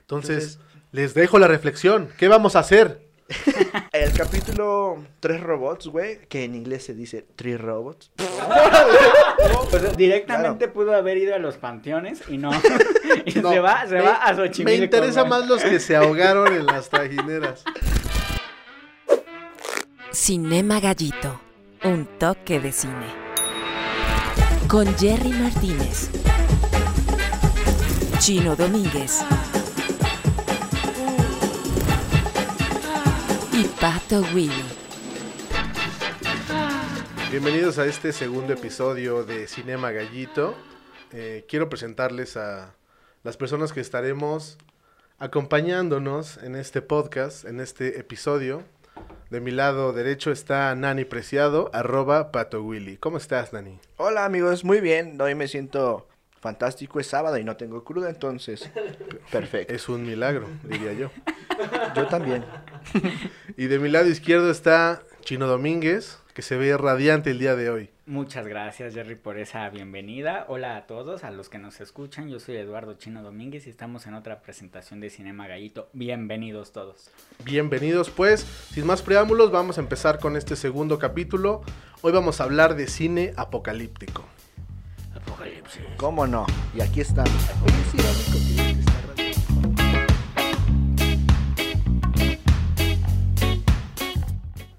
Entonces, 0.00 0.58
les 0.92 1.14
dejo 1.14 1.38
la 1.38 1.48
reflexión. 1.48 2.08
¿Qué 2.18 2.28
vamos 2.28 2.56
a 2.56 2.60
hacer? 2.60 3.02
El 3.92 4.12
capítulo 4.12 4.98
Tres 5.20 5.40
robots, 5.40 5.86
güey, 5.88 6.20
que 6.28 6.44
en 6.44 6.54
inglés 6.54 6.84
se 6.84 6.94
dice 6.94 7.24
Three 7.36 7.56
robots. 7.56 8.10
Pues, 9.70 9.96
directamente 9.96 10.68
pudo 10.68 10.94
haber 10.94 11.16
ido 11.18 11.34
a 11.34 11.38
los 11.38 11.56
panteones 11.56 12.22
y 12.28 12.38
no. 12.38 12.50
y 13.26 13.34
No, 13.40 13.50
se 13.50 13.58
va, 13.60 13.86
se 13.86 13.94
me- 13.96 14.02
va 14.02 14.14
a 14.16 14.34
Xochimilco. 14.34 14.64
Me 14.78 14.84
interesa 14.84 15.20
güey. 15.22 15.30
más 15.30 15.48
los 15.48 15.62
que 15.62 15.80
se 15.80 15.96
ahogaron 15.96 16.52
en 16.54 16.64
las 16.66 16.88
trajineras. 16.88 17.64
Cinema 20.12 20.80
Gallito, 20.80 21.40
un 21.82 22.06
toque 22.18 22.60
de 22.60 22.70
cine. 22.72 23.06
Con 24.68 24.86
Jerry 24.96 25.30
Martínez, 25.30 26.08
Chino 28.18 28.54
Domínguez 28.56 29.20
y 33.56 33.68
Pato 33.80 34.20
Willy. 34.34 34.64
Bienvenidos 37.30 37.78
a 37.78 37.86
este 37.86 38.12
segundo 38.12 38.52
episodio 38.52 39.22
de 39.22 39.46
Cinema 39.46 39.92
Gallito. 39.92 40.56
Eh, 41.12 41.44
quiero 41.48 41.68
presentarles 41.68 42.36
a 42.36 42.74
las 43.22 43.36
personas 43.36 43.72
que 43.72 43.80
estaremos 43.80 44.58
acompañándonos 45.18 46.38
en 46.38 46.56
este 46.56 46.82
podcast, 46.82 47.44
en 47.44 47.60
este 47.60 48.00
episodio. 48.00 48.64
De 49.30 49.40
mi 49.40 49.52
lado 49.52 49.92
derecho 49.92 50.32
está 50.32 50.74
Nani 50.74 51.04
Preciado, 51.04 51.70
arroba 51.72 52.32
Pato 52.32 52.60
Willy. 52.60 52.96
¿Cómo 52.96 53.18
estás, 53.18 53.52
Nani? 53.52 53.78
Hola 53.98 54.24
amigos, 54.24 54.64
muy 54.64 54.80
bien. 54.80 55.20
Hoy 55.20 55.36
me 55.36 55.46
siento 55.46 56.08
fantástico, 56.40 56.98
es 56.98 57.06
sábado 57.06 57.38
y 57.38 57.44
no 57.44 57.56
tengo 57.56 57.84
cruda, 57.84 58.10
entonces 58.10 58.68
perfecto. 59.30 59.72
Es 59.72 59.88
un 59.88 60.02
milagro, 60.02 60.48
diría 60.64 60.92
yo. 60.92 61.10
Yo 61.94 62.08
también. 62.08 62.44
Y 63.56 63.66
de 63.66 63.78
mi 63.78 63.88
lado 63.88 64.08
izquierdo 64.08 64.50
está 64.50 65.02
Chino 65.22 65.46
Domínguez, 65.46 66.18
que 66.34 66.42
se 66.42 66.56
ve 66.56 66.76
radiante 66.76 67.30
el 67.30 67.38
día 67.38 67.56
de 67.56 67.70
hoy. 67.70 67.90
Muchas 68.06 68.46
gracias, 68.46 68.92
Jerry, 68.92 69.14
por 69.14 69.38
esa 69.38 69.68
bienvenida. 69.70 70.44
Hola 70.48 70.76
a 70.76 70.86
todos, 70.86 71.24
a 71.24 71.30
los 71.30 71.48
que 71.48 71.58
nos 71.58 71.80
escuchan. 71.80 72.28
Yo 72.28 72.38
soy 72.38 72.56
Eduardo 72.56 72.94
Chino 72.94 73.22
Domínguez 73.22 73.66
y 73.66 73.70
estamos 73.70 74.06
en 74.06 74.12
otra 74.12 74.42
presentación 74.42 75.00
de 75.00 75.08
Cinema 75.08 75.48
Gallito. 75.48 75.88
Bienvenidos 75.94 76.72
todos. 76.72 77.10
Bienvenidos 77.44 78.10
pues, 78.10 78.40
sin 78.72 78.84
más 78.84 79.00
preámbulos 79.00 79.50
vamos 79.50 79.78
a 79.78 79.80
empezar 79.80 80.18
con 80.18 80.36
este 80.36 80.56
segundo 80.56 80.98
capítulo. 80.98 81.62
Hoy 82.02 82.12
vamos 82.12 82.40
a 82.40 82.44
hablar 82.44 82.76
de 82.76 82.88
cine 82.88 83.32
apocalíptico. 83.36 84.26
Apocalipsis. 85.14 85.80
¿Cómo 85.96 86.26
no? 86.26 86.44
Y 86.74 86.82
aquí 86.82 87.00
estamos. 87.00 87.32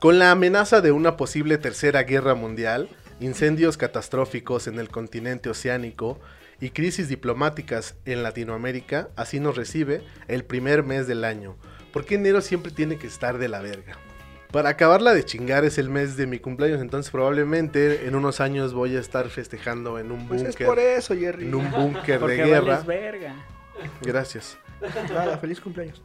Con 0.06 0.20
la 0.20 0.30
amenaza 0.30 0.81
de 0.81 0.92
una 0.92 1.17
posible 1.17 1.58
tercera 1.58 2.03
guerra 2.03 2.36
mundial, 2.36 2.89
incendios 3.20 3.75
catastróficos 3.75 4.67
en 4.67 4.78
el 4.78 4.89
continente 4.89 5.50
oceánico 5.50 6.20
y 6.62 6.70
crisis 6.70 7.09
diplomáticas 7.09 7.95
en 8.06 8.22
Latinoamérica, 8.22 9.09
así 9.16 9.39
nos 9.39 9.58
recibe 9.58 10.03
el 10.28 10.45
primer 10.45 10.84
mes 10.84 11.08
del 11.08 11.25
año. 11.25 11.58
¿Por 11.92 12.06
qué 12.06 12.14
enero 12.16 12.42
siempre 12.42 12.72
tiene 12.72 13.00
que 13.00 13.08
estar 13.08 13.39
de 13.39 13.47
la 13.47 13.62
verga? 13.64 13.97
Para 14.52 14.70
acabarla 14.70 15.12
de 15.16 15.25
chingar 15.25 15.66
es 15.66 15.80
el 15.80 15.89
mes 15.89 16.16
de 16.17 16.28
mi 16.28 16.38
cumpleaños, 16.38 16.81
entonces 16.81 17.09
probablemente 17.09 18.06
en 18.06 18.14
unos 18.14 18.42
años 18.42 18.75
voy 18.75 18.95
a 18.95 19.00
estar 19.00 19.28
festejando 19.30 19.97
en 19.97 20.12
un 20.12 20.28
Pues 20.28 20.42
es 20.44 20.50
búnker. 20.50 20.67
por 20.67 20.78
eso, 20.78 21.16
Jerry. 21.16 21.47
En 21.47 21.56
un 21.56 21.72
búnker 21.72 22.06
de 22.06 22.19
Porque 22.19 22.45
guerra. 22.45 22.84
verga. 22.86 23.44
Gracias. 24.03 24.56
Nada, 25.12 25.40
feliz 25.40 25.59
cumpleaños. 25.59 26.03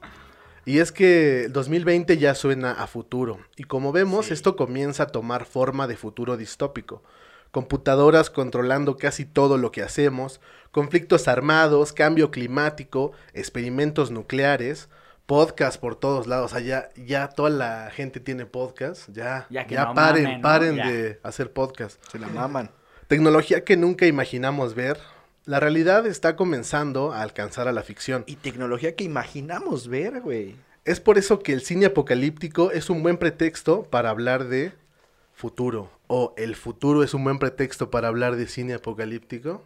Y 0.67 0.79
es 0.79 0.93
que 0.93 1.45
el 1.45 1.53
2020 1.53 2.19
ya 2.19 2.35
suena 2.35 2.73
a 2.73 2.87
futuro. 2.87 3.39
Y 3.57 3.65
como 3.65 3.93
vemos, 3.93 4.27
Sí. 4.27 4.35
esto 4.35 4.57
comienza 4.57 5.05
a 5.05 5.07
tomar 5.09 5.45
forma 5.47 5.87
de 5.87 5.97
futuro 5.97 6.37
distópico. 6.37 7.03
Computadoras 7.51 8.31
controlando 8.31 8.97
casi 8.97 9.25
todo 9.25 9.59
lo 9.59 9.73
que 9.73 9.83
hacemos, 9.83 10.41
conflictos 10.71 11.27
armados, 11.27 11.93
cambio 11.93 12.31
climático, 12.31 13.11
experimentos 13.35 14.11
nucleares, 14.13 14.89
podcast 15.27 15.81
por 15.81 15.97
todos 15.97 16.27
lados. 16.29 16.53
O 16.53 16.55
sea, 16.57 16.65
ya, 16.65 16.91
ya 16.97 17.29
toda 17.29 17.51
la 17.51 17.91
gente 17.93 18.21
tiene 18.21 18.47
podcast. 18.47 19.09
Ya, 19.11 19.47
Ya 19.51 19.63
ya, 19.63 19.67
que 19.67 19.75
no 19.77 19.95
paren, 19.95 20.23
mamen, 20.25 20.37
¿no? 20.41 20.43
paren 20.43 20.77
Ya. 20.77 20.89
de 20.91 21.21
hacer 21.25 21.53
podcast. 21.53 22.01
Se 22.13 22.19
la 22.21 22.29
maman. 22.29 22.71
Tecnología 23.09 23.65
que 23.65 23.77
nunca 23.77 24.07
imaginamos 24.07 24.75
ver. 24.75 24.99
La 25.47 25.59
realidad 25.59 26.07
está 26.07 26.37
comenzando 26.37 27.13
a 27.13 27.23
alcanzar 27.23 27.67
a 27.67 27.73
la 27.73 27.83
ficción. 27.83 28.25
Y 28.27 28.37
tecnología 28.37 28.95
que 28.95 29.05
imaginamos 29.05 29.89
ver, 29.89 30.21
güey. 30.21 30.57
Es 30.85 31.01
por 31.01 31.17
eso 31.17 31.41
que 31.41 31.53
el 31.53 31.63
cine 31.63 31.87
apocalíptico 31.87 32.71
es 32.73 32.91
un 32.91 33.03
buen 33.03 33.17
pretexto 33.17 33.85
para 33.85 34.11
hablar 34.11 34.49
de 34.49 34.73
futuro. 35.33 35.91
O 36.09 36.35
el 36.37 36.57
futuro 36.57 37.03
es 37.03 37.15
un 37.15 37.25
buen 37.25 37.39
pretexto 37.39 37.91
para 37.91 38.09
hablar 38.09 38.37
de 38.37 38.47
cine 38.49 38.75
apocalíptico. 38.75 39.63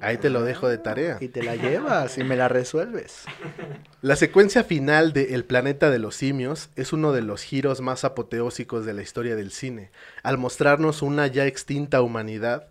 Ahí 0.00 0.16
te 0.16 0.30
lo 0.30 0.42
dejo 0.42 0.68
de 0.68 0.78
tarea. 0.78 1.18
Y 1.20 1.28
te 1.28 1.42
la 1.42 1.56
llevas 1.56 2.18
y 2.18 2.24
me 2.24 2.36
la 2.36 2.48
resuelves. 2.48 3.24
La 4.00 4.14
secuencia 4.14 4.62
final 4.62 5.12
de 5.12 5.34
El 5.34 5.44
planeta 5.44 5.90
de 5.90 5.98
los 5.98 6.14
simios 6.14 6.70
es 6.76 6.92
uno 6.92 7.12
de 7.12 7.20
los 7.20 7.42
giros 7.42 7.80
más 7.80 8.04
apoteósicos 8.04 8.86
de 8.86 8.94
la 8.94 9.02
historia 9.02 9.34
del 9.34 9.50
cine, 9.50 9.90
al 10.22 10.38
mostrarnos 10.38 11.02
una 11.02 11.26
ya 11.26 11.46
extinta 11.46 12.00
humanidad, 12.00 12.68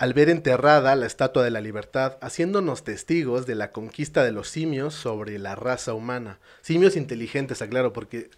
al 0.00 0.14
ver 0.14 0.30
enterrada 0.30 0.96
la 0.96 1.04
Estatua 1.04 1.44
de 1.44 1.50
la 1.50 1.60
Libertad, 1.60 2.16
haciéndonos 2.22 2.84
testigos 2.84 3.44
de 3.44 3.54
la 3.54 3.70
conquista 3.70 4.24
de 4.24 4.32
los 4.32 4.48
simios 4.48 4.94
sobre 4.94 5.38
la 5.38 5.56
raza 5.56 5.92
humana. 5.92 6.38
Simios 6.62 6.96
inteligentes, 6.96 7.60
aclaro, 7.60 7.92
porque 7.92 8.30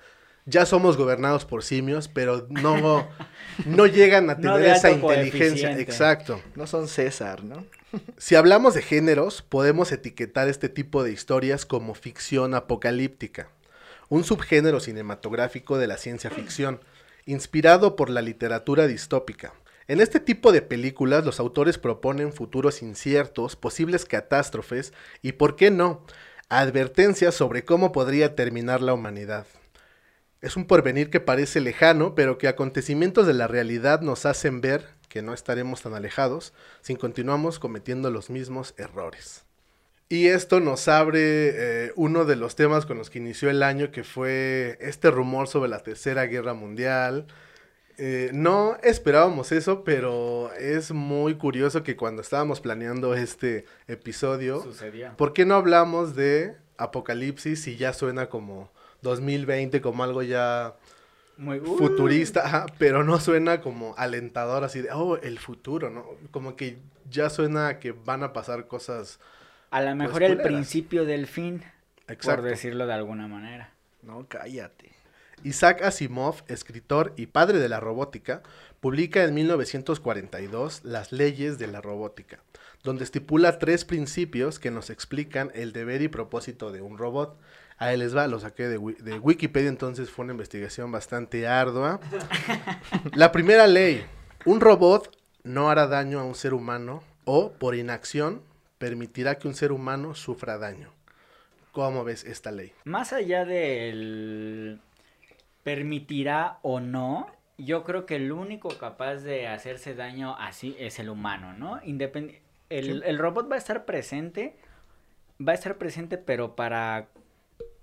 ya 0.44 0.66
somos 0.66 0.96
gobernados 0.96 1.44
por 1.44 1.62
simios, 1.62 2.08
pero 2.08 2.48
no, 2.50 3.08
no 3.64 3.86
llegan 3.86 4.28
a 4.28 4.38
tener 4.38 4.64
esa 4.64 4.90
inteligencia. 4.90 5.78
Exacto. 5.78 6.42
No 6.56 6.66
son 6.66 6.88
César, 6.88 7.44
¿no? 7.44 7.64
Si 8.18 8.34
hablamos 8.34 8.74
de 8.74 8.82
géneros, 8.82 9.42
podemos 9.42 9.92
etiquetar 9.92 10.48
este 10.48 10.68
tipo 10.68 11.04
de 11.04 11.12
historias 11.12 11.64
como 11.64 11.94
ficción 11.94 12.54
apocalíptica, 12.54 13.50
un 14.08 14.24
subgénero 14.24 14.80
cinematográfico 14.80 15.78
de 15.78 15.86
la 15.86 15.96
ciencia 15.96 16.30
ficción, 16.30 16.80
inspirado 17.24 17.94
por 17.94 18.10
la 18.10 18.20
literatura 18.20 18.88
distópica. 18.88 19.52
En 19.88 20.00
este 20.00 20.20
tipo 20.20 20.52
de 20.52 20.62
películas 20.62 21.24
los 21.24 21.40
autores 21.40 21.78
proponen 21.78 22.32
futuros 22.32 22.82
inciertos, 22.82 23.56
posibles 23.56 24.04
catástrofes 24.04 24.92
y, 25.22 25.32
¿por 25.32 25.56
qué 25.56 25.70
no?, 25.70 26.04
advertencias 26.48 27.34
sobre 27.34 27.64
cómo 27.64 27.92
podría 27.92 28.34
terminar 28.34 28.82
la 28.82 28.92
humanidad. 28.92 29.46
Es 30.42 30.56
un 30.56 30.66
porvenir 30.66 31.08
que 31.08 31.20
parece 31.20 31.60
lejano, 31.60 32.14
pero 32.14 32.36
que 32.36 32.48
acontecimientos 32.48 33.26
de 33.26 33.32
la 33.32 33.46
realidad 33.46 34.00
nos 34.00 34.26
hacen 34.26 34.60
ver 34.60 34.86
que 35.08 35.22
no 35.22 35.34
estaremos 35.34 35.82
tan 35.82 35.94
alejados 35.94 36.52
si 36.80 36.96
continuamos 36.96 37.58
cometiendo 37.58 38.10
los 38.10 38.28
mismos 38.28 38.74
errores. 38.76 39.44
Y 40.08 40.26
esto 40.26 40.60
nos 40.60 40.88
abre 40.88 41.20
eh, 41.86 41.92
uno 41.96 42.26
de 42.26 42.36
los 42.36 42.54
temas 42.54 42.84
con 42.84 42.98
los 42.98 43.08
que 43.08 43.18
inició 43.18 43.48
el 43.48 43.62
año, 43.62 43.90
que 43.90 44.04
fue 44.04 44.76
este 44.80 45.10
rumor 45.10 45.48
sobre 45.48 45.70
la 45.70 45.78
Tercera 45.78 46.26
Guerra 46.26 46.52
Mundial. 46.52 47.26
Eh, 47.98 48.30
no 48.32 48.76
esperábamos 48.82 49.52
eso, 49.52 49.84
pero 49.84 50.52
es 50.54 50.92
muy 50.92 51.34
curioso 51.36 51.82
que 51.82 51.96
cuando 51.96 52.22
estábamos 52.22 52.60
planeando 52.60 53.14
este 53.14 53.64
episodio, 53.86 54.62
Sucedió. 54.62 55.14
¿Por 55.16 55.32
qué 55.32 55.44
no 55.44 55.54
hablamos 55.56 56.14
de 56.16 56.56
apocalipsis 56.78 57.62
si 57.62 57.76
ya 57.76 57.92
suena 57.92 58.28
como 58.28 58.70
2020, 59.02 59.80
como 59.80 60.04
algo 60.04 60.22
ya 60.22 60.74
Muy 61.36 61.58
uh, 61.58 61.76
futurista, 61.76 62.46
ajá, 62.46 62.66
pero 62.78 63.04
no 63.04 63.20
suena 63.20 63.60
como 63.60 63.94
alentador 63.98 64.64
así 64.64 64.80
de, 64.80 64.90
oh, 64.92 65.16
el 65.18 65.38
futuro, 65.38 65.90
¿no? 65.90 66.06
Como 66.30 66.56
que 66.56 66.78
ya 67.10 67.28
suena 67.30 67.78
que 67.78 67.92
van 67.92 68.22
a 68.22 68.32
pasar 68.32 68.66
cosas. 68.68 69.20
A 69.70 69.82
lo 69.82 69.94
mejor 69.94 70.18
Pues, 70.20 70.30
el 70.30 70.36
culeras. 70.38 70.46
principio 70.52 71.04
del 71.04 71.26
fin, 71.26 71.62
Exacto. 72.08 72.42
por 72.42 72.50
decirlo 72.50 72.86
de 72.86 72.94
alguna 72.94 73.28
manera. 73.28 73.70
No, 74.02 74.26
cállate. 74.28 74.91
Isaac 75.44 75.82
Asimov, 75.82 76.42
escritor 76.48 77.12
y 77.16 77.26
padre 77.26 77.58
de 77.58 77.68
la 77.68 77.80
robótica, 77.80 78.42
publica 78.80 79.24
en 79.24 79.34
1942 79.34 80.84
Las 80.84 81.12
leyes 81.12 81.58
de 81.58 81.66
la 81.66 81.80
robótica, 81.80 82.40
donde 82.82 83.04
estipula 83.04 83.58
tres 83.58 83.84
principios 83.84 84.58
que 84.58 84.70
nos 84.70 84.90
explican 84.90 85.50
el 85.54 85.72
deber 85.72 86.02
y 86.02 86.08
propósito 86.08 86.72
de 86.72 86.82
un 86.82 86.98
robot. 86.98 87.38
Ahí 87.78 87.96
les 87.96 88.16
va, 88.16 88.26
lo 88.26 88.38
saqué 88.40 88.68
de, 88.68 88.78
de 88.78 89.18
Wikipedia, 89.18 89.68
entonces 89.68 90.10
fue 90.10 90.24
una 90.24 90.32
investigación 90.32 90.92
bastante 90.92 91.46
ardua. 91.46 92.00
La 93.14 93.32
primera 93.32 93.66
ley, 93.66 94.04
un 94.44 94.60
robot 94.60 95.16
no 95.44 95.70
hará 95.70 95.86
daño 95.86 96.20
a 96.20 96.24
un 96.24 96.34
ser 96.34 96.54
humano 96.54 97.02
o, 97.24 97.52
por 97.52 97.74
inacción, 97.74 98.42
permitirá 98.78 99.36
que 99.36 99.48
un 99.48 99.54
ser 99.54 99.72
humano 99.72 100.14
sufra 100.14 100.58
daño. 100.58 100.92
¿Cómo 101.72 102.04
ves 102.04 102.24
esta 102.24 102.50
ley? 102.50 102.72
Más 102.84 103.12
allá 103.12 103.44
del 103.44 104.80
permitirá 105.62 106.58
o 106.62 106.80
no, 106.80 107.26
yo 107.58 107.84
creo 107.84 108.06
que 108.06 108.16
el 108.16 108.32
único 108.32 108.68
capaz 108.78 109.16
de 109.16 109.46
hacerse 109.46 109.94
daño 109.94 110.34
así 110.38 110.76
es 110.78 110.98
el 110.98 111.08
humano, 111.08 111.52
¿no? 111.52 111.80
Independ 111.84 112.32
el, 112.70 113.02
el 113.04 113.18
robot 113.18 113.50
va 113.50 113.56
a 113.56 113.58
estar 113.58 113.84
presente, 113.84 114.56
va 115.46 115.52
a 115.52 115.54
estar 115.54 115.76
presente, 115.76 116.16
pero 116.18 116.56
para 116.56 117.08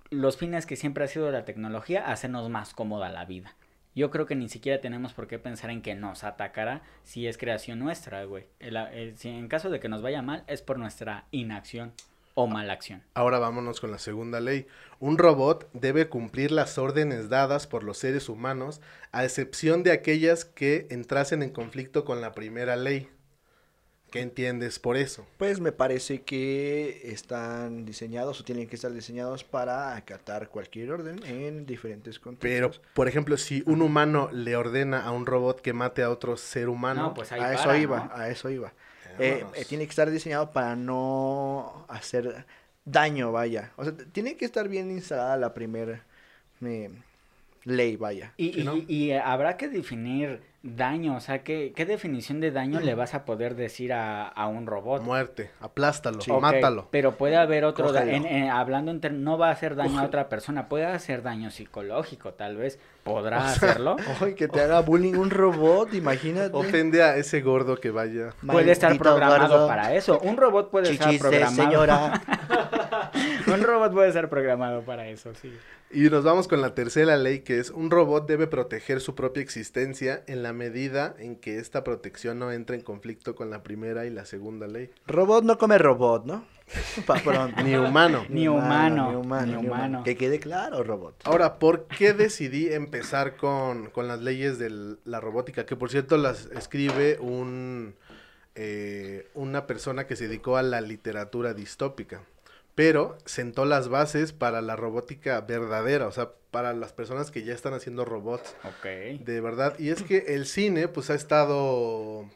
los 0.10 0.38
fines 0.38 0.66
que 0.66 0.76
siempre 0.76 1.04
ha 1.04 1.08
sido 1.08 1.32
la 1.32 1.46
tecnología, 1.46 2.10
hacernos 2.12 2.50
más 2.50 2.74
cómoda 2.74 3.10
la 3.10 3.26
vida. 3.26 3.56
Yo 3.96 4.10
creo 4.10 4.26
que 4.26 4.36
ni 4.36 4.50
siquiera 4.50 4.82
tenemos 4.82 5.14
por 5.14 5.28
qué 5.28 5.38
pensar 5.40 5.70
en 5.70 5.82
que 5.82 5.94
nos 5.94 6.24
atacará 6.24 6.82
si 7.04 7.28
es 7.28 7.38
creación 7.38 7.80
nuestra, 7.80 8.24
güey. 8.24 8.46
El- 8.60 8.78
el- 8.78 9.18
si 9.18 9.30
en 9.30 9.48
caso 9.48 9.70
de 9.70 9.80
que 9.80 9.90
nos 9.90 10.02
vaya 10.02 10.22
mal, 10.22 10.44
es 10.48 10.62
por 10.62 10.80
nuestra 10.80 11.26
inacción 11.32 11.94
o 12.42 12.48
mala 12.48 12.74
acción. 12.74 13.04
Ahora 13.14 13.38
vámonos 13.40 13.82
con 13.82 13.92
la 13.92 14.00
segunda 14.00 14.40
ley. 14.40 14.66
Un 15.00 15.18
robot 15.18 15.70
debe 15.74 16.08
cumplir 16.08 16.52
las 16.52 16.78
órdenes 16.78 17.30
dadas 17.30 17.68
por 17.68 17.84
los 17.84 17.98
seres 17.98 18.30
humanos, 18.30 18.80
a 19.12 19.26
excepción 19.26 19.84
de 19.84 19.92
aquellas 19.92 20.46
que 20.46 20.88
entrasen 20.90 21.44
en 21.44 21.50
conflicto 21.50 22.06
con 22.06 22.22
la 22.22 22.32
primera 22.32 22.76
ley. 22.76 23.10
¿Qué 24.12 24.22
entiendes 24.22 24.80
por 24.80 24.98
eso? 24.98 25.28
Pues 25.38 25.60
me 25.60 25.72
parece 25.72 26.24
que 26.24 27.12
están 27.12 27.86
diseñados 27.86 28.40
o 28.40 28.44
tienen 28.44 28.68
que 28.68 28.76
estar 28.76 28.92
diseñados 28.92 29.44
para 29.44 29.96
acatar 29.96 30.50
cualquier 30.50 30.92
orden 30.92 31.24
en 31.26 31.68
diferentes 31.68 32.18
Pero, 32.18 32.24
contextos. 32.70 32.82
por 32.96 33.08
ejemplo, 33.08 33.38
si 33.38 33.62
un 33.68 33.84
humano 33.84 34.30
le 34.32 34.56
ordena 34.56 35.04
a 35.04 35.12
un 35.12 35.28
robot 35.28 35.62
que 35.62 35.74
mate 35.74 36.02
a 36.02 36.10
otro 36.10 36.38
ser 36.38 36.70
humano, 36.70 37.02
No, 37.04 37.14
pues 37.14 37.32
ahí 37.32 37.42
a 37.42 37.54
eso 37.54 37.76
iba, 37.76 38.06
¿no? 38.06 38.12
a 38.16 38.30
eso 38.30 38.50
iba. 38.50 38.74
Eh, 39.20 39.46
eh, 39.56 39.66
tiene 39.66 39.86
que 39.86 39.90
estar 39.90 40.10
diseñado 40.10 40.52
para 40.52 40.76
no 40.76 41.86
hacer 41.88 42.46
daño, 42.86 43.32
vaya. 43.32 43.72
O 43.78 43.84
sea, 43.84 43.94
tiene 44.12 44.36
que 44.38 44.46
estar 44.46 44.68
bien 44.68 44.90
instalada 44.92 45.38
la 45.38 45.54
primera 45.54 46.04
eh, 46.62 46.90
ley, 47.66 47.96
vaya. 47.98 48.34
Y, 48.38 48.54
Sí, 48.54 48.62
y- 48.62 48.64
¿no? 48.64 48.76
y 48.78 49.12
habrá 49.12 49.58
que 49.58 49.68
definir 49.70 50.42
daño, 50.62 51.16
o 51.16 51.20
sea, 51.22 51.44
¿qué, 51.44 51.72
qué 51.74 51.86
definición 51.86 52.42
de 52.42 52.52
daño 52.52 52.82
le 52.82 52.94
vas 52.94 53.14
a 53.14 53.24
poder 53.24 53.56
decir 53.56 53.94
a, 53.94 54.28
a 54.28 54.48
un 54.48 54.68
robot? 54.68 55.02
muerte, 55.04 55.52
aplástalo, 55.62 56.20
Sí. 56.20 56.32
Mátalo. 56.32 56.88
Pero 56.92 57.16
puede 57.16 57.38
haber 57.38 57.64
otro, 57.64 57.92
da- 57.94 58.02
Cógelo. 58.02 58.18
en- 58.18 58.26
en- 58.26 58.50
hablando 58.50 58.94
no 59.10 59.38
va 59.38 59.48
a 59.48 59.52
hacer 59.52 59.76
daño 59.76 60.00
a 60.00 60.04
otra 60.04 60.28
persona, 60.28 60.68
puede 60.68 60.86
hacer 60.86 61.22
daño 61.24 61.50
psicológico, 61.50 62.34
tal 62.34 62.58
vez, 62.58 62.78
podrá 63.04 63.46
hacerlo. 63.48 63.96
Oye, 64.22 64.36
que 64.36 64.48
te 64.50 64.60
haga 64.62 64.82
bullying 64.82 65.14
un 65.16 65.30
robot, 65.30 65.94
imagínate. 65.94 66.56
Ofende 66.56 67.04
a 67.04 67.16
ese 67.16 67.42
gordo 67.42 67.78
que 67.80 67.92
vaya. 67.92 68.32
Puede 68.46 68.72
estar 68.72 68.98
programado 68.98 69.48
gordo. 69.54 69.68
para 69.68 69.94
eso. 69.96 70.20
Un 70.20 70.36
robot 70.36 70.70
puede 70.72 70.92
estar 70.92 71.08
Chichis 71.08 71.22
programado. 71.22 71.56
señora. 71.56 72.22
un 73.54 73.64
robot 73.64 73.94
puede 73.94 74.10
estar 74.10 74.30
programado 74.30 74.82
para 74.82 75.08
eso, 75.08 75.34
sí. 75.36 75.52
Y 75.92 76.10
nos 76.10 76.24
vamos 76.24 76.48
con 76.48 76.62
la 76.62 76.76
tercera 76.76 77.18
ley, 77.18 77.40
que 77.40 77.58
es 77.58 77.72
un 77.72 77.90
robot 77.90 78.28
debe 78.28 78.46
proteger 78.46 79.02
su 79.02 79.16
propia 79.16 79.42
existencia 79.42 80.24
en 80.28 80.44
la 80.44 80.54
medida 80.54 81.16
en 81.18 81.36
que 81.36 81.58
esta 81.58 81.84
protección 81.84 82.38
no 82.38 82.52
entre 82.52 82.76
en 82.76 82.84
conflicto 82.84 83.34
con 83.34 83.50
la 83.50 83.64
primera 83.64 84.06
y 84.06 84.12
la 84.12 84.26
segunda 84.26 84.68
ley. 84.68 84.92
Robot 85.08 85.44
no 85.46 85.58
come 85.58 85.80
robot, 85.80 86.26
¿no? 86.26 86.46
Pa' 87.08 87.16
pronto. 87.16 87.64
Ni 87.64 87.76
humano. 87.76 88.24
Ni 88.30 88.48
humano, 88.48 89.10
ni 89.10 89.16
humano, 89.16 89.46
ni 89.46 89.52
ni 89.52 89.58
humano. 89.58 89.76
humano. 89.76 90.04
Que 90.04 90.16
quede 90.16 90.40
claro, 90.40 90.84
robot. 90.84 91.24
Ahora, 91.24 91.58
¿por 91.58 91.88
qué 91.88 92.14
decidí 92.14 92.72
empezar 92.72 93.36
con, 93.36 93.90
con 93.90 94.08
las 94.08 94.22
leyes 94.22 94.60
de 94.60 94.96
la 95.06 95.20
robótica? 95.20 95.66
Que 95.66 95.76
por 95.76 95.90
cierto 95.90 96.18
las 96.18 96.46
escribe 96.52 97.18
un, 97.20 97.96
eh, 98.54 99.28
una 99.34 99.66
persona 99.66 100.06
que 100.06 100.16
se 100.16 100.28
dedicó 100.28 100.58
a 100.58 100.62
la 100.62 100.82
literatura 100.82 101.56
distópica. 101.56 102.22
Pero 102.80 103.18
sentó 103.26 103.66
las 103.66 103.90
bases 103.90 104.32
para 104.32 104.62
la 104.62 104.78
robótica 104.78 105.42
verdadera, 105.42 106.08
o 106.08 106.14
sea, 106.14 106.32
para 106.50 106.72
las 106.72 106.94
personas 106.94 107.30
que 107.30 107.44
ya 107.44 107.54
están 107.54 107.74
haciendo 107.74 108.06
robots 108.06 108.56
Ok. 108.64 108.86
de 109.20 109.42
verdad. 109.42 109.78
Y 109.78 109.90
es 109.90 110.02
que 110.02 110.20
el 110.30 110.46
cine, 110.46 110.88
pues, 110.88 111.10
ha 111.10 111.16
estado 111.16 112.30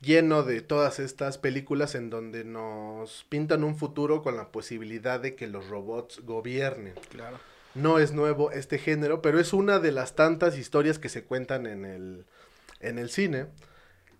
lleno 0.00 0.42
de 0.42 0.60
todas 0.60 0.98
estas 0.98 1.38
películas 1.38 1.94
en 1.94 2.10
donde 2.10 2.42
nos 2.42 3.26
pintan 3.28 3.62
un 3.62 3.76
futuro 3.76 4.24
con 4.24 4.36
la 4.36 4.50
posibilidad 4.50 5.20
de 5.20 5.36
que 5.36 5.46
los 5.46 5.68
robots 5.68 6.20
gobiernen. 6.24 6.94
Claro. 7.08 7.38
No 7.76 8.00
es 8.00 8.10
nuevo 8.10 8.50
este 8.50 8.78
género, 8.78 9.22
pero 9.22 9.38
es 9.38 9.52
una 9.52 9.78
de 9.78 9.92
las 9.92 10.16
tantas 10.16 10.58
historias 10.58 10.98
que 10.98 11.08
se 11.08 11.22
cuentan 11.22 11.64
en 11.64 11.84
el, 11.84 12.26
en 12.80 12.98
el 12.98 13.08
cine. 13.08 13.46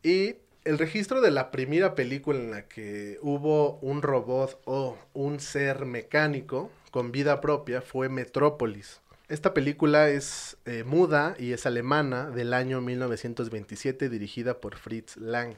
Y 0.05 0.37
el 0.67 0.79
registro 0.79 1.21
de 1.21 1.31
la 1.31 1.53
primera 1.53 1.95
película 1.95 2.39
en 2.41 2.51
la 2.51 2.63
que 2.67 3.19
hubo 3.23 3.79
un 3.79 4.03
robot 4.03 4.61
o 4.65 4.99
un 5.15 5.39
ser 5.39 5.87
mecánico 5.87 6.73
con 6.91 7.13
vida 7.13 7.41
propia 7.41 7.81
fue 7.81 8.09
Metrópolis. 8.09 9.01
Esta 9.29 9.55
película 9.55 10.09
es 10.09 10.57
eh, 10.65 10.83
muda 10.85 11.37
y 11.39 11.53
es 11.53 11.67
alemana 11.67 12.31
del 12.31 12.53
año 12.53 12.81
1927 12.81 14.09
dirigida 14.09 14.61
por 14.61 14.77
Fritz 14.77 15.17
Lang. 15.17 15.55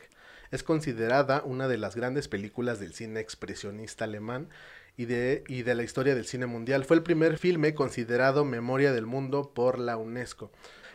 Es 0.51 0.63
considerada 0.63 1.43
una 1.43 1.69
de 1.69 1.79
las 1.79 1.97
grandes 1.97 2.29
películas 2.29 2.79
del 2.79 2.93
cine 2.93 3.21
expresionista 3.21 4.05
alemán 4.05 4.51
y 4.99 5.07
de, 5.07 5.43
y 5.49 5.63
de 5.63 5.75
la 5.75 5.85
historia 5.85 6.15
del 6.15 6.27
cine 6.27 6.45
mundial. 6.45 6.85
Fue 6.85 6.97
el 6.97 7.03
primer 7.03 7.39
filme 7.39 7.75
considerado 7.75 8.45
Memoria 8.45 8.93
del 8.93 9.07
Mundo 9.07 9.53
por 9.55 9.79
la 9.79 9.97
UNESCO. 9.97 10.51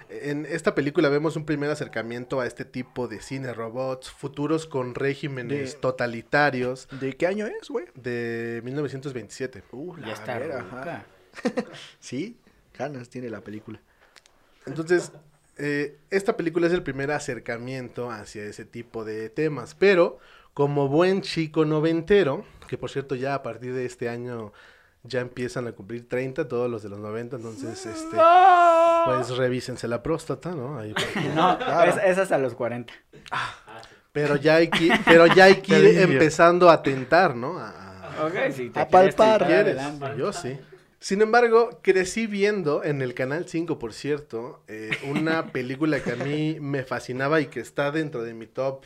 En 0.10 0.46
esta 0.46 0.76
película 0.76 1.10
vemos 1.10 1.36
un 1.36 1.46
primer 1.46 1.70
acercamiento 1.70 2.40
a 2.40 2.48
este 2.48 2.66
tipo 2.66 3.08
de 3.08 3.22
cine 3.22 3.54
robots, 3.54 4.10
futuros 4.12 4.66
con 4.68 4.96
regímenes 4.96 5.74
De- 5.74 5.80
totalitarios 5.80 6.88
¿De 7.00 7.16
qué 7.16 7.28
año 7.28 7.46
es, 7.48 7.70
güey? 7.70 7.86
de 7.96 8.62
1927. 8.64 9.64
Uh, 9.72 9.98
Ya 10.06 10.14
está 10.14 10.38
vera, 10.40 10.62
ruca. 10.62 10.82
ajá. 10.82 11.06
Sí, 12.00 12.38
ganas 12.78 13.10
tiene 13.10 13.30
la 13.30 13.42
película. 13.42 13.80
Entonces, 14.66 15.12
eh, 15.58 15.98
esta 16.10 16.38
película 16.38 16.68
es 16.68 16.74
el 16.74 16.84
primer 16.84 17.12
acercamiento 17.12 18.12
hacia 18.12 18.44
ese 18.44 18.66
tipo 18.66 19.04
de 19.04 19.30
temas, 19.30 19.76
pero 19.76 20.20
como 20.54 20.88
buen 20.88 21.22
chico 21.22 21.66
noventero, 21.66 22.46
que 22.68 22.78
por 22.78 22.90
cierto 22.92 23.16
ya 23.16 23.36
a 23.36 23.44
partir 23.44 23.74
de 23.74 23.86
este 23.86 24.10
año 24.10 24.54
ya 25.04 25.20
empiezan 25.20 25.68
a 25.68 25.74
cumplir 25.74 26.08
30, 26.08 26.48
todos 26.48 26.70
los 26.70 26.82
de 26.84 26.90
los 26.90 27.00
90, 27.00 27.36
entonces, 27.36 27.86
este, 27.86 28.18
pues 29.06 29.30
revísense 29.38 29.88
la 29.88 30.02
próstata, 30.02 30.52
¿no? 30.52 30.80
Ahí 30.80 30.94
No, 31.36 31.58
Claro. 31.58 31.92
es, 31.92 31.98
es 32.06 32.18
hasta 32.18 32.38
los 32.38 32.54
40. 32.54 32.94
pero 34.12 34.36
ya 34.36 34.56
hay 34.56 34.70
que, 34.70 34.92
pero 35.06 35.28
ya 35.28 35.46
hay 35.46 35.56
que 35.62 35.78
ir 35.80 36.00
empezando 36.00 36.70
a 36.70 36.82
tentar, 36.84 37.36
¿no? 37.36 37.58
A- 37.60 37.80
si 38.52 38.70
te 38.70 38.86
palpar. 38.86 39.46
¿Quieres? 39.46 39.78
adelante. 39.78 40.06
Yo 40.20 40.32
sí. 40.32 40.58
Sin 41.00 41.22
embargo, 41.22 41.80
crecí 41.82 42.28
viendo 42.28 42.84
en 42.84 43.02
el 43.02 43.14
Canal 43.14 43.46
5, 43.50 43.78
por 43.80 43.92
cierto, 43.92 44.64
eh, 44.70 44.92
una 45.10 45.48
película 45.48 46.00
que 46.02 46.12
a 46.14 46.16
mí 46.16 46.58
me 46.62 46.84
fascinaba 46.84 47.42
y 47.42 47.48
que 47.48 47.60
está 47.60 47.92
dentro 47.92 48.24
de 48.24 48.34
mi 48.34 48.46
top, 48.48 48.86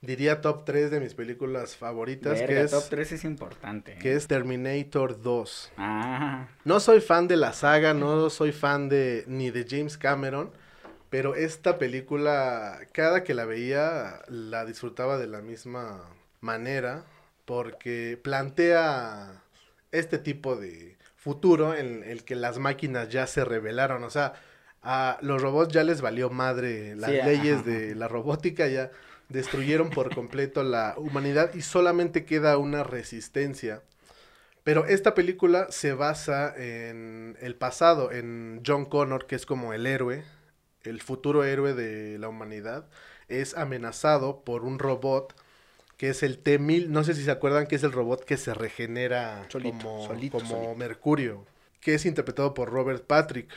diría 0.00 0.40
top 0.40 0.64
3 0.64 0.90
de 0.90 1.00
mis 1.00 1.14
películas 1.14 1.76
favoritas, 1.76 2.40
que, 2.42 2.60
es, 2.62 2.70
top 2.70 2.84
3 2.88 3.12
es 3.12 3.24
importante. 3.24 3.92
¿eh? 3.94 3.98
que 3.98 4.14
es 4.14 4.26
Terminator 4.28 5.20
2. 5.22 5.72
Ah, 5.76 6.48
No 6.64 6.80
soy 6.80 7.00
fan 7.00 7.28
de 7.28 7.36
la 7.36 7.52
saga, 7.52 7.94
no 7.94 8.30
soy 8.30 8.52
fan 8.52 8.88
de 8.88 9.24
ni 9.26 9.50
de 9.50 9.66
James 9.68 9.98
Cameron, 9.98 10.50
pero 11.10 11.34
esta 11.34 11.78
película, 11.78 12.78
cada 12.92 13.24
que 13.24 13.34
la 13.34 13.44
veía, 13.44 14.20
la 14.28 14.64
disfrutaba 14.64 15.18
de 15.18 15.26
la 15.26 15.40
misma 15.40 16.04
manera, 16.40 17.04
porque 17.44 18.18
plantea 18.22 19.42
este 19.90 20.18
tipo 20.18 20.54
de 20.56 20.96
futuro 21.16 21.74
en 21.74 22.04
el 22.04 22.24
que 22.24 22.36
las 22.36 22.58
máquinas 22.58 23.08
ya 23.08 23.26
se 23.26 23.44
revelaron, 23.44 24.04
o 24.04 24.10
sea, 24.10 24.34
a 24.82 25.18
los 25.22 25.42
robots 25.42 25.72
ya 25.72 25.82
les 25.82 26.00
valió 26.02 26.30
madre 26.30 26.94
las 26.94 27.10
Sí, 27.10 27.16
leyes 27.24 27.60
ajá. 27.60 27.70
de 27.70 27.94
la 27.94 28.06
robótica, 28.06 28.68
ya 28.68 28.90
destruyeron 29.28 29.90
por 29.90 30.14
completo 30.14 30.62
la 30.62 30.94
humanidad 30.96 31.54
y 31.54 31.62
solamente 31.62 32.24
queda 32.24 32.58
una 32.58 32.82
resistencia. 32.82 33.82
Pero 34.64 34.84
esta 34.84 35.14
película 35.14 35.66
se 35.70 35.92
basa 35.94 36.54
en 36.56 37.36
el 37.40 37.54
pasado, 37.54 38.12
en 38.12 38.62
John 38.66 38.84
Connor, 38.84 39.26
que 39.26 39.36
es 39.36 39.46
como 39.46 39.72
el 39.72 39.86
héroe, 39.86 40.24
el 40.82 41.00
futuro 41.00 41.44
héroe 41.44 41.74
de 41.74 42.18
la 42.18 42.28
humanidad, 42.28 42.86
es 43.28 43.56
amenazado 43.56 44.42
por 44.44 44.64
un 44.64 44.78
robot 44.78 45.34
que 45.96 46.10
es 46.10 46.22
el 46.22 46.38
T-1000, 46.38 46.88
no 46.88 47.02
sé 47.02 47.14
si 47.14 47.24
se 47.24 47.30
acuerdan 47.30 47.66
que 47.66 47.74
es 47.76 47.82
el 47.82 47.92
robot 47.92 48.24
que 48.24 48.36
se 48.36 48.54
regenera 48.54 49.46
Solito, 49.48 49.78
como, 49.78 50.06
solito, 50.06 50.38
como 50.38 50.54
solito. 50.54 50.74
Mercurio, 50.76 51.46
que 51.80 51.94
es 51.94 52.06
interpretado 52.06 52.54
por 52.54 52.70
Robert 52.70 53.04
Patrick. 53.04 53.50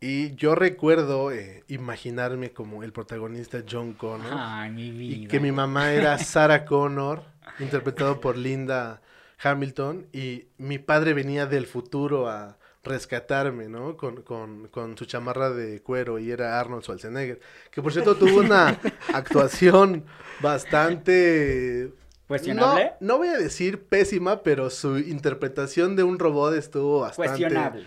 Y 0.00 0.34
yo 0.34 0.54
recuerdo 0.54 1.32
eh, 1.32 1.64
imaginarme 1.68 2.52
como 2.52 2.82
el 2.82 2.92
protagonista 2.92 3.62
John 3.68 3.94
Connor. 3.94 4.32
ay, 4.32 4.70
mi 4.70 4.90
vida. 4.90 5.16
Y 5.16 5.26
que 5.26 5.40
mi 5.40 5.52
mamá 5.52 5.92
era 5.92 6.18
Sarah 6.18 6.64
Connor, 6.66 7.22
interpretado 7.60 8.20
por 8.20 8.36
Linda 8.36 9.00
Hamilton, 9.42 10.06
y 10.12 10.48
mi 10.58 10.78
padre 10.78 11.14
venía 11.14 11.46
del 11.46 11.66
futuro 11.66 12.28
a 12.28 12.58
rescatarme, 12.84 13.68
¿no? 13.68 13.96
Con, 13.96 14.22
con, 14.22 14.68
con 14.68 14.96
su 14.96 15.06
chamarra 15.06 15.50
de 15.50 15.82
cuero 15.82 16.18
y 16.18 16.30
era 16.30 16.60
Arnold 16.60 16.82
Schwarzenegger, 16.82 17.40
que 17.70 17.82
por 17.82 17.92
cierto 17.92 18.16
tuvo 18.16 18.40
una 18.40 18.78
actuación 19.12 20.04
bastante... 20.40 21.92
¿Cuestionable? 22.28 22.92
No, 23.00 23.14
no 23.14 23.18
voy 23.18 23.28
a 23.28 23.38
decir 23.38 23.84
pésima, 23.84 24.42
pero 24.42 24.68
su 24.68 24.98
interpretación 24.98 25.94
de 25.96 26.02
un 26.02 26.18
robot 26.18 26.54
estuvo 26.54 27.00
bastante... 27.00 27.30
Cuestionable. 27.30 27.86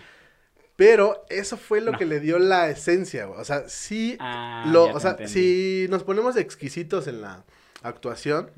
Pero 0.80 1.26
eso 1.28 1.58
fue 1.58 1.82
lo 1.82 1.92
No. 1.92 1.98
que 1.98 2.06
le 2.06 2.20
dio 2.20 2.38
la 2.38 2.70
esencia, 2.70 3.26
güey. 3.26 3.38
O 3.38 3.44
sea, 3.44 3.68
sí 3.68 4.16
Ah, 4.18 4.64
lo, 4.72 4.86
ya 4.86 4.92
o 4.92 4.94
te 4.96 5.00
sea, 5.02 5.10
entendí. 5.10 5.32
si 5.32 5.86
nos 5.90 6.04
ponemos 6.04 6.38
exquisitos 6.38 7.06
en 7.06 7.20
la 7.20 7.44
actuación, 7.82 8.48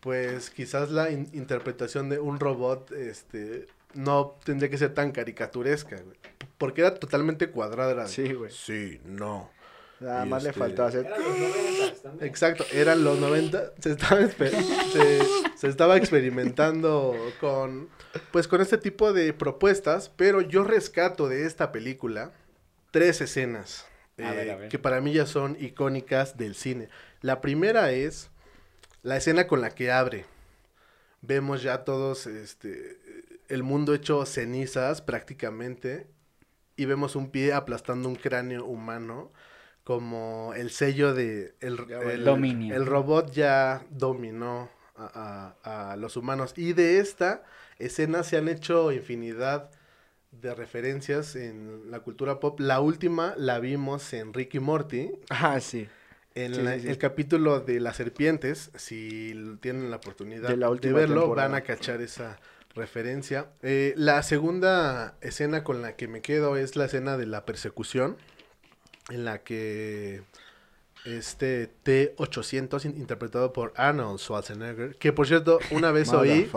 pues 0.00 0.50
quizás 0.50 0.90
la 0.90 1.10
in- 1.10 1.28
interpretación 1.32 2.08
de 2.08 2.18
un 2.18 2.40
robot, 2.40 2.90
este, 2.92 3.66
no 3.94 4.36
tendría 4.44 4.70
que 4.70 4.76
ser 4.78 4.92
tan 4.94 5.12
caricaturesca, 5.12 5.96
güey. 6.00 6.16
Porque 6.58 6.80
era 6.80 6.94
totalmente 6.94 7.48
cuadrada. 7.50 8.08
Sí, 8.08 8.32
güey. 8.32 8.50
Sí, 8.50 9.00
no. 9.04 9.50
Nada 10.00 10.26
Y 10.26 10.28
más 10.28 10.42
le 10.42 10.50
este- 10.50 10.60
faltó 10.60 10.84
hacer. 10.84 11.06
Eran 11.06 11.22
los 11.22 11.38
noventas 11.38 12.02
también. 12.02 12.28
Exacto, 12.28 12.64
eran 12.72 13.04
los 13.04 13.18
90, 13.18 13.72
se 13.80 13.90
estaba, 13.92 14.20
exper- 14.20 14.92
se, 14.92 15.56
se 15.56 15.68
estaba 15.68 15.96
experimentando 15.96 17.14
con, 17.40 17.88
pues 18.30 18.46
con 18.48 18.60
este 18.60 18.76
tipo 18.78 19.12
de 19.12 19.32
propuestas, 19.32 20.10
pero 20.16 20.40
yo 20.42 20.64
rescato 20.64 21.28
de 21.28 21.46
esta 21.46 21.72
película 21.72 22.30
tres 22.90 23.20
escenas 23.22 23.86
A 24.18 24.32
ver, 24.32 24.46
eh, 24.48 24.52
a 24.52 24.56
ver. 24.56 24.68
que 24.68 24.78
para 24.78 25.00
mí 25.00 25.12
ya 25.14 25.24
son 25.26 25.56
icónicas 25.60 26.36
del 26.36 26.54
cine. 26.54 26.88
La 27.22 27.40
primera 27.40 27.90
es 27.92 28.28
la 29.02 29.16
escena 29.16 29.46
con 29.46 29.60
la 29.62 29.70
que 29.70 29.90
abre. 29.90 30.26
Vemos 31.22 31.62
ya 31.62 31.84
todos, 31.84 32.26
este, 32.26 32.98
el 33.48 33.62
mundo 33.62 33.94
hecho 33.94 34.26
cenizas 34.26 35.00
prácticamente 35.00 36.06
y 36.76 36.84
vemos 36.84 37.16
un 37.16 37.30
pie 37.30 37.52
aplastando 37.54 38.08
un 38.08 38.16
cráneo 38.16 38.64
humano 38.66 39.32
como 39.86 40.52
el 40.56 40.70
sello 40.70 41.14
de 41.14 41.54
el. 41.60 41.76
Dominio. 42.24 42.74
el 42.74 42.86
robot 42.86 43.30
ya 43.30 43.86
dominó 43.90 44.68
a, 44.96 45.54
a- 45.62 45.92
a 45.92 45.96
los 45.96 46.16
humanos 46.16 46.54
y 46.56 46.72
de 46.72 46.98
esta 46.98 47.44
escena 47.78 48.24
se 48.24 48.36
han 48.36 48.48
hecho 48.48 48.90
infinidad 48.90 49.70
de 50.32 50.56
referencias 50.56 51.36
en 51.36 51.88
la 51.88 52.00
cultura 52.00 52.40
pop 52.40 52.58
la 52.58 52.80
última 52.80 53.34
la 53.36 53.60
vimos 53.60 54.12
en 54.12 54.34
Ricky 54.34 54.58
Morty 54.58 55.12
Ah, 55.30 55.60
sí. 55.60 55.86
en 56.34 56.56
Sí, 56.56 56.62
la- 56.62 56.74
sí, 56.74 56.80
sí. 56.80 56.88
el 56.88 56.98
capítulo 56.98 57.60
de 57.60 57.78
las 57.78 57.94
serpientes, 57.96 58.72
si 58.74 59.34
tienen 59.60 59.88
la 59.92 59.98
oportunidad 59.98 60.48
De 60.48 60.56
la 60.56 60.68
verlo, 60.68 61.20
temporada. 61.20 61.48
van 61.48 61.54
a 61.54 61.60
cachar 61.60 62.00
esa 62.00 62.40
referencia. 62.74 63.46
Eh, 63.62 63.94
la 63.96 64.20
segunda 64.24 65.16
escena 65.20 65.62
con 65.62 65.80
la 65.80 65.94
que 65.94 66.08
me 66.08 66.22
quedo 66.22 66.56
es 66.56 66.74
la 66.74 66.86
escena 66.86 67.16
de 67.16 67.26
la 67.26 67.46
persecución, 67.46 68.16
en 69.10 69.24
la 69.24 69.38
que 69.42 70.22
este 71.04 71.68
T-800, 71.84 72.84
in- 72.84 72.96
interpretado 72.96 73.52
por 73.52 73.72
Arnold 73.76 74.18
Schwarzenegger, 74.18 74.96
que 74.96 75.12
por 75.12 75.26
cierto, 75.26 75.58
una 75.70 75.92
vez 75.92 76.12
oí 76.12 76.50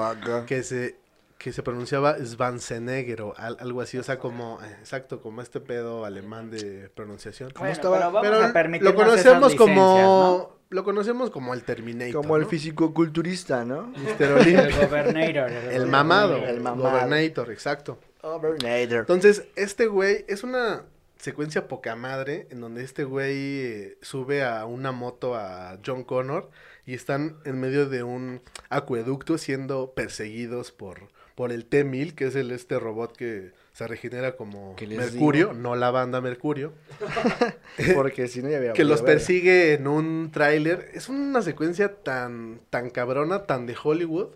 que 0.47 0.63
se 0.63 0.97
que 1.37 1.53
se 1.53 1.63
pronunciaba 1.63 2.17
Schwarzenegger 2.19 3.21
o 3.21 3.33
al- 3.37 3.55
algo 3.61 3.79
así, 3.79 3.97
o 3.97 4.03
sea, 4.03 4.19
como, 4.19 4.59
eh, 4.61 4.75
exacto, 4.81 5.21
como 5.21 5.41
este 5.41 5.61
pedo 5.61 6.03
alemán 6.03 6.49
de 6.51 6.89
pronunciación. 6.89 7.53
Bueno, 7.57 7.71
estaba? 7.71 7.97
pero 7.97 8.11
vamos 8.11 8.21
Pero 8.29 8.43
a 8.43 8.51
permitirnos 8.51 8.93
lo 8.93 8.99
conocemos 8.99 9.55
como 9.55 10.59
lo 10.69 10.83
conocemos 10.83 11.29
como 11.31 11.53
el 11.53 11.63
Terminator, 11.63 12.13
Como 12.13 12.35
el 12.35 12.43
¿no? 12.43 12.49
fisicoculturista, 12.49 13.63
¿no? 13.63 13.93
Olympia, 14.19 14.65
El 14.67 14.75
gobernator. 14.75 15.49
el 15.51 15.85
mamado, 15.87 16.35
El 16.45 16.59
mamado. 16.59 16.89
Gobernator, 16.89 17.51
exacto. 17.51 17.99
Overnator. 18.21 18.99
Entonces, 18.99 19.45
este 19.55 19.87
güey 19.87 20.25
es 20.27 20.43
una 20.43 20.83
secuencia 21.19 21.67
poca 21.67 21.95
madre 21.95 22.47
en 22.49 22.61
donde 22.61 22.83
este 22.83 23.03
güey 23.03 23.35
eh, 23.35 23.97
sube 24.01 24.43
a 24.43 24.65
una 24.65 24.91
moto 24.91 25.35
a 25.35 25.77
John 25.85 26.03
Connor 26.03 26.49
y 26.85 26.93
están 26.93 27.37
en 27.45 27.59
medio 27.59 27.87
de 27.87 28.03
un 28.03 28.41
acueducto 28.69 29.37
siendo 29.37 29.93
perseguidos 29.93 30.71
por, 30.71 31.09
por 31.35 31.51
el 31.51 31.65
T-1000, 31.65 32.15
que 32.15 32.27
es 32.27 32.35
el 32.35 32.51
este 32.51 32.79
robot 32.79 33.15
que 33.15 33.51
se 33.73 33.85
regenera 33.85 34.37
como 34.37 34.75
¿Qué 34.77 34.87
les 34.87 34.97
Mercurio, 34.97 35.49
digo? 35.49 35.59
no 35.59 35.75
la 35.75 35.91
banda 35.91 36.21
Mercurio. 36.21 36.73
Porque 37.95 38.27
si 38.29 38.41
no 38.41 38.49
ya 38.49 38.57
había 38.57 38.73
que 38.73 38.85
los 38.85 39.01
persigue 39.01 39.73
en 39.73 39.87
un 39.87 40.31
tráiler. 40.31 40.89
Es 40.93 41.09
una 41.09 41.41
secuencia 41.41 41.95
tan, 42.01 42.61
tan 42.69 42.89
cabrona, 42.89 43.45
tan 43.45 43.65
de 43.65 43.75
Hollywood, 43.81 44.29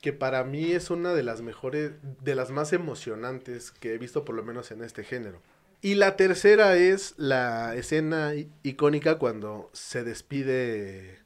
que 0.00 0.12
para 0.12 0.44
mí 0.44 0.72
es 0.72 0.90
una 0.90 1.12
de 1.12 1.24
las 1.24 1.42
mejores, 1.42 1.92
de 2.22 2.34
las 2.36 2.50
más 2.50 2.72
emocionantes 2.72 3.72
que 3.72 3.94
he 3.94 3.98
visto 3.98 4.24
por 4.24 4.36
lo 4.36 4.44
menos 4.44 4.70
en 4.70 4.82
este 4.82 5.04
género. 5.04 5.40
Y 5.84 5.96
la 5.96 6.14
tercera 6.16 6.76
es 6.76 7.14
la 7.18 7.74
escena 7.74 8.32
icónica 8.62 9.18
cuando 9.18 9.68
se 9.72 10.04
despide 10.04 11.18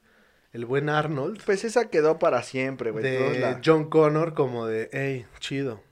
el 0.53 0.65
buen 0.65 0.89
Arnold 0.89 1.43
Pues 1.45 1.63
esa 1.65 1.91
quedó 1.91 2.19
para 2.19 2.43
siempre, 2.43 2.91
güey. 2.91 3.05
De 3.05 3.39
la- 3.39 3.61
John 3.63 3.91
Connor 3.91 4.33
como 4.33 4.67
de, 4.67 4.89
hey, 4.93 5.27
chido, 5.41 5.83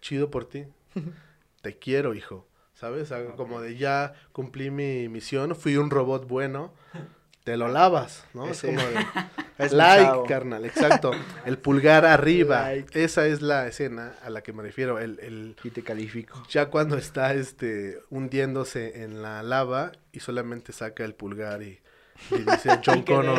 chido 0.00 0.28
por 0.30 0.48
ti, 0.48 0.64
te 1.62 1.78
quiero, 1.78 2.14
hijo, 2.14 2.48
¿sabes? 2.74 3.12
Como 3.36 3.60
de, 3.60 3.76
ya 3.76 4.14
cumplí 4.32 4.70
mi 4.72 5.08
misión, 5.08 5.54
fui 5.54 5.76
un 5.76 5.90
robot 5.90 6.26
bueno, 6.26 6.74
te 7.44 7.56
lo 7.56 7.68
lavas, 7.68 8.24
¿no? 8.34 8.46
Es 8.48 8.60
como 8.62 8.78
Es 9.58 9.72
mi 9.72 9.78
like, 9.78 10.22
carnal, 10.26 10.64
exacto, 10.64 11.10
el 11.44 11.58
pulgar 11.58 12.06
arriba, 12.06 12.62
Like. 12.70 13.04
esa 13.04 13.26
es 13.26 13.42
la 13.42 13.66
escena 13.66 14.14
a 14.22 14.30
la 14.30 14.40
que 14.42 14.54
me 14.54 14.62
refiero, 14.62 14.98
el, 14.98 15.18
el, 15.20 15.54
Y 15.62 15.68
te 15.70 15.82
califico. 15.82 16.42
ya 16.48 16.66
cuando 16.70 16.96
está, 16.96 17.34
este, 17.34 17.98
hundiéndose 18.08 19.02
en 19.02 19.20
la 19.20 19.42
lava 19.42 19.92
y 20.12 20.20
solamente 20.20 20.72
saca 20.72 21.04
el 21.04 21.14
pulgar 21.14 21.62
y, 21.62 21.78
y 22.30 22.38
dice 22.38 22.80
John 22.86 23.00
Y 23.00 23.04
Connor, 23.04 23.38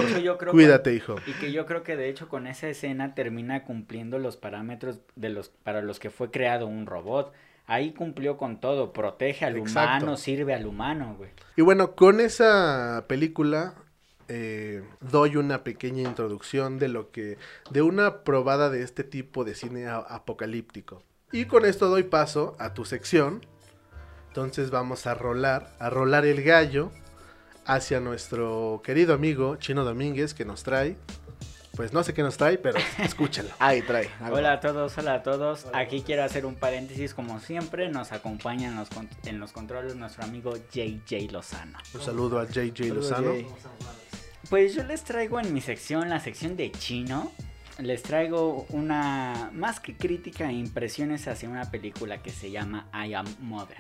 cuídate, 0.52 0.94
hijo. 0.94 1.16
Y 1.26 1.34
que 1.34 1.52
yo 1.52 1.66
creo 1.66 1.82
que 1.82 1.96
de 1.96 2.10
hecho 2.10 2.30
con 2.30 2.46
esa 2.46 2.68
escena 2.68 3.16
termina 3.16 3.64
cumpliendo 3.64 4.20
los 4.20 4.38
parámetros 4.38 5.00
de 5.16 5.30
los 5.30 5.50
para 5.50 5.82
los 5.82 6.00
que 6.00 6.12
fue 6.12 6.30
creado 6.30 6.68
un 6.68 6.86
robot. 6.86 7.34
Ahí 7.66 7.94
cumplió 7.94 8.38
con 8.38 8.60
todo, 8.60 8.92
protege 8.94 9.46
al 9.46 9.58
Exacto. 9.58 10.04
humano, 10.06 10.18
sirve 10.18 10.54
al 10.54 10.66
humano, 10.68 11.16
güey. 11.18 11.30
Y 11.56 11.62
bueno, 11.62 11.96
con 11.96 12.20
esa 12.20 13.06
película 13.08 13.74
eh, 14.34 14.82
doy 15.02 15.36
una 15.36 15.64
pequeña 15.66 16.04
introducción 16.04 16.80
de 16.80 16.88
lo 16.88 17.12
que, 17.12 17.38
de 17.70 17.82
una 17.82 18.24
probada 18.24 18.70
de 18.70 18.82
este 18.82 19.04
tipo 19.04 19.44
de 19.44 19.56
cine 19.56 19.88
a- 19.88 19.98
apocalíptico. 19.98 21.04
Y 21.34 21.46
con 21.46 21.66
esto 21.66 21.90
doy 21.90 22.04
paso 22.04 22.56
a 22.60 22.74
tu 22.74 22.86
sección. 22.86 23.46
Entonces 24.30 24.72
vamos 24.72 25.06
a 25.08 25.14
rolar, 25.16 25.70
a 25.80 25.90
rolar 25.90 26.26
el 26.26 26.42
gallo 26.44 26.92
hacia 27.66 28.00
nuestro 28.00 28.82
querido 28.86 29.14
amigo 29.14 29.58
Chino 29.58 29.84
Domínguez 29.84 30.34
que 30.34 30.46
nos 30.46 30.64
trae. 30.64 30.96
Pues 31.76 31.94
no 31.94 32.04
sé 32.04 32.14
qué 32.14 32.22
nos 32.22 32.36
trae, 32.38 32.58
pero 32.58 32.78
escúchalo. 33.04 33.50
Ahí 33.60 33.82
trae. 33.82 34.10
algo. 34.22 34.38
Hola 34.38 34.54
a 34.54 34.60
todos, 34.60 34.98
hola 34.98 35.16
a 35.16 35.24
todos. 35.24 35.66
Aquí 35.74 36.02
quiero 36.06 36.24
hacer 36.24 36.46
un 36.46 36.56
paréntesis 36.56 37.14
como 37.14 37.40
siempre. 37.40 37.90
Nos 37.90 38.12
acompaña 38.12 38.68
en 38.70 38.76
los, 38.76 38.90
en 39.26 39.40
los 39.40 39.52
controles 39.52 39.96
nuestro 39.96 40.24
amigo 40.24 40.54
JJ 40.74 41.32
Lozano. 41.32 41.78
Un 41.94 42.02
saludo 42.02 42.40
a 42.40 42.46
JJ 42.46 42.94
Lozano. 42.94 43.32
Jay. 43.32 43.48
Pues 44.52 44.76
yo 44.76 44.84
les 44.84 45.06
traigo 45.06 45.40
en 45.40 45.54
mi 45.54 45.62
sección, 45.62 46.10
la 46.10 46.20
sección 46.20 46.58
de 46.58 46.74
chino, 46.74 47.32
les 47.80 48.04
traigo 48.04 48.66
una 48.68 49.50
más 49.54 49.80
que 49.80 49.96
crítica 49.96 50.50
e 50.50 50.52
impresiones 50.52 51.30
hacia 51.30 51.48
una 51.50 51.72
película 51.72 52.22
que 52.22 52.32
se 52.32 52.52
llama 52.52 52.90
I 52.94 53.14
Am 53.14 53.28
Mother. 53.40 53.78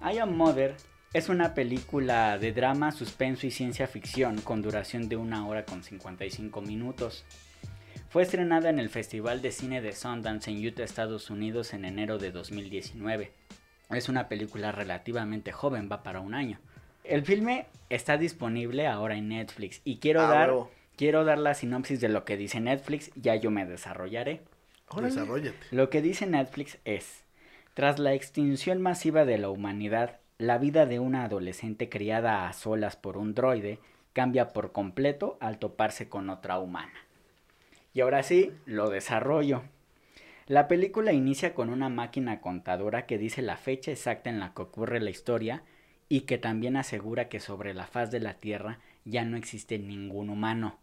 I 0.00 0.18
Am 0.18 0.36
Mother 0.36 0.76
es 1.12 1.28
una 1.28 1.54
película 1.54 2.38
de 2.38 2.52
drama, 2.52 2.92
suspenso 2.92 3.48
y 3.48 3.50
ciencia 3.50 3.88
ficción 3.88 4.40
con 4.42 4.62
duración 4.62 5.08
de 5.08 5.16
una 5.16 5.44
hora 5.44 5.64
con 5.64 5.82
55 5.82 6.60
minutos. 6.60 7.24
Fue 8.10 8.22
estrenada 8.22 8.70
en 8.70 8.78
el 8.78 8.90
Festival 8.90 9.42
de 9.42 9.50
Cine 9.50 9.80
de 9.80 9.92
Sundance 9.92 10.52
en 10.52 10.64
Utah, 10.64 10.84
Estados 10.84 11.30
Unidos 11.30 11.74
en 11.74 11.84
enero 11.84 12.18
de 12.18 12.30
2019. 12.30 13.32
Es 13.90 14.08
una 14.08 14.28
película 14.28 14.70
relativamente 14.70 15.50
joven, 15.50 15.88
va 15.90 16.04
para 16.04 16.20
un 16.20 16.32
año. 16.32 16.60
El 17.10 17.24
filme 17.24 17.66
está 17.88 18.18
disponible 18.18 18.86
ahora 18.86 19.16
en 19.16 19.30
Netflix 19.30 19.80
y 19.84 19.98
quiero 19.98 20.20
Ah, 20.20 20.28
dar 20.28 20.52
quiero 20.96 21.24
dar 21.24 21.38
la 21.38 21.54
sinopsis 21.54 22.00
de 22.00 22.08
lo 22.08 22.24
que 22.24 22.36
dice 22.36 22.60
Netflix, 22.60 23.10
ya 23.16 23.34
yo 23.34 23.50
me 23.50 23.66
desarrollaré. 23.66 24.42
Órale. 24.86 25.08
Desarrollate. 25.08 25.58
Lo 25.72 25.90
que 25.90 26.02
dice 26.02 26.28
Netflix 26.28 26.78
es, 26.84 27.24
tras 27.74 27.98
la 27.98 28.14
extinción 28.14 28.80
masiva 28.80 29.24
de 29.24 29.38
la 29.38 29.50
humanidad, 29.50 30.20
la 30.38 30.58
vida 30.58 30.86
de 30.86 31.00
una 31.00 31.24
adolescente 31.24 31.88
criada 31.88 32.46
a 32.48 32.52
solas 32.52 32.94
por 32.94 33.16
un 33.16 33.34
droide 33.34 33.80
cambia 34.12 34.50
por 34.50 34.70
completo 34.70 35.36
al 35.40 35.58
toparse 35.58 36.08
con 36.08 36.30
otra 36.30 36.60
humana. 36.60 36.94
Y 37.92 38.02
ahora 38.02 38.22
sí, 38.22 38.52
lo 38.66 38.88
desarrollo. 38.88 39.64
La 40.46 40.68
película 40.68 41.12
inicia 41.12 41.54
con 41.54 41.70
una 41.70 41.88
máquina 41.88 42.40
contadora 42.40 43.06
que 43.06 43.18
dice 43.18 43.42
la 43.42 43.56
fecha 43.56 43.90
exacta 43.90 44.30
en 44.30 44.38
la 44.38 44.54
que 44.54 44.62
ocurre 44.62 45.00
la 45.00 45.10
historia 45.10 45.64
y 46.10 46.22
que 46.22 46.38
también 46.38 46.76
asegura 46.76 47.28
que 47.28 47.38
sobre 47.38 47.72
la 47.72 47.86
faz 47.86 48.10
de 48.10 48.18
la 48.18 48.34
Tierra 48.34 48.80
ya 49.04 49.24
no 49.24 49.36
existe 49.36 49.78
ningún 49.78 50.28
humano. 50.28 50.76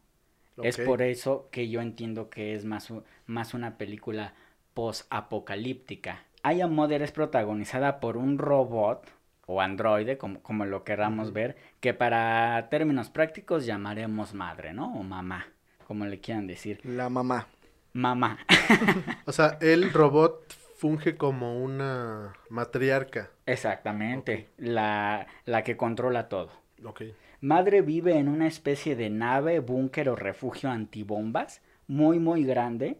Es 0.63 0.77
por 0.77 1.03
eso 1.03 1.49
que 1.51 1.69
yo 1.69 1.81
entiendo 1.81 2.29
que 2.31 2.55
es 2.55 2.65
más, 2.65 2.91
más 3.27 3.53
una 3.53 3.77
película 3.77 4.33
post-apocalíptica. 4.73 6.23
I 6.43 6.61
Am 6.61 6.73
Mother 6.73 7.01
es 7.01 7.11
protagonizada 7.11 7.99
por 7.99 8.15
un 8.15 8.39
robot 8.39 9.05
o 9.45 9.61
androide, 9.61 10.17
como, 10.17 10.41
como 10.41 10.65
lo 10.65 10.85
queramos 10.85 11.33
ver, 11.33 11.57
que 11.81 11.93
para 11.93 12.69
términos 12.69 13.09
prácticos 13.09 13.65
llamaremos 13.65 14.33
madre, 14.33 14.73
¿no? 14.73 14.97
O 14.97 15.03
mamá, 15.03 15.47
como 15.85 16.05
le 16.05 16.19
quieran 16.21 16.47
decir. 16.47 16.79
La 16.85 17.09
mamá. 17.09 17.47
Mamá. 17.91 18.39
O 19.25 19.33
sea, 19.33 19.57
el 19.59 19.91
robot 19.91 20.53
funge 20.77 21.17
como 21.17 21.61
una 21.61 22.33
matriarca. 22.49 23.31
Exactamente, 23.45 24.47
la, 24.57 25.27
la 25.45 25.63
que 25.63 25.75
controla 25.75 26.29
todo. 26.29 26.51
Ok. 26.85 27.01
Madre 27.41 27.81
vive 27.81 28.17
en 28.17 28.27
una 28.29 28.47
especie 28.47 28.95
de 28.95 29.09
nave, 29.09 29.59
búnker 29.59 30.09
o 30.09 30.15
refugio 30.15 30.69
antibombas, 30.69 31.61
muy 31.87 32.19
muy 32.19 32.43
grande, 32.43 32.97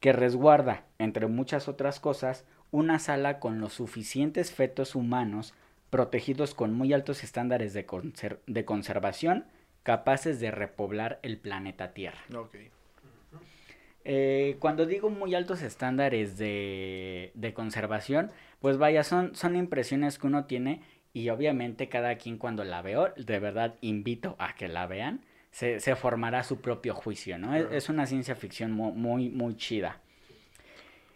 que 0.00 0.12
resguarda, 0.12 0.84
entre 0.98 1.26
muchas 1.26 1.68
otras 1.68 2.00
cosas, 2.00 2.44
una 2.70 2.98
sala 2.98 3.40
con 3.40 3.60
los 3.60 3.72
suficientes 3.74 4.52
fetos 4.52 4.94
humanos 4.94 5.54
protegidos 5.90 6.54
con 6.54 6.74
muy 6.74 6.92
altos 6.92 7.24
estándares 7.24 7.72
de, 7.72 7.86
conser- 7.86 8.38
de 8.46 8.64
conservación 8.64 9.46
capaces 9.82 10.38
de 10.38 10.50
repoblar 10.50 11.18
el 11.22 11.38
planeta 11.38 11.94
Tierra. 11.94 12.18
Ok. 12.36 12.56
Eh, 14.10 14.56
cuando 14.58 14.86
digo 14.86 15.10
muy 15.10 15.34
altos 15.34 15.60
estándares 15.60 16.38
de, 16.38 17.30
de 17.34 17.52
conservación, 17.52 18.30
pues 18.60 18.78
vaya, 18.78 19.04
son, 19.04 19.34
son 19.36 19.54
impresiones 19.54 20.18
que 20.18 20.26
uno 20.26 20.46
tiene 20.46 20.80
y 21.12 21.28
obviamente 21.28 21.88
cada 21.90 22.16
quien 22.16 22.38
cuando 22.38 22.64
la 22.64 22.80
veo, 22.80 23.12
de 23.16 23.38
verdad 23.38 23.74
invito 23.82 24.34
a 24.38 24.54
que 24.54 24.66
la 24.68 24.86
vean, 24.86 25.20
se, 25.50 25.78
se 25.80 25.94
formará 25.94 26.42
su 26.42 26.60
propio 26.62 26.94
juicio, 26.94 27.38
¿no? 27.38 27.54
Es, 27.54 27.62
Claro. 27.62 27.76
es 27.76 27.88
una 27.90 28.06
ciencia 28.06 28.34
ficción 28.34 28.72
mu- 28.72 28.92
muy, 28.92 29.28
muy, 29.28 29.56
chida. 29.56 30.00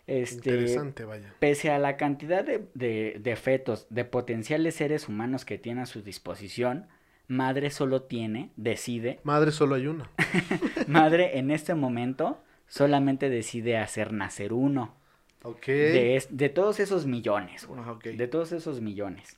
Este, 0.06 0.50
Interesante, 0.50 1.04
vaya. 1.04 1.32
Pese 1.38 1.70
a 1.70 1.78
la 1.78 1.96
cantidad 1.96 2.44
de, 2.44 2.66
de, 2.74 3.18
de 3.20 3.36
fetos, 3.36 3.86
de 3.88 4.04
potenciales 4.04 4.74
seres 4.74 5.08
humanos 5.08 5.44
que 5.44 5.58
tiene 5.58 5.82
a 5.82 5.86
su 5.86 6.02
disposición, 6.02 6.88
Madre 7.28 7.70
solo 7.70 8.02
tiene, 8.02 8.50
decide, 8.56 9.20
Madre, 9.22 9.52
solo 9.52 9.76
hay 9.76 9.86
una. 9.86 10.10
Madre 10.88 11.38
en 11.38 11.50
este 11.50 11.74
momento 11.74 12.42
solamente 12.72 13.28
decide 13.28 13.76
hacer 13.76 14.14
nacer 14.14 14.54
uno 14.54 14.94
Ok. 15.42 15.66
de, 15.66 16.16
es- 16.16 16.34
de 16.34 16.48
todos 16.48 16.80
esos 16.80 17.04
millones, 17.04 17.66
güey, 17.66 18.16
de 18.16 18.28
todos 18.28 18.52
esos 18.52 18.80
millones. 18.80 19.36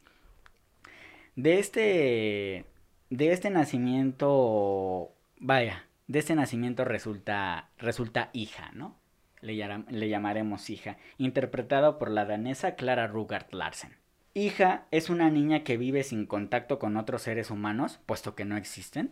De 1.34 1.58
este, 1.58 2.64
de 3.10 3.32
este 3.32 3.50
nacimiento, 3.50 5.12
vaya, 5.40 5.84
de 6.06 6.20
este 6.20 6.36
nacimiento 6.36 6.84
resulta, 6.84 7.70
resulta 7.78 8.30
hija, 8.32 8.70
¿no? 8.72 8.96
Le, 9.40 9.54
le 9.90 10.08
llamaremos 10.08 10.70
hija, 10.70 10.96
interpretada 11.18 11.98
por 11.98 12.10
la 12.10 12.24
danesa 12.26 12.76
Clara 12.76 13.08
Rugard 13.08 13.52
Larsen. 13.52 13.96
Hija 14.32 14.86
es 14.92 15.10
una 15.10 15.28
niña 15.30 15.64
que 15.64 15.76
vive 15.76 16.04
sin 16.04 16.26
contacto 16.26 16.78
con 16.78 16.96
otros 16.96 17.22
seres 17.22 17.50
humanos, 17.50 17.98
puesto 18.06 18.34
que 18.36 18.44
no 18.44 18.56
existen, 18.56 19.10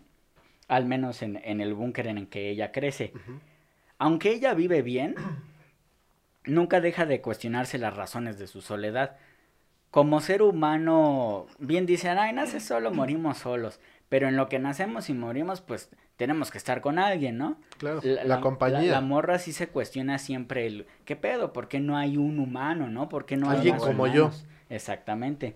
al 0.68 0.86
menos 0.86 1.22
en, 1.22 1.40
en 1.44 1.60
el 1.60 1.74
búnker 1.74 2.06
en 2.06 2.18
el 2.18 2.28
que 2.28 2.50
ella 2.50 2.70
crece. 2.70 3.12
Aunque 4.02 4.32
ella 4.32 4.52
vive 4.54 4.82
bien, 4.82 5.14
nunca 6.44 6.80
deja 6.80 7.06
de 7.06 7.20
cuestionarse 7.20 7.78
las 7.78 7.94
razones 7.94 8.36
de 8.36 8.48
su 8.48 8.60
soledad. 8.60 9.14
Como 9.92 10.20
ser 10.20 10.42
humano, 10.42 11.46
bien 11.60 11.86
dicen, 11.86 12.18
ay, 12.18 12.32
nace 12.32 12.58
solo, 12.58 12.90
morimos 12.90 13.38
solos. 13.38 13.78
Pero 14.08 14.26
en 14.26 14.34
lo 14.34 14.48
que 14.48 14.58
nacemos 14.58 15.08
y 15.08 15.14
morimos, 15.14 15.60
pues 15.60 15.88
tenemos 16.16 16.50
que 16.50 16.58
estar 16.58 16.80
con 16.80 16.98
alguien, 16.98 17.38
¿no? 17.38 17.60
Claro, 17.78 18.00
la, 18.02 18.40
compañía. 18.40 18.80
La, 18.80 18.90
la 18.90 19.00
morra 19.02 19.38
sí 19.38 19.52
se 19.52 19.68
cuestiona 19.68 20.18
siempre 20.18 20.66
el, 20.66 20.88
¿qué 21.04 21.14
pedo? 21.14 21.52
¿Por 21.52 21.68
qué 21.68 21.78
no 21.78 21.96
hay 21.96 22.16
un 22.16 22.40
humano, 22.40 22.88
no? 22.88 23.08
¿Por 23.08 23.24
qué 23.24 23.36
no 23.36 23.50
hay 23.50 23.58
Alguien 23.58 23.76
más 23.76 23.84
como 23.84 24.08
yo. 24.08 24.32
Exactamente. 24.68 25.54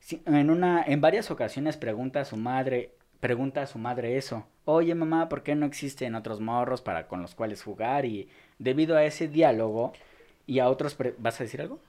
Sí, 0.00 0.24
en 0.26 0.50
una, 0.50 0.82
en 0.82 1.00
varias 1.00 1.30
ocasiones 1.30 1.76
pregunta 1.76 2.22
a 2.22 2.24
su 2.24 2.36
madre, 2.36 2.96
pregunta 3.26 3.62
a 3.62 3.66
su 3.66 3.78
madre 3.78 4.16
eso. 4.16 4.46
Oye 4.66 4.94
mamá, 4.94 5.28
¿por 5.28 5.42
qué 5.42 5.56
no 5.56 5.66
existen 5.66 6.14
otros 6.14 6.40
morros 6.40 6.80
para 6.80 7.08
con 7.08 7.22
los 7.22 7.34
cuales 7.34 7.60
jugar? 7.64 8.04
Y 8.04 8.28
debido 8.60 8.96
a 8.96 9.02
ese 9.04 9.26
diálogo 9.26 9.92
y 10.46 10.60
a 10.60 10.68
otros, 10.68 10.94
pre- 10.94 11.14
¿vas 11.18 11.40
a 11.40 11.44
decir 11.44 11.60
algo? 11.60 11.80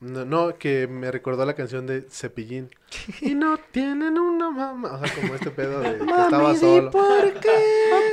No, 0.00 0.24
no, 0.24 0.56
que 0.56 0.86
me 0.86 1.10
recordó 1.10 1.44
la 1.44 1.52
canción 1.54 1.86
de 1.86 2.02
Cepillín. 2.08 2.70
y 3.20 3.34
no 3.34 3.58
tienen 3.70 4.16
una 4.18 4.50
mamá. 4.50 4.92
O 4.94 5.04
sea, 5.06 5.14
como 5.20 5.34
este 5.34 5.50
pedo 5.50 5.80
de 5.80 5.98
que 5.98 6.04
estaba 6.04 6.54
solo. 6.54 6.90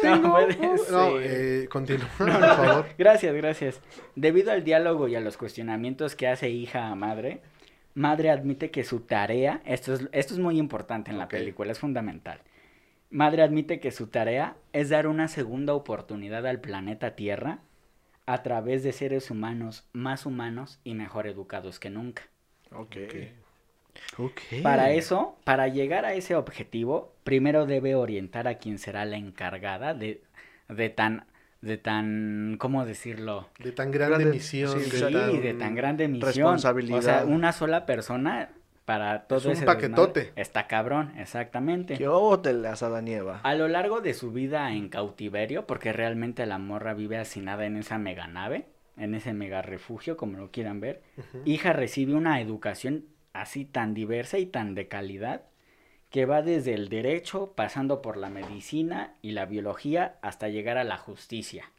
No 0.03 0.31
puede 0.33 0.57
No, 0.91 1.11
ser. 1.11 1.21
eh, 1.63 1.67
continúa, 1.69 2.07
por 2.17 2.29
favor. 2.29 2.85
Gracias, 2.97 3.33
gracias. 3.35 3.79
Debido 4.15 4.51
al 4.51 4.63
diálogo 4.63 5.07
y 5.07 5.15
a 5.15 5.19
los 5.21 5.37
cuestionamientos 5.37 6.15
que 6.15 6.27
hace 6.27 6.49
hija 6.49 6.87
a 6.89 6.95
madre, 6.95 7.41
madre 7.95 8.29
admite 8.29 8.69
que 8.71 8.83
su 8.83 8.99
tarea, 9.01 9.61
esto 9.65 9.93
es, 9.93 10.07
esto 10.11 10.33
es 10.33 10.39
muy 10.39 10.57
importante 10.59 11.09
en 11.11 11.17
la 11.17 11.27
película, 11.27 11.71
es 11.71 11.79
fundamental. 11.79 12.39
Madre 13.15 13.43
admite 13.43 13.79
que 13.79 13.91
su 13.91 14.07
tarea 14.07 14.57
es 14.73 14.89
dar 14.89 15.07
una 15.07 15.29
segunda 15.29 15.73
oportunidad 15.73 16.45
al 16.45 16.59
planeta 16.59 17.15
Tierra 17.15 17.59
a 18.25 18.43
través 18.43 18.83
de 18.83 18.91
seres 18.91 19.31
humanos 19.31 19.87
más 19.93 20.25
humanos 20.25 20.79
y 20.83 20.95
mejor 20.95 21.25
educados 21.27 21.79
que 21.79 21.89
nunca. 21.89 22.23
Ok. 22.73 22.97
Ok. 24.17 24.41
Para 24.63 24.91
eso, 24.91 25.37
para 25.45 25.69
llegar 25.69 26.03
a 26.03 26.13
ese 26.13 26.35
objetivo, 26.35 27.13
primero 27.23 27.65
debe 27.65 27.95
orientar 27.95 28.49
a 28.49 28.55
quien 28.55 28.79
será 28.79 29.05
la 29.05 29.15
encargada 29.15 29.93
de, 29.93 30.21
de 30.67 30.89
tan, 30.89 31.23
de 31.61 31.77
tan, 31.77 32.57
¿cómo 32.59 32.85
decirlo? 32.85 33.47
De 33.59 33.71
tan 33.71 33.91
grande 33.91 34.17
Grande- 34.17 34.35
misión. 34.35 34.71
sí, 34.77 34.89
de 34.89 34.97
Sí, 35.07 35.13
tan- 35.13 35.41
de 35.41 35.53
tan 35.53 35.73
grande 35.75 36.07
misión. 36.09 36.27
responsabilidad. 36.27 36.99
O 36.99 37.01
sea, 37.01 37.23
una 37.25 37.53
sola 37.53 37.85
persona 37.85 38.49
para 38.85 39.27
todo 39.27 39.49
un 39.49 39.55
ese 39.55 39.65
paquetote. 39.65 40.19
desmadre. 40.19 40.41
Está 40.41 40.67
cabrón, 40.67 41.13
exactamente. 41.17 41.97
¿Qué 41.97 42.07
hubo 42.07 42.37
de 42.37 42.53
las 42.53 42.83
Adanieva? 42.83 43.41
A 43.43 43.55
lo 43.55 43.67
largo 43.67 44.01
de 44.01 44.13
su 44.13 44.31
vida 44.31 44.71
en 44.71 44.89
cautiverio, 44.89 45.65
porque 45.65 45.91
realmente 45.91 46.45
la 46.45 46.59
morra 46.59 46.93
vive 46.93 47.17
hacinada 47.17 47.65
en 47.65 47.77
esa 47.77 47.97
mega 47.97 48.27
nave, 48.27 48.67
en 48.97 49.15
ese 49.15 49.33
mega 49.33 49.61
refugio, 49.61 50.15
como 50.15 50.37
lo 50.37 50.51
quieran 50.51 50.79
ver, 50.79 51.01
hija 51.43 51.73
recibe 51.73 52.13
una 52.13 52.39
educación 52.39 53.05
así 53.33 53.65
tan 53.65 53.93
diversa 53.93 54.37
y 54.37 54.45
tan 54.45 54.75
de 54.75 54.87
calidad 54.87 55.41
que 56.09 56.25
va 56.25 56.41
desde 56.41 56.73
el 56.73 56.87
derecho, 56.87 57.53
pasando 57.55 58.01
por 58.01 58.15
la 58.15 58.29
medicina 58.29 59.15
y 59.21 59.31
la 59.31 59.45
biología 59.45 60.15
hasta 60.21 60.47
llegar 60.47 60.77
a 60.77 60.85
la 60.85 60.97
justicia. 60.97 61.71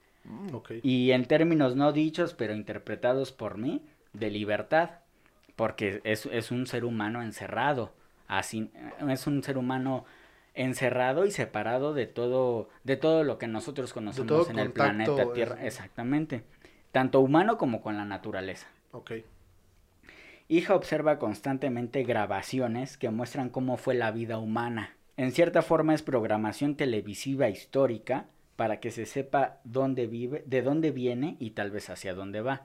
Ok. 0.53 0.73
Y 0.83 1.13
en 1.13 1.25
términos 1.25 1.77
no 1.77 1.93
dichos, 1.93 2.35
pero 2.35 2.55
interpretados 2.55 3.33
por 3.33 3.57
mí, 3.57 3.87
de 4.13 4.31
libertad, 4.31 4.91
porque 5.57 6.01
es, 6.05 6.27
es 6.27 6.51
un 6.51 6.67
ser 6.67 6.85
humano 6.85 7.23
encerrado, 7.23 7.93
así, 8.29 8.71
es 9.09 9.27
un 9.27 9.43
ser 9.43 9.59
humano 9.59 10.05
encerrado 10.55 11.27
y 11.27 11.31
separado 11.31 11.93
de 11.95 12.07
todo, 12.07 12.69
de 12.85 12.97
todo 12.97 13.25
lo 13.25 13.39
que 13.39 13.47
nosotros 13.49 13.93
conocemos 13.93 14.49
en 14.49 14.59
el 14.59 14.73
planeta 14.73 15.33
Tierra, 15.33 15.57
es- 15.61 15.67
exactamente, 15.75 16.45
tanto 16.93 17.21
humano 17.21 17.59
como 17.59 17.83
con 17.83 17.97
la 17.97 18.05
naturaleza. 18.05 18.69
Ok. 18.93 19.13
Hija 20.49 20.77
observa 20.77 21.19
constantemente 21.19 22.05
grabaciones 22.05 22.97
que 22.97 23.11
muestran 23.11 23.51
cómo 23.51 23.77
fue 23.77 23.95
la 23.95 24.13
vida 24.13 24.39
humana. 24.39 24.95
En 25.17 25.33
cierta 25.33 25.63
forma 25.63 25.95
es 25.95 26.03
programación 26.03 26.77
televisiva 26.77 27.49
histórica 27.49 28.27
para 28.55 28.79
que 28.81 28.91
se 28.91 29.07
sepa 29.07 29.59
dónde 29.65 30.07
vive, 30.07 30.43
de 30.47 30.63
dónde 30.63 30.91
viene 30.93 31.37
y 31.41 31.51
tal 31.51 31.71
vez 31.71 31.91
hacia 31.91 32.15
dónde 32.15 32.43
va. 32.43 32.65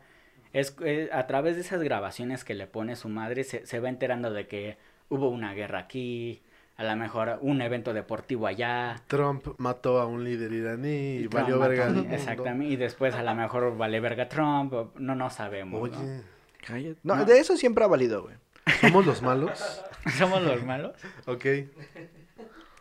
Es 0.53 0.75
eh, 0.83 1.09
a 1.11 1.27
través 1.27 1.55
de 1.55 1.61
esas 1.61 1.81
grabaciones 1.81 2.43
que 2.43 2.53
le 2.53 2.67
pone 2.67 2.95
su 2.95 3.07
madre 3.09 3.43
se, 3.43 3.65
se 3.65 3.79
va 3.79 3.89
enterando 3.89 4.31
de 4.31 4.47
que 4.47 4.77
hubo 5.09 5.29
una 5.29 5.53
guerra 5.53 5.79
aquí, 5.79 6.41
a 6.77 6.83
lo 6.83 6.95
mejor 6.95 7.37
un 7.41 7.61
evento 7.61 7.93
deportivo 7.93 8.47
allá. 8.47 9.01
Trump 9.07 9.47
mató 9.57 9.99
a 10.01 10.05
un 10.05 10.23
líder 10.23 10.51
iraní 10.51 11.17
y 11.17 11.27
Trump 11.27 11.33
valió 11.33 11.59
verga. 11.59 11.93
Exactamente, 12.13 12.73
y 12.73 12.75
después 12.75 13.13
a 13.15 13.23
lo 13.23 13.33
mejor 13.35 13.77
vale 13.77 13.99
verga 13.99 14.27
Trump, 14.27 14.73
no, 14.95 15.15
no 15.15 15.29
sabemos. 15.29 15.89
¿no? 15.91 15.99
Oye, 15.99 16.21
Cállate. 16.65 16.99
No, 17.03 17.15
No. 17.15 17.25
de 17.25 17.39
eso 17.39 17.55
siempre 17.57 17.83
ha 17.83 17.87
valido, 17.87 18.23
güey. 18.23 18.35
¿somos 18.81 19.05
los 19.05 19.21
malos? 19.21 19.83
¿Somos 20.17 20.41
los 20.43 20.63
malos? 20.63 20.93
Ok. 21.27 21.45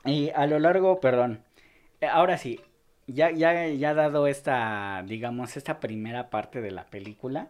Y 0.05 0.31
a 0.31 0.47
lo 0.47 0.59
largo, 0.59 1.01
perdón, 1.01 1.43
eh, 2.01 2.07
ahora 2.07 2.39
sí, 2.39 2.61
ya, 3.07 3.31
ya, 3.31 3.67
ya 3.69 3.95
dado 3.95 4.27
esta, 4.27 5.03
digamos, 5.07 5.57
esta 5.57 5.79
primera 5.81 6.31
parte 6.31 6.61
de 6.61 6.71
la 6.71 6.87
película, 6.87 7.49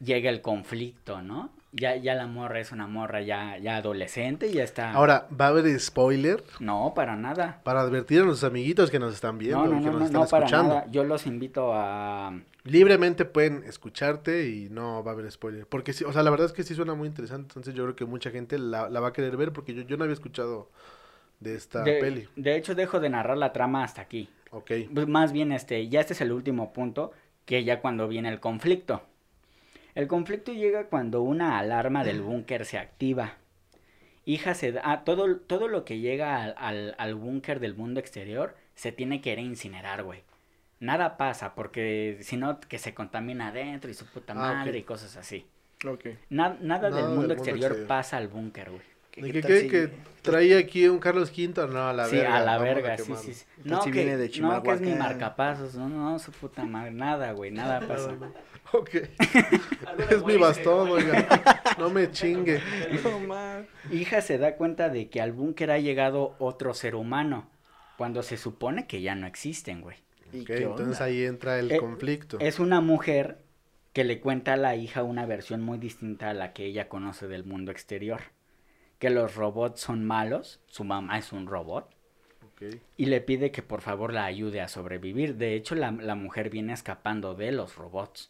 llega 0.00 0.30
el 0.30 0.40
conflicto, 0.40 1.22
¿no? 1.22 1.50
Ya, 1.72 1.96
ya 1.96 2.14
la 2.14 2.26
morra 2.26 2.60
es 2.60 2.72
una 2.72 2.86
morra 2.86 3.20
ya, 3.20 3.58
ya 3.58 3.76
adolescente, 3.76 4.50
ya 4.52 4.64
está... 4.64 4.92
Ahora, 4.92 5.28
¿va 5.38 5.46
a 5.46 5.48
haber 5.48 5.78
spoiler? 5.78 6.42
No, 6.60 6.92
para 6.94 7.14
nada. 7.14 7.60
Para 7.62 7.82
advertir 7.82 8.20
a 8.20 8.24
nuestros 8.24 8.50
amiguitos 8.50 8.90
que 8.90 8.98
nos 8.98 9.12
están 9.12 9.36
viendo 9.36 9.66
No, 9.66 9.72
no, 9.72 9.80
y 9.80 9.84
que 9.84 9.90
no, 9.90 9.98
nos 9.98 10.10
no, 10.10 10.24
están 10.24 10.30
para 10.30 10.46
escuchando. 10.46 10.74
nada. 10.76 10.86
Yo 10.90 11.04
los 11.04 11.26
invito 11.26 11.72
a... 11.74 12.32
Libremente 12.64 13.26
pueden 13.26 13.64
escucharte 13.64 14.48
y 14.48 14.68
no 14.70 15.04
va 15.04 15.10
a 15.10 15.14
haber 15.14 15.30
spoiler. 15.30 15.66
Porque 15.66 15.92
sí, 15.92 16.04
o 16.04 16.12
sea, 16.12 16.22
la 16.22 16.30
verdad 16.30 16.46
es 16.46 16.52
que 16.52 16.62
sí 16.62 16.74
suena 16.74 16.94
muy 16.94 17.06
interesante. 17.06 17.48
Entonces 17.50 17.74
yo 17.74 17.84
creo 17.84 17.96
que 17.96 18.04
mucha 18.06 18.30
gente 18.30 18.58
la, 18.58 18.88
la 18.88 19.00
va 19.00 19.08
a 19.08 19.12
querer 19.12 19.36
ver 19.36 19.52
porque 19.52 19.74
yo, 19.74 19.82
yo 19.82 19.96
no 19.98 20.04
había 20.04 20.14
escuchado 20.14 20.70
de 21.40 21.54
esta 21.54 21.82
De, 21.82 22.00
peli. 22.00 22.28
de 22.34 22.56
hecho, 22.56 22.74
dejo 22.74 22.98
de 22.98 23.10
narrar 23.10 23.36
la 23.36 23.52
trama 23.52 23.84
hasta 23.84 24.00
aquí. 24.02 24.28
Ok. 24.50 24.70
Pues 24.94 25.06
más 25.06 25.32
bien, 25.32 25.52
este, 25.52 25.88
ya 25.88 26.00
este 26.00 26.14
es 26.14 26.20
el 26.22 26.32
último 26.32 26.72
punto, 26.72 27.12
que 27.44 27.62
ya 27.64 27.80
cuando 27.80 28.08
viene 28.08 28.30
el 28.30 28.40
conflicto. 28.40 29.02
El 29.98 30.06
conflicto 30.06 30.52
llega 30.52 30.84
cuando 30.84 31.22
una 31.22 31.58
alarma 31.58 32.04
del 32.04 32.22
búnker 32.22 32.64
se 32.64 32.78
activa. 32.78 33.34
Hija 34.24 34.54
se 34.54 34.70
da, 34.70 34.80
ah, 34.84 35.02
todo, 35.02 35.38
todo 35.38 35.66
lo 35.66 35.84
que 35.84 35.98
llega 35.98 36.40
al, 36.40 36.54
al, 36.56 36.94
al 36.98 37.16
búnker 37.16 37.58
del 37.58 37.74
mundo 37.74 37.98
exterior 37.98 38.54
se 38.76 38.92
tiene 38.92 39.20
que 39.20 39.32
ir 39.32 39.38
a 39.38 39.42
incinerar, 39.42 40.04
güey. 40.04 40.22
Nada 40.78 41.16
pasa, 41.16 41.56
porque 41.56 42.18
si 42.20 42.36
no, 42.36 42.60
que 42.60 42.78
se 42.78 42.94
contamina 42.94 43.48
adentro 43.48 43.90
y 43.90 43.94
su 43.94 44.06
puta 44.06 44.34
Ah, 44.34 44.36
madre 44.36 44.78
y 44.78 44.82
cosas 44.84 45.16
así. 45.16 45.44
Na- 46.30 46.56
nada 46.60 46.90
Nada 46.90 46.90
del 46.90 47.06
mundo 47.06 47.06
del 47.06 47.16
mundo 47.16 47.34
exterior 47.34 47.86
pasa 47.88 48.18
al 48.18 48.28
búnker, 48.28 48.70
güey. 48.70 48.82
¿Qué, 49.10 49.22
¿De 49.22 49.32
qué 49.32 49.40
qué, 49.40 49.60
si- 49.62 49.68
que 49.68 49.90
traía 50.22 50.58
aquí 50.58 50.86
un 50.86 51.00
Carlos 51.00 51.32
V? 51.36 51.66
No, 51.72 51.88
a 51.88 51.92
la 51.92 52.06
sí, 52.06 52.18
verga. 52.18 52.36
a 52.36 52.40
la 52.44 52.58
verga, 52.58 52.96
sí, 52.96 53.02
quemarlo. 53.02 53.24
sí, 53.24 53.34
sí. 53.34 53.46
tal 53.56 53.66
No, 53.72 53.82
si 53.82 53.90
que, 53.90 53.98
viene 54.04 54.16
de 54.16 54.28
no, 54.40 54.62
que 54.62 54.70
es 54.70 54.80
mi 54.80 54.94
marcapasos, 54.94 55.74
no, 55.74 55.88
no, 55.88 56.18
su 56.20 56.30
puta 56.30 56.64
madre, 56.64 56.92
nada, 56.92 57.32
güey, 57.32 57.50
nada 57.50 57.80
pasa. 57.88 58.14
Ok. 58.72 58.90
es 60.10 60.24
mi 60.24 60.36
bastón, 60.36 60.90
oiga. 60.90 61.26
No 61.78 61.90
me 61.90 62.10
chingue. 62.10 62.60
No. 63.02 63.66
Hija 63.90 64.20
se 64.20 64.38
da 64.38 64.56
cuenta 64.56 64.88
de 64.88 65.08
que 65.08 65.20
al 65.20 65.32
búnker 65.32 65.70
ha 65.70 65.78
llegado 65.78 66.34
otro 66.38 66.74
ser 66.74 66.94
humano, 66.94 67.48
cuando 67.96 68.22
se 68.22 68.36
supone 68.36 68.86
que 68.86 69.00
ya 69.00 69.14
no 69.14 69.26
existen, 69.26 69.80
güey. 69.80 69.96
¿Y 70.32 70.40
Ok, 70.42 70.46
qué 70.46 70.62
entonces 70.64 70.96
onda? 71.00 71.04
ahí 71.06 71.24
entra 71.24 71.58
el 71.58 71.72
Eh, 71.72 71.78
conflicto. 71.78 72.38
Es 72.40 72.58
una 72.58 72.80
mujer 72.80 73.38
que 73.94 74.04
le 74.04 74.20
cuenta 74.20 74.52
a 74.52 74.56
la 74.56 74.76
hija 74.76 75.02
una 75.02 75.24
versión 75.26 75.62
muy 75.62 75.78
distinta 75.78 76.30
a 76.30 76.34
la 76.34 76.52
que 76.52 76.64
ella 76.66 76.88
conoce 76.88 77.26
del 77.28 77.44
mundo 77.44 77.70
exterior. 77.72 78.20
Que 78.98 79.10
los 79.10 79.34
robots 79.36 79.80
son 79.80 80.04
malos, 80.04 80.60
su 80.66 80.84
mamá 80.84 81.18
es 81.18 81.32
un 81.32 81.46
robot, 81.46 81.88
Ok. 82.42 82.62
y 82.96 83.06
le 83.06 83.20
pide 83.20 83.50
que 83.52 83.62
por 83.62 83.80
favor 83.80 84.12
la 84.12 84.24
ayude 84.24 84.60
a 84.60 84.68
sobrevivir. 84.68 85.36
De 85.36 85.54
hecho, 85.54 85.74
la, 85.74 85.90
la 85.92 86.14
mujer 86.16 86.50
viene 86.50 86.72
escapando 86.72 87.34
de 87.34 87.52
los 87.52 87.76
robots. 87.76 88.28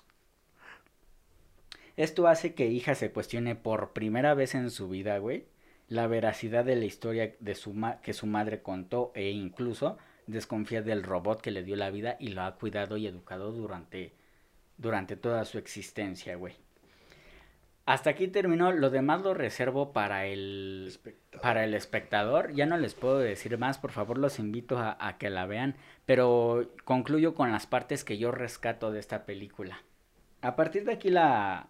Esto 1.98 2.28
hace 2.28 2.54
que 2.54 2.68
hija 2.68 2.94
se 2.94 3.10
cuestione 3.10 3.56
por 3.56 3.92
primera 3.92 4.32
vez 4.34 4.54
en 4.54 4.70
su 4.70 4.88
vida, 4.88 5.18
güey, 5.18 5.46
la 5.88 6.06
veracidad 6.06 6.64
de 6.64 6.76
la 6.76 6.84
historia 6.84 7.34
de 7.40 7.54
su 7.56 7.74
ma- 7.74 8.00
que 8.02 8.12
su 8.12 8.26
madre 8.26 8.62
contó 8.62 9.10
e 9.16 9.30
incluso 9.30 9.98
desconfía 10.28 10.80
del 10.80 11.02
robot 11.02 11.40
que 11.40 11.50
le 11.50 11.64
dio 11.64 11.74
la 11.74 11.90
vida 11.90 12.16
y 12.20 12.28
lo 12.28 12.42
ha 12.42 12.54
cuidado 12.54 12.96
y 12.98 13.08
educado 13.08 13.50
durante, 13.50 14.12
durante 14.76 15.16
toda 15.16 15.44
su 15.44 15.58
existencia, 15.58 16.36
güey. 16.36 16.54
Hasta 17.84 18.10
aquí 18.10 18.28
terminó, 18.28 18.70
lo 18.70 18.90
demás 18.90 19.22
lo 19.22 19.34
reservo 19.34 19.92
para 19.92 20.26
el, 20.26 20.84
Espectador. 20.86 21.42
para 21.42 21.64
el 21.64 21.74
espectador. 21.74 22.52
Ya 22.52 22.66
no 22.66 22.76
les 22.76 22.94
puedo 22.94 23.18
decir 23.18 23.58
más, 23.58 23.78
por 23.78 23.90
favor 23.90 24.18
los 24.18 24.38
invito 24.38 24.78
a, 24.78 24.96
a 25.00 25.18
que 25.18 25.30
la 25.30 25.46
vean, 25.46 25.74
pero 26.06 26.70
concluyo 26.84 27.34
con 27.34 27.50
las 27.50 27.66
partes 27.66 28.04
que 28.04 28.18
yo 28.18 28.30
rescato 28.30 28.92
de 28.92 29.00
esta 29.00 29.24
película. 29.24 29.82
A 30.42 30.54
partir 30.54 30.84
de 30.84 30.92
aquí 30.92 31.08
la, 31.08 31.68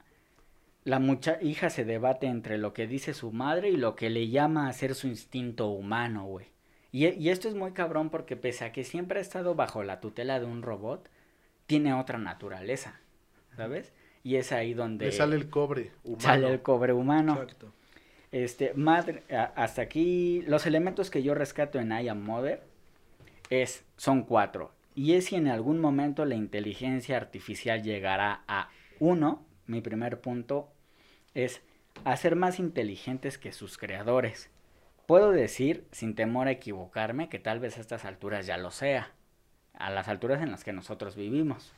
la 0.84 0.98
mucha 0.98 1.42
hija 1.42 1.70
se 1.70 1.84
debate 1.84 2.26
entre 2.26 2.58
lo 2.58 2.72
que 2.72 2.86
dice 2.86 3.14
su 3.14 3.32
madre 3.32 3.70
y 3.70 3.76
lo 3.76 3.94
que 3.94 4.10
le 4.10 4.28
llama 4.28 4.68
a 4.68 4.72
ser 4.72 4.94
su 4.94 5.06
instinto 5.06 5.68
humano, 5.68 6.24
güey. 6.24 6.46
Y, 6.92 7.06
y 7.08 7.28
esto 7.28 7.48
es 7.48 7.54
muy 7.54 7.72
cabrón 7.72 8.08
porque 8.10 8.36
pese 8.36 8.64
a 8.64 8.72
que 8.72 8.84
siempre 8.84 9.18
ha 9.18 9.22
estado 9.22 9.54
bajo 9.54 9.82
la 9.82 10.00
tutela 10.00 10.40
de 10.40 10.46
un 10.46 10.62
robot, 10.62 11.08
tiene 11.66 11.92
otra 11.92 12.18
naturaleza, 12.18 13.00
¿sabes? 13.56 13.92
Y 14.24 14.36
es 14.36 14.52
ahí 14.52 14.72
donde 14.74 15.06
Le 15.06 15.12
sale 15.12 15.36
el 15.36 15.50
cobre 15.50 15.92
humano. 16.02 16.20
sale 16.22 16.50
el 16.50 16.62
cobre 16.62 16.92
humano. 16.92 17.34
Exacto. 17.34 17.72
Este, 18.32 18.74
madre, 18.74 19.22
hasta 19.54 19.82
aquí, 19.82 20.42
los 20.46 20.66
elementos 20.66 21.10
que 21.10 21.22
yo 21.22 21.34
rescato 21.34 21.78
en 21.78 21.92
I 21.92 22.08
Am 22.08 22.22
Mother 22.22 22.62
es, 23.50 23.84
son 23.96 24.22
cuatro. 24.22 24.72
Y 24.94 25.14
es 25.14 25.26
si 25.26 25.36
en 25.36 25.48
algún 25.48 25.78
momento 25.80 26.24
la 26.24 26.34
inteligencia 26.34 27.16
artificial 27.16 27.82
llegará 27.82 28.42
a 28.48 28.70
uno, 28.98 29.46
mi 29.68 29.80
primer 29.80 30.20
punto 30.20 30.68
es 31.34 31.62
hacer 32.04 32.34
más 32.34 32.58
inteligentes 32.58 33.38
que 33.38 33.52
sus 33.52 33.78
creadores. 33.78 34.50
Puedo 35.06 35.30
decir, 35.30 35.86
sin 35.92 36.14
temor 36.14 36.48
a 36.48 36.52
equivocarme, 36.52 37.28
que 37.28 37.38
tal 37.38 37.60
vez 37.60 37.78
a 37.78 37.80
estas 37.80 38.04
alturas 38.04 38.46
ya 38.46 38.58
lo 38.58 38.70
sea. 38.70 39.12
A 39.74 39.90
las 39.90 40.08
alturas 40.08 40.42
en 40.42 40.50
las 40.50 40.64
que 40.64 40.72
nosotros 40.72 41.14
vivimos. 41.14 41.72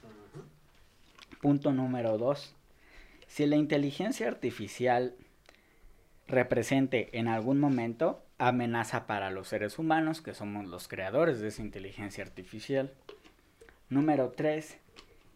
Punto 1.42 1.72
número 1.72 2.16
dos. 2.16 2.56
Si 3.26 3.46
la 3.46 3.56
inteligencia 3.56 4.26
artificial 4.28 5.14
represente 6.26 7.18
en 7.18 7.28
algún 7.28 7.60
momento 7.60 8.24
amenaza 8.38 9.06
para 9.06 9.30
los 9.30 9.48
seres 9.48 9.78
humanos, 9.78 10.22
que 10.22 10.34
somos 10.34 10.66
los 10.66 10.88
creadores 10.88 11.40
de 11.40 11.48
esa 11.48 11.62
inteligencia 11.62 12.24
artificial. 12.24 12.92
Número 13.90 14.30
3. 14.30 14.78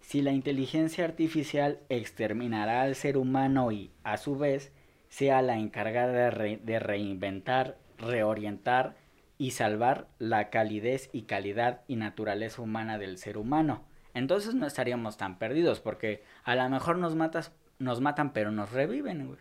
Si 0.07 0.21
la 0.21 0.33
inteligencia 0.33 1.05
artificial 1.05 1.81
exterminará 1.89 2.83
al 2.83 2.95
ser 2.95 3.17
humano 3.17 3.73
y, 3.73 3.91
a 4.05 4.19
su 4.19 4.37
vez, 4.37 4.71
sea 5.09 5.41
la 5.41 5.57
encargada 5.59 6.13
de, 6.13 6.31
re- 6.31 6.61
de 6.63 6.79
reinventar, 6.79 7.79
reorientar 7.99 8.97
y 9.39 9.53
salvar 9.53 10.09
la 10.19 10.51
calidez 10.51 11.09
y 11.13 11.23
calidad 11.23 11.81
y 11.89 11.97
naturaleza 11.97 12.61
humana 12.61 12.99
del 12.99 13.17
ser 13.19 13.39
humano. 13.39 13.85
Entonces 14.13 14.55
no 14.55 14.67
estaríamos 14.67 15.17
tan 15.17 15.39
perdidos 15.39 15.81
porque 15.81 16.23
a 16.45 16.55
lo 16.55 16.69
mejor 16.69 16.99
nos 16.99 17.15
matas, 17.17 17.53
nos 17.79 18.01
matan 18.01 18.33
pero 18.33 18.53
nos 18.53 18.73
reviven, 18.73 19.27
güey. 19.27 19.39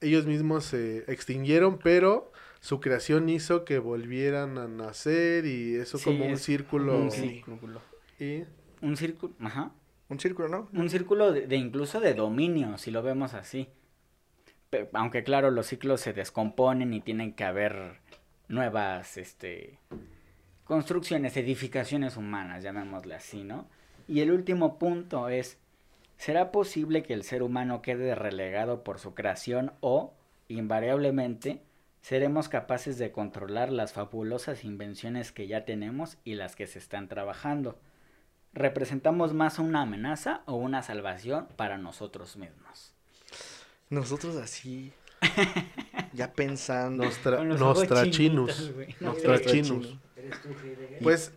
Ellos 0.00 0.26
mismos 0.26 0.64
se 0.64 0.98
extinguieron, 1.12 1.78
pero 1.78 2.32
su 2.60 2.80
creación 2.80 3.28
hizo 3.28 3.64
que 3.64 3.78
volvieran 3.78 4.56
a 4.58 4.66
nacer 4.68 5.44
y 5.44 5.74
eso 5.76 5.98
Sí, 5.98 6.04
como 6.04 6.24
un 6.24 6.32
es 6.32 6.42
círculo. 6.42 6.98
Un 6.98 7.10
círculo. 7.10 7.82
Y 8.18 8.44
Un 8.80 8.96
círculo, 8.96 9.34
ajá. 9.40 9.72
Un 10.08 10.18
círculo, 10.18 10.48
¿no? 10.48 10.68
Un 10.72 10.88
círculo 10.88 11.32
de, 11.32 11.56
incluso 11.56 12.00
de 12.00 12.14
dominio, 12.14 12.78
si 12.78 12.90
lo 12.90 13.02
vemos 13.02 13.34
así. 13.34 13.68
Aunque 14.92 15.22
claro, 15.22 15.50
los 15.50 15.66
ciclos 15.66 16.00
se 16.00 16.12
descomponen 16.12 16.94
y 16.94 17.00
tienen 17.00 17.34
que 17.34 17.44
haber 17.44 18.00
nuevas, 18.48 19.16
este, 19.18 19.78
construcciones, 20.64 21.36
edificaciones 21.36 22.16
humanas, 22.16 22.62
llamémosle 22.62 23.14
así, 23.14 23.44
¿no? 23.44 23.68
Y 24.06 24.20
el 24.20 24.32
último 24.32 24.78
punto 24.78 25.28
es, 25.28 25.58
¿será 26.16 26.52
posible 26.52 27.02
que 27.02 27.12
el 27.12 27.22
ser 27.22 27.42
humano 27.42 27.82
quede 27.82 28.14
relegado 28.14 28.84
por 28.84 28.98
su 28.98 29.14
creación 29.14 29.72
o, 29.80 30.14
invariablemente, 30.48 31.62
seremos 32.00 32.48
capaces 32.48 32.96
de 32.96 33.12
controlar 33.12 33.70
las 33.70 33.92
fabulosas 33.92 34.64
invenciones 34.64 35.32
que 35.32 35.46
ya 35.46 35.66
tenemos 35.66 36.16
y 36.24 36.34
las 36.34 36.56
que 36.56 36.66
se 36.66 36.78
están 36.78 37.08
trabajando? 37.08 37.78
¿Representamos 38.58 39.34
más 39.34 39.60
una 39.60 39.82
amenaza 39.82 40.42
o 40.46 40.56
una 40.56 40.82
salvación 40.82 41.46
para 41.54 41.78
nosotros 41.78 42.36
mismos? 42.36 42.92
Nosotros 43.88 44.34
así, 44.34 44.92
ya 46.12 46.32
pensando. 46.32 47.04
Nostra, 47.04 47.44
Nostrachinus. 47.44 48.56
chinitos, 48.56 48.74
güey. 48.74 48.96
Nostrachinus. 48.98 49.96
Pues 51.00 51.32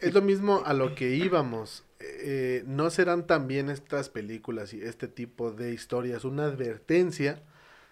es 0.00 0.12
lo 0.12 0.22
mismo 0.22 0.62
a 0.66 0.74
lo 0.74 0.96
que 0.96 1.14
íbamos. 1.14 1.84
Eh, 2.00 2.64
no 2.66 2.90
serán 2.90 3.28
también 3.28 3.70
estas 3.70 4.08
películas 4.08 4.74
y 4.74 4.82
este 4.82 5.06
tipo 5.06 5.52
de 5.52 5.72
historias 5.72 6.24
una 6.24 6.46
advertencia 6.46 7.40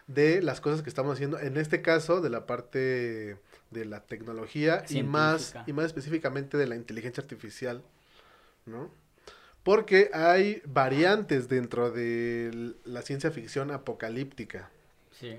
de 0.08 0.42
las 0.42 0.60
cosas 0.60 0.82
que 0.82 0.88
estamos 0.88 1.14
haciendo, 1.14 1.38
en 1.38 1.58
este 1.58 1.80
caso 1.80 2.20
de 2.20 2.30
la 2.30 2.44
parte 2.44 3.36
de 3.70 3.84
la 3.84 4.00
tecnología 4.00 4.82
y 4.88 5.04
más, 5.04 5.54
y 5.66 5.72
más 5.72 5.84
específicamente 5.84 6.56
de 6.56 6.66
la 6.66 6.74
inteligencia 6.74 7.22
artificial, 7.22 7.84
¿no? 8.68 8.90
Porque 9.64 10.10
hay 10.14 10.62
variantes 10.64 11.48
dentro 11.48 11.90
de 11.90 12.74
la 12.84 13.02
ciencia 13.02 13.30
ficción 13.30 13.70
apocalíptica. 13.70 14.70
Sí. 15.18 15.36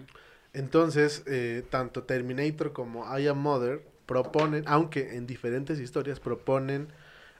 Entonces, 0.53 1.23
eh, 1.25 1.63
tanto 1.69 2.03
Terminator 2.03 2.73
como 2.73 3.05
I 3.17 3.27
Am 3.27 3.39
Mother 3.39 3.81
proponen, 4.05 4.63
aunque 4.67 5.15
en 5.15 5.27
diferentes 5.27 5.79
historias 5.79 6.19
proponen 6.19 6.87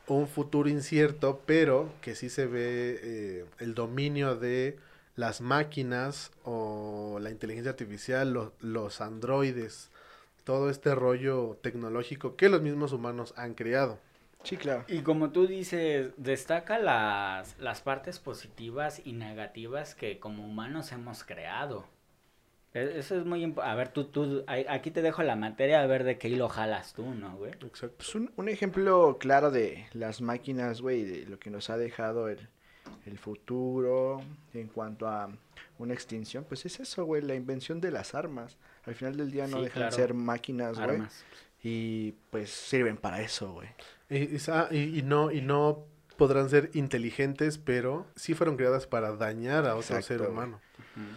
un 0.07 0.27
futuro 0.27 0.69
incierto, 0.69 1.41
pero 1.45 1.91
que 2.01 2.15
sí 2.15 2.29
se 2.29 2.45
ve 2.47 2.99
eh, 3.03 3.45
el 3.59 3.75
dominio 3.75 4.35
de 4.35 4.77
las 5.15 5.41
máquinas 5.41 6.31
o 6.43 7.19
la 7.21 7.29
inteligencia 7.29 7.71
artificial, 7.71 8.31
lo- 8.33 8.53
los 8.61 9.01
androides, 9.01 9.89
todo 10.43 10.69
este 10.69 10.95
rollo 10.95 11.57
tecnológico 11.61 12.35
que 12.35 12.49
los 12.49 12.61
mismos 12.61 12.93
humanos 12.93 13.33
han 13.37 13.53
creado. 13.53 13.99
Sí, 14.43 14.55
claro. 14.57 14.85
Y 14.87 15.01
como 15.01 15.31
tú 15.31 15.47
dices, 15.47 16.11
destaca 16.17 16.79
las, 16.79 17.57
las 17.59 17.81
partes 17.81 18.19
positivas 18.19 19.01
y 19.03 19.13
negativas 19.13 19.95
que 19.95 20.19
como 20.19 20.45
humanos 20.45 20.91
hemos 20.93 21.23
creado. 21.23 21.85
E- 22.73 22.99
Eso 22.99 23.17
es 23.17 23.25
muy 23.25 23.43
importante. 23.43 23.71
A 23.71 23.75
ver, 23.75 23.89
tú, 23.89 24.05
tú, 24.05 24.45
aquí 24.47 24.91
te 24.91 25.01
dejo 25.01 25.23
la 25.23 25.35
materia 25.35 25.81
a 25.81 25.87
ver 25.87 26.03
de 26.05 26.17
qué 26.17 26.29
hilo 26.29 26.47
jalas 26.49 26.93
tú, 26.93 27.13
¿no, 27.13 27.35
güey? 27.35 27.51
Exacto. 27.51 27.95
Pues 27.97 28.15
un, 28.15 28.31
un 28.37 28.47
ejemplo 28.47 29.17
claro 29.19 29.51
de 29.51 29.87
las 29.93 30.21
máquinas, 30.21 30.81
güey, 30.81 31.03
de 31.03 31.25
lo 31.25 31.37
que 31.37 31.49
nos 31.49 31.69
ha 31.69 31.77
dejado 31.77 32.29
el, 32.29 32.47
el 33.05 33.17
futuro 33.17 34.21
en 34.53 34.67
cuanto 34.67 35.07
a 35.07 35.29
una 35.79 35.93
extinción, 35.93 36.45
pues 36.45 36.65
es 36.65 36.79
eso, 36.79 37.03
güey, 37.05 37.21
la 37.21 37.35
invención 37.35 37.81
de 37.81 37.91
las 37.91 38.15
armas. 38.15 38.57
Al 38.85 38.95
final 38.95 39.17
del 39.17 39.31
día 39.31 39.47
no 39.47 39.57
Sí, 39.57 39.63
dejan 39.63 39.83
de 39.83 39.89
claro. 39.89 39.95
ser 39.95 40.13
máquinas, 40.13 40.79
güey. 40.79 41.01
Y 41.63 42.13
pues 42.31 42.49
sirven 42.49 42.97
para 42.97 43.21
eso, 43.21 43.51
güey. 43.53 43.69
Y, 44.09 44.35
y 44.35 44.39
sa- 44.39 44.69
y- 44.71 44.99
y 44.99 45.01
no, 45.03 45.31
y 45.31 45.41
no 45.41 45.85
podrán 46.17 46.49
ser 46.49 46.69
inteligentes, 46.73 47.57
pero 47.57 48.05
sí 48.15 48.33
fueron 48.33 48.57
creadas 48.57 48.87
para 48.87 49.15
dañar 49.15 49.65
a 49.65 49.75
otro 49.75 49.97
Exacto, 49.97 50.07
ser 50.07 50.21
humano. 50.29 50.59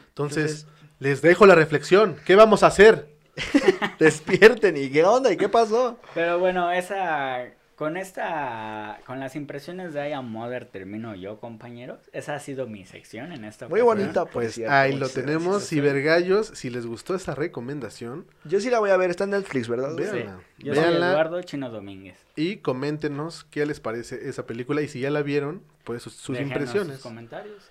Entonces, 0.09 0.67
les 0.99 1.23
dejo 1.23 1.47
la 1.47 1.55
reflexión. 1.55 2.17
¿Qué 2.25 2.37
vamos 2.37 2.63
a 2.63 2.69
hacer? 2.69 3.09
Despierten, 3.99 4.77
¿y 4.77 4.91
qué 4.91 5.05
onda? 5.05 5.33
¿Y 5.33 5.37
qué 5.37 5.49
pasó? 5.49 5.99
Pero 6.15 6.39
bueno, 6.39 6.71
esa 6.71 7.47
Con 7.83 7.97
esta, 7.97 9.01
con 9.07 9.19
las 9.19 9.35
impresiones 9.35 9.93
de 9.93 10.09
I 10.09 10.13
Am 10.13 10.31
Mother 10.31 10.67
termino 10.67 11.17
yo, 11.17 11.41
compañeros. 11.41 11.99
Esa 12.13 12.37
ha 12.37 12.39
sido 12.39 12.69
mi 12.69 12.85
sección 12.87 13.33
en 13.33 13.45
esta 13.45 13.67
Muy 13.67 13.81
ocasión. 13.81 14.05
bonita, 14.05 14.25
Pues 14.27 14.55
cierto, 14.55 14.73
ahí 14.73 14.97
lo 14.97 15.09
tenemos. 15.09 15.69
Cibergallos, 15.69 16.47
si 16.55 16.71
les 16.71 16.87
gustó 16.87 17.17
esta 17.17 17.35
recomendación, 17.35 18.25
Yo 18.45 18.61
sí 18.61 18.71
la 18.71 18.79
voy 18.79 18.91
a 18.91 18.97
ver, 18.97 19.11
está 19.11 19.25
en 19.25 19.31
Netflix, 19.31 19.67
¿verdad? 19.67 19.97
Vean. 19.97 20.11
Sí. 20.11 20.17
Véanla. 20.19 20.43
Yo 20.59 20.75
soy 20.77 20.85
Véanla. 20.85 21.11
Eduardo 21.11 21.43
Chino 21.43 21.71
Domínguez. 21.71 22.17
y 22.37 22.59
coméntenos 22.59 23.43
qué 23.51 23.67
les 23.67 23.81
parece 23.81 24.29
esa 24.29 24.47
película 24.47 24.81
y 24.81 24.87
si 24.87 25.01
ya 25.01 25.11
la 25.11 25.23
vieron, 25.23 25.65
pues 25.83 26.05
sus, 26.05 26.29
impresiones. 26.39 26.95
sus 26.99 27.03
comentarios. 27.03 27.69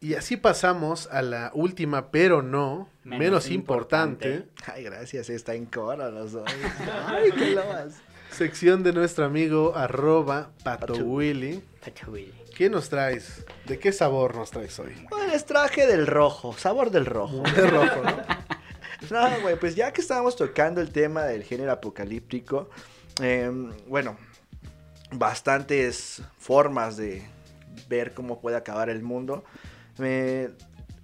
Y 0.00 0.14
así 0.14 0.38
pasamos 0.38 1.06
a 1.12 1.20
la 1.20 1.50
última, 1.52 2.10
pero 2.10 2.40
no 2.40 2.88
menos, 3.04 3.18
Menos 3.18 3.50
importante, 3.50 4.34
importante. 4.36 4.72
Ay, 4.72 4.84
gracias, 4.84 5.28
está 5.28 5.54
en 5.54 5.66
coro 5.66 6.10
los 6.10 6.32
dos. 6.32 6.44
Ay, 7.06 7.30
qué 7.36 7.50
lobas. 7.50 8.00
Sección 8.30 8.82
de 8.82 8.92
nuestro 8.92 9.24
amigo 9.24 9.74
arroba 9.76 10.50
Pato 10.62 10.94
Pato. 10.94 11.04
Willy. 11.04 11.62
Pacho 11.84 12.10
Willy. 12.10 12.34
¿Qué 12.56 12.68
nos 12.68 12.88
traes? 12.88 13.44
¿De 13.66 13.78
qué 13.78 13.92
sabor 13.92 14.34
nos 14.34 14.50
traes 14.50 14.78
hoy? 14.78 14.92
Pues 15.08 15.28
les 15.30 15.46
traje 15.46 15.86
del 15.86 16.06
rojo, 16.06 16.52
sabor 16.54 16.90
del 16.90 17.06
rojo. 17.06 17.42
De 17.54 17.66
rojo, 17.66 18.02
¿no? 18.02 18.16
No, 19.10 19.40
güey, 19.42 19.56
pues 19.58 19.76
ya 19.76 19.92
que 19.92 20.00
estábamos 20.00 20.34
tocando 20.34 20.80
el 20.80 20.90
tema 20.90 21.22
del 21.22 21.44
género 21.44 21.70
apocalíptico, 21.70 22.68
em, 23.20 23.72
bueno, 23.86 24.16
bastantes 25.12 26.20
formas 26.36 26.96
de 26.96 27.22
ver 27.88 28.12
cómo 28.12 28.40
puede 28.40 28.56
acabar 28.56 28.90
el 28.90 29.02
mundo. 29.02 29.44
Me, 29.98 30.50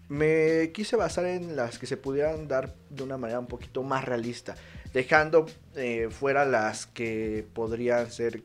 me 0.08 0.72
quise 0.72 0.96
basar 0.96 1.26
en 1.26 1.56
las 1.56 1.78
que 1.78 1.86
se 1.86 1.96
pudieran 1.96 2.48
dar 2.48 2.74
de 2.90 3.02
una 3.04 3.16
manera 3.16 3.38
un 3.38 3.46
poquito 3.46 3.82
más 3.82 4.04
realista, 4.04 4.56
dejando 4.94 5.44
eh, 5.74 6.08
fuera 6.10 6.46
las 6.46 6.86
que 6.86 7.44
podrían 7.52 8.10
ser 8.10 8.42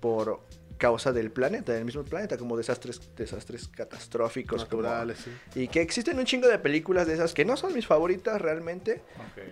por 0.00 0.40
causa 0.78 1.12
del 1.12 1.30
planeta, 1.30 1.72
del 1.74 1.84
mismo 1.84 2.04
planeta, 2.04 2.38
como 2.38 2.56
desastres, 2.56 3.14
desastres 3.14 3.68
catastróficos, 3.68 4.64
como- 4.64 4.82
Naturales, 4.82 5.18
sí. 5.18 5.60
y 5.60 5.68
que 5.68 5.82
existen 5.82 6.18
un 6.18 6.24
chingo 6.24 6.48
de 6.48 6.58
películas 6.58 7.06
de 7.06 7.12
esas 7.14 7.34
que 7.34 7.44
no 7.44 7.58
son 7.58 7.74
mis 7.74 7.86
favoritas 7.86 8.40
realmente, 8.40 9.02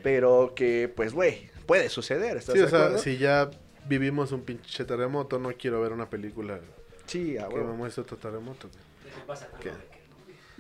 pero 0.03 0.55
que, 0.57 0.91
pues, 0.97 1.13
güey, 1.13 1.51
puede 1.67 1.91
suceder. 1.91 2.39
¿estás 2.39 2.55
Sí, 2.55 2.61
de 2.61 2.65
o 2.65 2.69
sea, 2.71 2.79
acuerdo? 2.79 2.99
si 3.03 3.19
ya 3.19 3.51
vivimos 3.87 4.33
un 4.33 4.41
pinche 4.43 4.87
terremoto, 4.87 5.39
no 5.39 5.53
quiero 5.53 5.83
ver 5.83 5.93
una 5.93 6.09
película 6.09 6.61
Sí, 7.05 7.37
a 7.37 7.47
que 7.49 7.57
me 7.57 7.73
muestre 7.75 8.03
otro 8.05 8.17
terremoto. 8.17 8.71
¿Qué? 9.61 9.71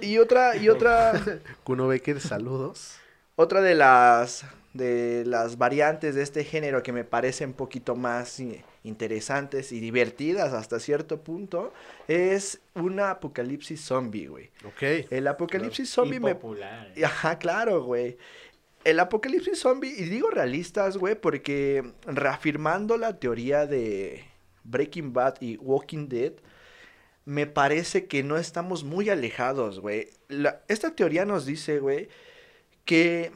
Y 0.06 0.18
otra, 0.18 0.54
y 0.56 0.68
otra, 0.68 1.12
Kuno 1.64 1.88
Becker, 1.88 2.20
saludos. 2.20 2.96
Otra 3.40 3.60
de 3.62 3.76
las, 3.76 4.44
de 4.74 5.22
las 5.24 5.58
variantes 5.58 6.16
de 6.16 6.22
este 6.22 6.42
género 6.42 6.82
que 6.82 6.92
me 6.92 7.04
parecen 7.04 7.50
un 7.50 7.54
poquito 7.54 7.94
más 7.94 8.42
interesantes 8.82 9.70
y 9.70 9.78
divertidas 9.78 10.52
hasta 10.52 10.80
cierto 10.80 11.20
punto 11.22 11.72
es 12.08 12.60
una 12.74 13.10
apocalipsis 13.12 13.80
zombie, 13.80 14.26
güey. 14.26 14.50
Ok. 14.66 15.06
El 15.10 15.26
apocalipsis 15.28 15.88
zombie 15.88 16.16
Y 16.16 16.20
me, 16.20 16.34
popular. 16.34 16.92
Ajá, 17.04 17.38
claro, 17.38 17.84
güey. 17.84 18.16
El 18.84 18.98
apocalipsis 18.98 19.58
zombie, 19.60 19.90
y 19.96 20.04
digo 20.08 20.30
realistas, 20.30 20.96
güey, 20.96 21.14
porque 21.14 21.92
reafirmando 22.06 22.96
la 22.96 23.18
teoría 23.20 23.66
de 23.66 24.24
Breaking 24.64 25.12
Bad 25.12 25.36
y 25.40 25.56
Walking 25.58 26.08
Dead, 26.08 26.32
me 27.24 27.46
parece 27.46 28.06
que 28.06 28.22
no 28.24 28.36
estamos 28.36 28.82
muy 28.84 29.10
alejados, 29.10 29.78
güey. 29.80 30.08
La- 30.28 30.62
Esta 30.66 30.94
teoría 30.96 31.24
nos 31.24 31.44
dice, 31.46 31.78
güey, 31.78 32.08
que 32.88 33.30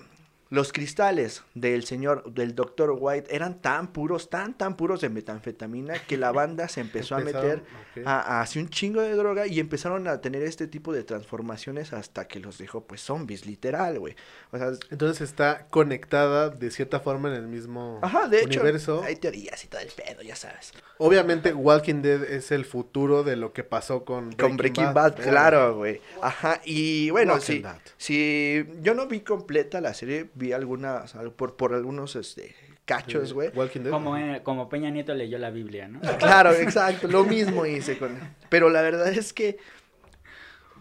los 0.53 0.71
cristales 0.71 1.45
del 1.55 1.85
señor, 1.85 2.31
del 2.31 2.55
doctor 2.55 2.95
White, 3.01 3.35
eran 3.35 3.63
tan 3.63 3.91
puros, 3.91 4.29
tan, 4.29 4.53
tan 4.53 4.77
puros 4.77 5.01
de 5.01 5.09
metanfetamina 5.09 5.95
que 6.07 6.19
la 6.19 6.31
banda 6.31 6.69
se 6.69 6.81
empezó 6.83 7.17
a 7.17 7.21
meter 7.21 7.63
a, 8.05 8.21
a 8.21 8.41
hacer 8.43 8.61
un 8.63 8.69
chingo 8.69 9.01
de 9.01 9.15
droga 9.15 9.47
y 9.47 9.61
empezaron 9.61 10.07
a 10.09 10.21
tener 10.21 10.43
este 10.43 10.67
tipo 10.67 10.93
de 10.93 11.05
transformaciones 11.05 11.95
hasta 11.95 12.29
que 12.29 12.39
los 12.39 12.59
dejó 12.59 12.85
pues 12.87 13.01
zombies, 13.01 13.47
literal, 13.47 13.99
güey. 13.99 14.15
O 14.51 14.59
sea, 14.59 14.73
Entonces 14.91 15.23
está 15.23 15.69
conectada 15.71 16.51
de 16.51 16.71
cierta 16.71 17.01
forma 17.01 17.31
en 17.31 17.37
el 17.37 17.49
mismo 17.49 17.99
ajá, 18.03 18.29
de 18.29 18.41
hecho, 18.41 18.61
universo. 18.61 19.03
hay 19.03 19.17
teorías 19.17 19.65
y 19.65 19.69
todo 19.69 19.81
el 19.81 19.89
pedo, 19.89 20.21
ya 20.21 20.37
sabes. 20.37 20.75
Obviamente 20.99 21.55
Walking 21.55 22.03
Dead 22.03 22.25
es 22.25 22.53
el 22.53 22.67
futuro 22.67 23.25
de 23.25 23.37
lo 23.37 23.55
que 23.55 23.65
pasó 23.65 24.05
con 24.05 24.33
Con 24.33 24.59
Breaking 24.59 24.93
Bad, 24.93 25.17
claro, 25.17 25.77
güey. 25.77 26.03
Ajá, 26.21 26.61
y 26.67 27.09
bueno, 27.09 27.41
sí, 27.41 27.61
Dead. 27.61 27.79
si 27.97 28.67
yo 28.83 28.93
no 28.93 29.07
vi 29.07 29.21
completa 29.21 29.81
la 29.81 29.95
serie, 29.95 30.29
vi 30.43 30.53
algunas, 30.53 31.15
al- 31.15 31.33
por, 31.33 31.57
por 31.57 31.73
algunos, 31.73 32.17
este, 32.17 32.55
cachos, 32.85 33.33
güey. 33.33 33.51
Como, 33.91 34.17
como 34.43 34.69
Peña 34.69 34.91
Nieto 34.91 35.15
leyó 35.15 35.39
la 35.39 35.51
Biblia, 35.51 35.89
¿no? 35.89 36.01
Claro, 36.19 36.53
exacto, 36.53 37.09
lo 37.09 37.25
mismo 37.25 37.65
hice 37.65 37.97
con... 37.99 38.19
Pero 38.51 38.69
la 38.69 38.83
verdad 38.83 39.09
es 39.09 39.33
que, 39.33 39.59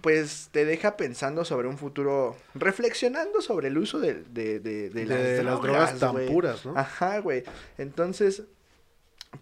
pues, 0.02 0.50
te 0.52 0.66
deja 0.66 0.98
pensando 0.98 1.46
sobre 1.46 1.68
un 1.68 1.78
futuro, 1.78 2.36
reflexionando 2.56 3.42
sobre 3.42 3.68
el 3.68 3.78
uso 3.78 4.00
de, 4.00 4.16
de, 4.24 4.60
de, 4.60 4.90
de 4.90 5.06
de, 5.06 5.06
las, 5.06 5.46
las 5.46 5.62
drogas 5.62 6.00
tan 6.00 6.26
puras, 6.26 6.66
¿no? 6.66 6.76
Ajá, 6.76 7.20
güey. 7.20 7.44
Entonces, 7.78 8.44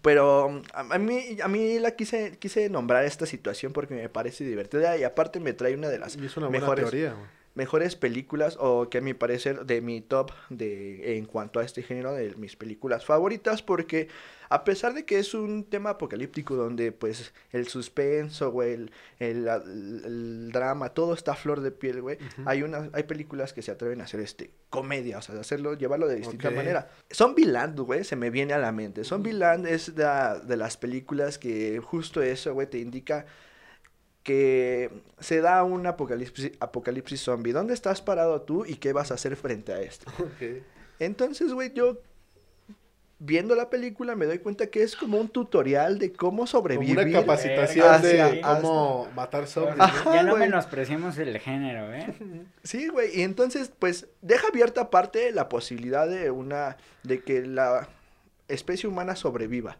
pero 0.02 0.62
a, 0.74 0.80
a 0.94 0.98
mí, 0.98 1.38
a 1.42 1.48
mí 1.48 1.78
la 1.78 1.92
quise, 1.92 2.36
quise 2.38 2.68
nombrar 2.68 3.04
esta 3.04 3.24
situación 3.26 3.72
porque 3.72 3.94
me 3.94 4.08
parece 4.08 4.44
divertida 4.44 4.96
y 4.98 5.02
aparte 5.02 5.40
me 5.40 5.52
trae 5.54 5.74
una 5.74 5.88
de 5.88 5.98
las 5.98 6.14
Y 6.16 6.26
es 6.26 6.36
una 6.36 6.46
buena 6.48 6.60
mejores, 6.60 6.84
teoría. 6.90 7.14
Mejores 7.60 7.94
películas 7.94 8.56
o 8.58 8.88
que 8.88 8.98
a 8.98 9.00
mi 9.02 9.12
parecer 9.12 9.66
de 9.66 9.82
mi 9.82 10.00
top 10.00 10.30
de 10.48 11.18
en 11.18 11.26
cuanto 11.26 11.60
a 11.60 11.64
este 11.64 11.82
género 11.82 12.14
de 12.14 12.34
mis 12.36 12.56
películas 12.56 13.04
favoritas 13.04 13.62
porque 13.62 14.08
a 14.48 14.64
pesar 14.64 14.94
de 14.94 15.04
que 15.04 15.18
es 15.18 15.34
un 15.34 15.64
tema 15.64 15.90
apocalíptico 15.90 16.56
donde 16.56 16.90
pues 16.90 17.32
el 17.52 17.68
suspenso, 17.68 18.50
güey, 18.50 18.72
el, 18.72 18.90
el- 19.20 20.50
drama, 20.52 20.88
todo 20.88 21.14
está 21.14 21.32
a 21.32 21.36
flor 21.36 21.60
de 21.60 21.70
piel, 21.70 22.00
güey, 22.02 22.18
hay 22.46 22.62
unas 22.62 22.88
hay 22.92 23.04
películas 23.04 23.52
que 23.52 23.62
se 23.62 23.70
atreven 23.70 24.00
a 24.00 24.04
hacer 24.04 24.20
este 24.20 24.50
comedia, 24.70 25.18
o 25.18 25.22
sea, 25.22 25.38
hacerlo, 25.38 25.74
llevarlo 25.74 26.08
de 26.08 26.16
distinta 26.16 26.48
Ok. 26.48 26.54
manera. 26.56 26.88
Zombieland, 27.12 27.78
güey, 27.80 28.04
se 28.04 28.16
me 28.16 28.30
viene 28.30 28.52
a 28.54 28.58
la 28.58 28.72
mente. 28.72 29.04
Zombieland 29.04 29.66
es 29.66 29.94
de, 29.94 30.04
de 30.44 30.56
las 30.56 30.76
películas 30.76 31.38
que 31.38 31.78
justo 31.80 32.22
eso, 32.22 32.54
güey, 32.54 32.66
te 32.68 32.78
indica 32.78 33.26
que 34.22 34.90
se 35.18 35.40
da 35.40 35.62
un 35.64 35.86
apocalipsis, 35.86 36.52
apocalipsis 36.60 37.20
zombie. 37.22 37.52
¿Dónde 37.52 37.74
estás 37.74 38.02
parado 38.02 38.42
tú 38.42 38.64
y 38.66 38.74
qué 38.76 38.92
vas 38.92 39.10
a 39.10 39.14
hacer 39.14 39.36
frente 39.36 39.72
a 39.72 39.80
esto? 39.80 40.10
Entonces, 40.98 41.52
güey, 41.52 41.72
yo 41.72 41.98
viendo 43.22 43.54
la 43.54 43.68
película 43.68 44.16
me 44.16 44.24
doy 44.26 44.38
cuenta 44.38 44.68
que 44.68 44.82
es 44.82 44.96
como 44.96 45.18
un 45.18 45.28
tutorial 45.28 45.98
de 45.98 46.12
cómo 46.12 46.38
Como 46.38 46.46
sobrevivir. 46.46 46.98
una 46.98 47.10
capacitación 47.20 47.86
hacia- 47.86 48.28
de 48.30 48.40
cómo 48.40 49.08
matar 49.14 49.46
zombies. 49.46 49.76
Ya- 49.76 49.86
¿no? 49.86 49.92
Ajá, 49.92 50.14
ya 50.14 50.22
no 50.22 50.30
güey. 50.32 50.40
menospreciemos 50.48 51.18
el 51.18 51.38
género, 51.38 51.92
¿eh? 51.92 52.06
Sí, 52.62 52.88
güey, 52.88 53.18
y 53.18 53.22
entonces, 53.22 53.72
pues, 53.78 54.06
deja 54.22 54.48
abierta 54.48 54.82
aparte 54.82 55.32
la 55.32 55.48
posibilidad 55.50 56.08
de 56.08 56.30
una, 56.30 56.76
de 57.02 57.20
que 57.22 57.42
la 57.46 57.88
especie 58.48 58.88
humana 58.88 59.16
sobreviva. 59.16 59.76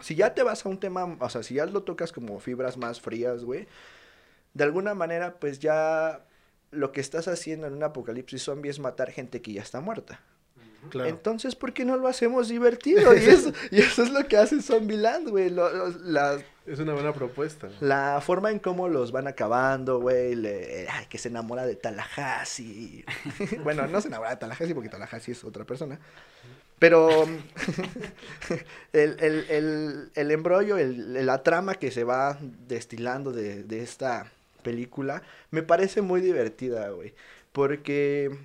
Si 0.00 0.14
ya 0.14 0.34
te 0.34 0.42
vas 0.42 0.64
a 0.64 0.68
un 0.68 0.78
tema, 0.78 1.16
o 1.20 1.28
sea, 1.30 1.42
si 1.42 1.54
ya 1.54 1.66
lo 1.66 1.82
tocas 1.82 2.12
como 2.12 2.38
fibras 2.38 2.76
más 2.76 3.00
frías, 3.00 3.44
güey, 3.44 3.66
de 4.54 4.64
alguna 4.64 4.94
manera, 4.94 5.38
pues 5.38 5.58
ya 5.58 6.24
lo 6.70 6.92
que 6.92 7.00
estás 7.00 7.28
haciendo 7.28 7.66
en 7.66 7.74
un 7.74 7.82
apocalipsis 7.82 8.42
zombie 8.42 8.70
es 8.70 8.78
matar 8.78 9.10
gente 9.10 9.42
que 9.42 9.52
ya 9.52 9.62
está 9.62 9.80
muerta. 9.80 10.20
Claro. 10.90 11.08
Entonces, 11.08 11.56
¿por 11.56 11.72
qué 11.72 11.84
no 11.84 11.96
lo 11.96 12.08
hacemos 12.08 12.48
divertido? 12.48 13.14
Y 13.14 13.18
eso, 13.18 13.52
y 13.70 13.80
eso 13.80 14.02
es 14.02 14.10
lo 14.10 14.26
que 14.26 14.36
hace 14.36 14.62
Zombieland, 14.62 15.28
güey. 15.28 15.52
Es 16.66 16.78
una 16.78 16.94
buena 16.94 17.12
propuesta. 17.12 17.68
la 17.80 18.20
forma 18.20 18.50
en 18.50 18.58
cómo 18.58 18.88
los 18.88 19.10
van 19.10 19.26
acabando, 19.26 20.00
güey, 20.00 20.46
ay, 20.46 21.06
que 21.08 21.18
se 21.18 21.28
enamora 21.28 21.66
de 21.66 21.74
Tallahassee. 21.74 23.04
bueno, 23.64 23.86
no 23.86 24.00
se 24.00 24.08
enamora 24.08 24.30
de 24.30 24.36
Tallahassee 24.36 24.74
porque 24.74 24.88
Tallahassee 24.88 25.32
es 25.32 25.44
otra 25.44 25.64
persona. 25.64 25.98
Pero 26.78 27.24
el, 28.92 29.16
el, 29.20 29.46
el, 29.50 30.10
el 30.14 30.30
embrollo, 30.30 30.76
la 30.78 31.42
trama 31.42 31.74
que 31.74 31.90
se 31.90 32.04
va 32.04 32.38
destilando 32.68 33.32
de, 33.32 33.64
de 33.64 33.82
esta 33.82 34.32
película, 34.62 35.22
me 35.50 35.62
parece 35.62 36.02
muy 36.02 36.20
divertida, 36.20 36.90
güey. 36.90 37.14
Porque 37.52 38.36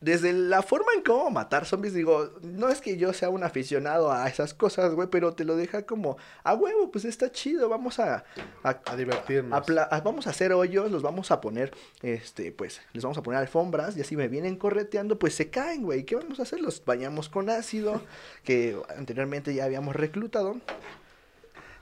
desde 0.00 0.32
la 0.32 0.62
forma 0.62 0.92
en 0.96 1.02
cómo 1.02 1.30
matar 1.30 1.66
zombies, 1.66 1.92
digo, 1.92 2.30
no 2.42 2.70
es 2.70 2.80
que 2.80 2.96
yo 2.96 3.12
sea 3.12 3.28
un 3.28 3.42
aficionado 3.44 4.10
a 4.10 4.26
esas 4.28 4.54
cosas, 4.54 4.94
güey, 4.94 5.08
pero 5.10 5.34
te 5.34 5.44
lo 5.44 5.56
deja 5.56 5.82
como, 5.84 6.16
a 6.42 6.54
huevo, 6.54 6.90
pues 6.90 7.04
está 7.04 7.30
chido, 7.30 7.68
vamos 7.68 7.98
a, 7.98 8.24
a, 8.62 8.80
A 8.86 8.96
divertirnos. 8.96 9.58
a 9.58 9.62
pla- 9.62 9.82
a- 9.90 10.00
vamos 10.00 10.26
a 10.26 10.30
hacer 10.30 10.54
hoyos, 10.54 10.90
los 10.90 11.02
vamos 11.02 11.30
a 11.30 11.42
poner, 11.42 11.72
este, 12.00 12.50
pues, 12.50 12.80
les 12.94 13.02
vamos 13.04 13.18
a 13.18 13.22
poner 13.22 13.40
alfombras, 13.40 13.94
y 13.96 14.00
así 14.00 14.16
me 14.16 14.28
vienen 14.28 14.56
correteando, 14.56 15.18
pues 15.18 15.34
se 15.34 15.50
caen, 15.50 15.82
güey, 15.82 16.04
¿qué 16.04 16.16
vamos 16.16 16.40
a 16.40 16.44
hacer? 16.44 16.60
Los 16.60 16.82
bañamos 16.84 17.28
con 17.28 17.50
ácido, 17.50 18.00
que 18.44 18.80
anteriormente 18.96 19.54
ya 19.54 19.64
habíamos 19.66 19.94
reclutado. 19.96 20.56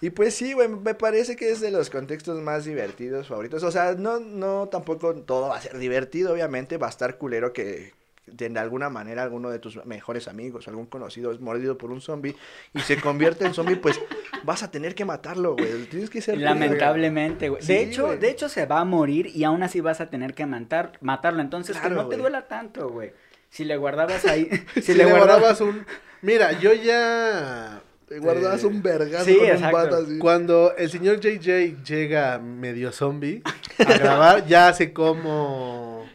Y 0.01 0.11
pues 0.11 0.35
sí, 0.35 0.53
güey, 0.53 0.69
me 0.69 0.95
parece 0.95 1.35
que 1.35 1.51
es 1.51 1.61
de 1.61 1.71
los 1.73 1.91
contextos 1.91 2.41
más 2.41 2.65
divertidos, 2.65 3.27
favoritos. 3.29 3.65
O 3.65 3.71
sea, 3.73 3.95
no, 3.95 4.21
no, 4.21 4.69
tampoco 4.69 5.13
todo 5.15 5.49
va 5.49 5.57
a 5.57 5.61
ser 5.61 5.77
divertido, 5.79 6.33
obviamente, 6.33 6.77
va 6.79 6.87
a 6.87 6.91
estar 6.91 7.19
culero 7.19 7.53
que 7.53 7.93
de 8.33 8.59
alguna 8.59 8.89
manera 8.89 9.23
alguno 9.23 9.51
de 9.51 9.59
tus 9.59 9.85
mejores 9.87 10.29
amigos, 10.29 10.69
algún 10.69 10.87
conocido 10.87 11.33
es 11.33 11.41
mordido 11.41 11.79
por 11.79 11.91
un 11.91 12.01
zombie 12.01 12.37
y 12.75 12.81
se 12.81 13.01
convierte 13.01 13.45
en 13.47 13.55
zombie, 13.55 13.77
pues 13.77 14.01
vas 14.45 14.63
a 14.63 14.71
tener 14.71 14.95
que 14.95 15.05
matarlo, 15.05 15.55
güey. 15.55 15.85
Tienes 15.87 16.11
que 16.11 16.21
ser 16.21 16.39
Lamentablemente, 16.39 17.49
güey. 17.49 17.63
Sí, 17.63 17.73
de 17.73 17.83
hecho, 17.83 18.17
de 18.17 18.31
hecho 18.31 18.49
se 18.49 18.67
va 18.67 18.81
a 18.81 18.85
morir 18.85 19.31
y 19.35 19.45
aún 19.45 19.63
así 19.63 19.81
vas 19.81 20.01
a 20.01 20.11
tener 20.11 20.35
que 20.35 20.47
matar, 20.47 20.93
matarlo. 21.01 21.41
Entonces 21.41 21.77
Claro, 21.77 21.97
que 21.97 22.03
no 22.03 22.09
te 22.09 22.17
duela 22.17 22.49
tanto, 22.49 22.89
güey. 22.89 23.13
Si 23.51 23.65
le 23.65 23.77
guardabas 23.77 24.25
ahí, 24.27 24.49
si, 24.75 24.83
Si, 24.83 24.93
le, 24.93 25.05
le 25.05 25.11
guardabas, 25.11 25.59
guardabas 25.59 25.61
un... 25.61 25.87
Mira, 26.23 26.53
yo 26.53 26.73
ya... 26.73 27.83
Te 28.09 28.21
guardas 28.21 28.63
eh, 28.63 28.67
un 28.67 28.83
vergazo 28.83 29.27
sí, 29.27 29.37
con 29.37 29.57
un 29.57 29.95
así. 29.95 30.19
Cuando 30.19 30.75
el 30.77 30.89
señor 30.89 31.21
JJ 31.21 31.85
llega 31.85 32.39
medio 32.39 32.91
zombie 32.91 33.43
a 33.79 33.99
grabar, 33.99 34.47
ya 34.47 34.73
sé 34.73 34.95
cómo, 34.95 36.07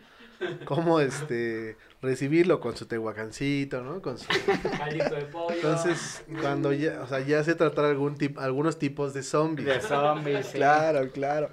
cómo 0.66 1.00
este, 1.00 1.78
recibirlo 2.04 2.60
con 2.60 2.76
su 2.78 2.86
tehuacancito, 2.86 3.82
¿no? 3.82 4.02
Con 4.02 4.18
su... 4.20 4.28
Caldito 4.78 5.16
de 5.16 5.22
pollo. 5.24 5.56
Entonces, 5.56 6.24
cuando 6.42 6.72
ya, 6.74 7.02
o 7.02 7.08
sea, 7.08 7.22
ya 7.22 7.44
sé 7.44 7.56
tratar 7.56 7.86
algún 7.86 8.16
tip, 8.16 8.38
algunos 8.38 8.78
tipos 8.78 9.14
de 9.14 9.24
zombies. 9.24 9.68
de 9.68 9.82
zombies, 9.82 10.48
sí. 10.48 10.58
Claro, 10.58 11.10
claro. 11.12 11.50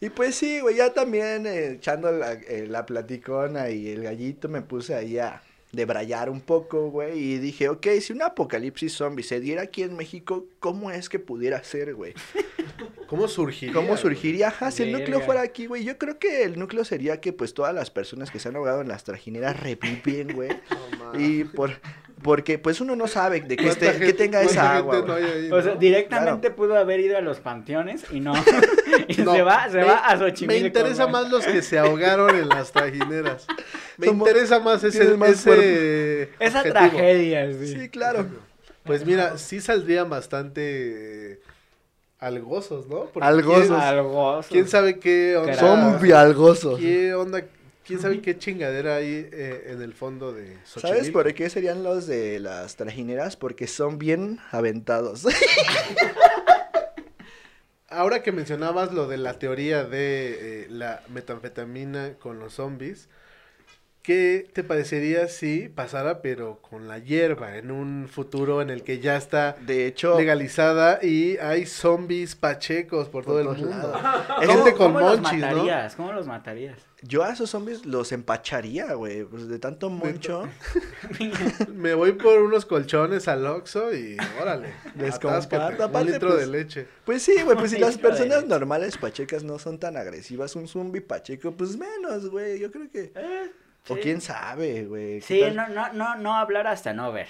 Y 0.00 0.10
pues 0.10 0.34
sí, 0.34 0.60
güey, 0.60 0.76
ya 0.76 0.92
también 0.92 1.46
eh, 1.46 1.74
echando 1.74 2.10
la, 2.10 2.32
eh, 2.32 2.66
la 2.68 2.84
platicona 2.84 3.70
y 3.70 3.88
el 3.88 4.02
gallito 4.02 4.48
me 4.48 4.60
puse 4.60 4.94
ahí 4.94 5.18
a 5.18 5.40
debrayar 5.72 6.28
un 6.30 6.40
poco, 6.42 6.90
güey, 6.90 7.18
y 7.18 7.38
dije, 7.38 7.68
ok, 7.70 7.86
si 8.00 8.12
un 8.12 8.22
apocalipsis 8.22 8.92
zombie 8.94 9.22
se 9.24 9.40
diera 9.40 9.62
aquí 9.62 9.82
en 9.82 9.96
México, 9.96 10.46
¿cómo 10.60 10.90
es 10.90 11.08
que 11.08 11.18
pudiera 11.18 11.62
ser, 11.64 11.94
güey? 11.94 12.12
¿Cómo 13.06 13.26
surgiría? 13.28 13.74
¿Cómo 13.74 13.96
surgiría? 13.96 14.48
Ajá, 14.48 14.70
si 14.70 14.82
el 14.84 14.92
núcleo 14.92 15.20
fuera 15.20 15.40
aquí, 15.42 15.66
güey, 15.66 15.84
yo 15.84 15.98
creo 15.98 16.18
que 16.18 16.44
el 16.44 16.58
núcleo 16.58 16.84
sería 16.84 17.20
que 17.20 17.32
pues 17.32 17.54
todas 17.54 17.74
las 17.74 17.90
personas 17.90 18.30
que 18.30 18.38
se 18.38 18.48
han 18.48 18.56
ahogado 18.56 18.80
en 18.82 18.88
las 18.88 19.04
trajineras 19.04 19.58
reviven, 19.60 20.32
güey, 20.34 20.50
No, 20.70 21.04
ma. 21.12 21.18
y 21.20 21.44
por... 21.44 21.72
Porque 22.22 22.56
pues 22.56 22.80
uno 22.80 22.94
no 22.94 23.08
sabe 23.08 23.40
de 23.40 23.56
que, 23.56 23.64
¿Cuánta 23.64 23.86
esté, 23.86 23.98
que 23.98 24.06
gente- 24.06 24.12
tenga 24.12 24.42
esa 24.42 24.76
agua, 24.76 25.04
no 25.04 25.56
O 25.56 25.60
sea, 25.60 25.74
directamente 25.74 26.52
pudo 26.52 26.76
haber 26.78 27.00
ido 27.00 27.18
a 27.18 27.20
los 27.20 27.40
panteones 27.40 28.04
y 28.12 28.20
no. 28.20 28.32
y 29.08 29.22
No, 29.22 29.32
se 29.32 29.42
va, 29.42 29.68
se 29.68 29.78
me- 29.78 29.84
va 29.86 30.06
a 30.06 30.16
Xochimilco. 30.16 30.60
Me 30.60 30.66
interesa 30.68 31.02
güey. 31.06 31.12
más 31.14 31.32
los 31.32 31.44
que 31.44 31.62
se 31.62 31.80
ahogaron 31.80 32.36
en 32.36 32.48
las 32.48 32.70
trajineras. 32.70 33.48
Me 33.98 34.06
Somos- 34.06 34.28
interesa 34.28 34.58
más 34.60 34.82
ese, 34.84 34.98
tienes 35.00 35.18
más 35.18 35.30
ese 35.30 36.22
Esa 36.38 36.58
objetivo. 36.60 36.72
tragedia, 36.72 37.52
sí. 37.52 37.66
Sí, 37.68 37.88
claro. 37.88 38.26
Pues 38.84 39.04
mira, 39.06 39.38
sí 39.38 39.60
saldrían 39.60 40.08
bastante 40.10 41.32
eh, 41.34 41.40
algosos, 42.18 42.86
¿no? 42.88 43.04
Porque 43.06 43.26
Algosos. 43.28 43.68
¿quién- 43.68 43.80
Algo. 43.80 44.40
¿Quién 44.48 44.68
sabe 44.68 44.98
qué 44.98 45.36
onda? 45.36 45.54
Zombie 45.54 46.12
algosos. 46.12 46.80
¿Qué 46.80 47.14
onda? 47.14 47.44
¿Quién 47.86 48.00
sabe 48.00 48.20
qué 48.22 48.38
chingadera 48.38 48.96
hay 48.96 49.28
eh, 49.32 49.66
en 49.70 49.82
el 49.82 49.92
fondo 49.92 50.32
de 50.32 50.46
¿Sabes 50.64 50.70
Xochimilco? 50.82 51.12
por 51.12 51.34
qué 51.34 51.50
serían 51.50 51.82
los 51.82 52.06
de 52.06 52.38
las 52.38 52.76
trajineras? 52.76 53.36
Porque 53.36 53.66
son 53.66 53.98
bien 53.98 54.38
aventados. 54.52 55.24
Ahora 57.88 58.22
que 58.22 58.32
mencionabas 58.32 58.92
lo 58.92 59.06
de 59.06 59.18
la 59.18 59.38
teoría 59.38 59.84
de 59.84 60.62
eh, 60.62 60.66
la 60.70 61.02
metanfetamina 61.08 62.14
con 62.18 62.38
los 62.38 62.54
zombies, 62.54 63.08
¿qué 64.02 64.48
te 64.52 64.64
parecería 64.64 65.28
si 65.28 65.68
pasara 65.68 66.22
pero 66.22 66.60
con 66.60 66.88
la 66.88 66.98
hierba 66.98 67.56
en 67.56 67.70
un 67.70 68.08
futuro 68.08 68.60
en 68.60 68.70
el 68.70 68.82
que 68.82 68.98
ya 68.98 69.16
está 69.16 69.56
De 69.64 69.86
hecho, 69.86 70.18
legalizada 70.18 70.98
y 71.02 71.36
hay 71.38 71.66
zombies 71.66 72.34
pachecos 72.34 73.08
por, 73.08 73.24
Por 73.24 73.24
todo 73.24 73.38
el 73.40 73.46
todos 73.46 73.58
mundo? 73.60 73.92
lados. 73.92 74.36
Gente 74.46 74.74
con 74.74 74.92
¿Cómo 74.92 75.00
los 75.00 75.20
monchis, 75.20 75.40
¿no? 75.40 75.46
matarías? 75.46 75.94
¿Cómo 75.94 76.12
los 76.12 76.26
matarías? 76.26 76.78
yo 77.04 77.24
a 77.24 77.32
esos 77.32 77.50
zombies 77.50 77.84
los 77.84 78.12
empacharía, 78.12 78.94
güey. 78.94 79.24
Pues 79.24 79.48
de 79.48 79.58
tanto 79.58 79.90
moncho. 79.90 80.48
Me 81.74 81.94
voy 81.94 82.12
por 82.12 82.40
unos 82.40 82.64
colchones 82.64 83.28
al 83.28 83.44
Oxxo 83.46 83.92
y 83.94 84.16
órale, 84.40 84.72
Les 84.96 85.18
comparto, 85.18 85.88
un 85.88 86.06
litro 86.06 86.28
pues, 86.30 86.40
de 86.40 86.46
leche. 86.46 86.86
Pues 87.04 87.22
sí, 87.22 87.42
güey. 87.42 87.56
Pues 87.56 87.72
si 87.72 87.78
las 87.78 87.98
personas 87.98 88.46
normales 88.46 88.96
pachecas 88.96 89.42
no 89.42 89.58
son 89.58 89.78
tan 89.78 89.96
agresivas, 89.96 90.54
un 90.54 90.68
zombie 90.68 91.00
pacheco, 91.00 91.52
pues 91.52 91.76
menos, 91.76 92.30
güey. 92.30 92.60
Yo 92.60 92.70
creo 92.70 92.88
que. 92.90 93.12
O 93.16 93.61
sí. 93.84 93.94
quién 94.02 94.20
sabe, 94.20 94.84
güey. 94.84 95.20
¿qué 95.20 95.26
Sí, 95.26 95.40
tal? 95.40 95.56
no, 95.56 95.68
no, 95.68 95.92
no, 95.92 96.16
no 96.16 96.34
hablar 96.34 96.66
hasta 96.66 96.92
no 96.92 97.12
ver. 97.12 97.28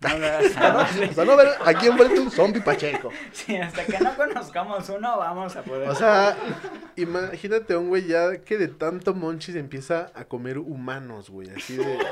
No 0.00 0.08
hablar 0.10 0.44
hasta 0.44 0.72
no 0.72 0.78
ver. 0.78 1.10
O 1.10 1.14
sea, 1.14 1.24
no 1.24 1.36
ver 1.36 1.48
a 1.64 1.74
quién 1.74 1.96
vuelve 1.96 2.20
un 2.20 2.30
zombie 2.30 2.60
pacheco. 2.60 3.10
Sí, 3.32 3.56
hasta 3.56 3.84
que 3.84 3.98
no 3.98 4.14
conozcamos 4.16 4.88
uno, 4.88 5.18
vamos 5.18 5.56
a 5.56 5.62
poder. 5.62 5.88
O 5.88 5.94
sea, 5.94 6.36
imagínate 6.96 7.74
a 7.74 7.78
un 7.78 7.88
güey 7.88 8.06
ya 8.06 8.38
que 8.38 8.58
de 8.58 8.68
tanto 8.68 9.14
monchis 9.14 9.54
empieza 9.56 10.10
a 10.14 10.24
comer 10.24 10.58
humanos, 10.58 11.30
güey, 11.30 11.48
así 11.50 11.76
de... 11.76 11.98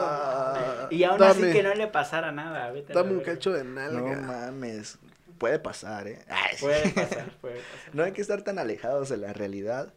Ah, 0.00 0.86
y 0.90 1.02
aún 1.04 1.18
dame- 1.18 1.30
así 1.48 1.52
que 1.52 1.62
no 1.62 1.74
le 1.74 1.86
pasara 1.88 2.32
nada. 2.32 2.70
vete 2.70 2.92
Dame 2.92 3.12
un 3.12 3.20
cacho 3.20 3.52
de 3.52 3.64
no 3.64 3.70
nalga. 3.80 4.16
mames. 4.20 4.98
Puede 5.38 5.58
pasar, 5.58 6.08
¿eh? 6.08 6.18
Ay, 6.28 6.56
sí. 6.56 6.64
Puede 6.64 6.88
pasar, 6.90 7.30
puede 7.40 7.54
pasar. 7.56 7.94
No 7.94 8.02
hay 8.04 8.12
que 8.12 8.20
estar 8.20 8.42
tan 8.42 8.58
alejados 8.58 9.08
de 9.08 9.16
la 9.18 9.32
realidad. 9.32 9.92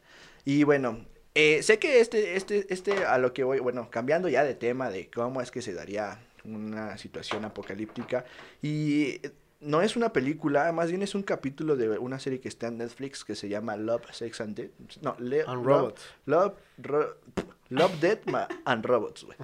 Y 0.45 0.63
bueno, 0.63 1.03
eh, 1.35 1.63
sé 1.63 1.79
que 1.79 1.99
este, 2.01 2.35
este, 2.35 2.65
este, 2.73 3.05
a 3.05 3.17
lo 3.17 3.33
que 3.33 3.43
voy, 3.43 3.59
bueno, 3.59 3.89
cambiando 3.89 4.27
ya 4.29 4.43
de 4.43 4.53
tema 4.55 4.89
de 4.89 5.09
cómo 5.09 5.41
es 5.41 5.51
que 5.51 5.61
se 5.61 5.73
daría 5.73 6.19
una 6.43 6.97
situación 6.97 7.45
apocalíptica. 7.45 8.25
Y 8.61 9.21
no 9.59 9.81
es 9.81 9.95
una 9.95 10.11
película, 10.11 10.71
más 10.71 10.89
bien 10.89 11.03
es 11.03 11.13
un 11.15 11.23
capítulo 11.23 11.75
de 11.75 11.97
una 11.99 12.19
serie 12.19 12.39
que 12.41 12.47
está 12.47 12.67
en 12.67 12.79
Netflix 12.79 13.23
que 13.23 13.35
se 13.35 13.47
llama 13.47 13.77
Love, 13.77 14.11
Sex 14.11 14.41
and 14.41 14.55
Death. 14.55 14.71
No, 15.01 15.15
Le- 15.19 15.41
And 15.41 15.63
Love- 15.63 15.65
Robots. 15.65 16.01
Love, 16.25 16.53
Ro- 16.79 17.15
Love, 17.69 17.99
Death 18.01 18.25
ma- 18.25 18.47
and 18.65 18.85
Robots, 18.85 19.23
güey. 19.23 19.37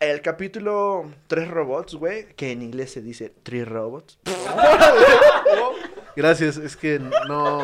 El 0.00 0.22
capítulo 0.22 1.10
Tres 1.26 1.48
Robots, 1.50 1.94
güey, 1.96 2.28
que 2.34 2.50
en 2.52 2.62
inglés 2.62 2.92
se 2.92 3.02
dice 3.02 3.32
Three 3.42 3.64
Robots. 3.64 4.18
Gracias, 6.16 6.56
es 6.56 6.76
que 6.76 6.98
no... 6.98 7.62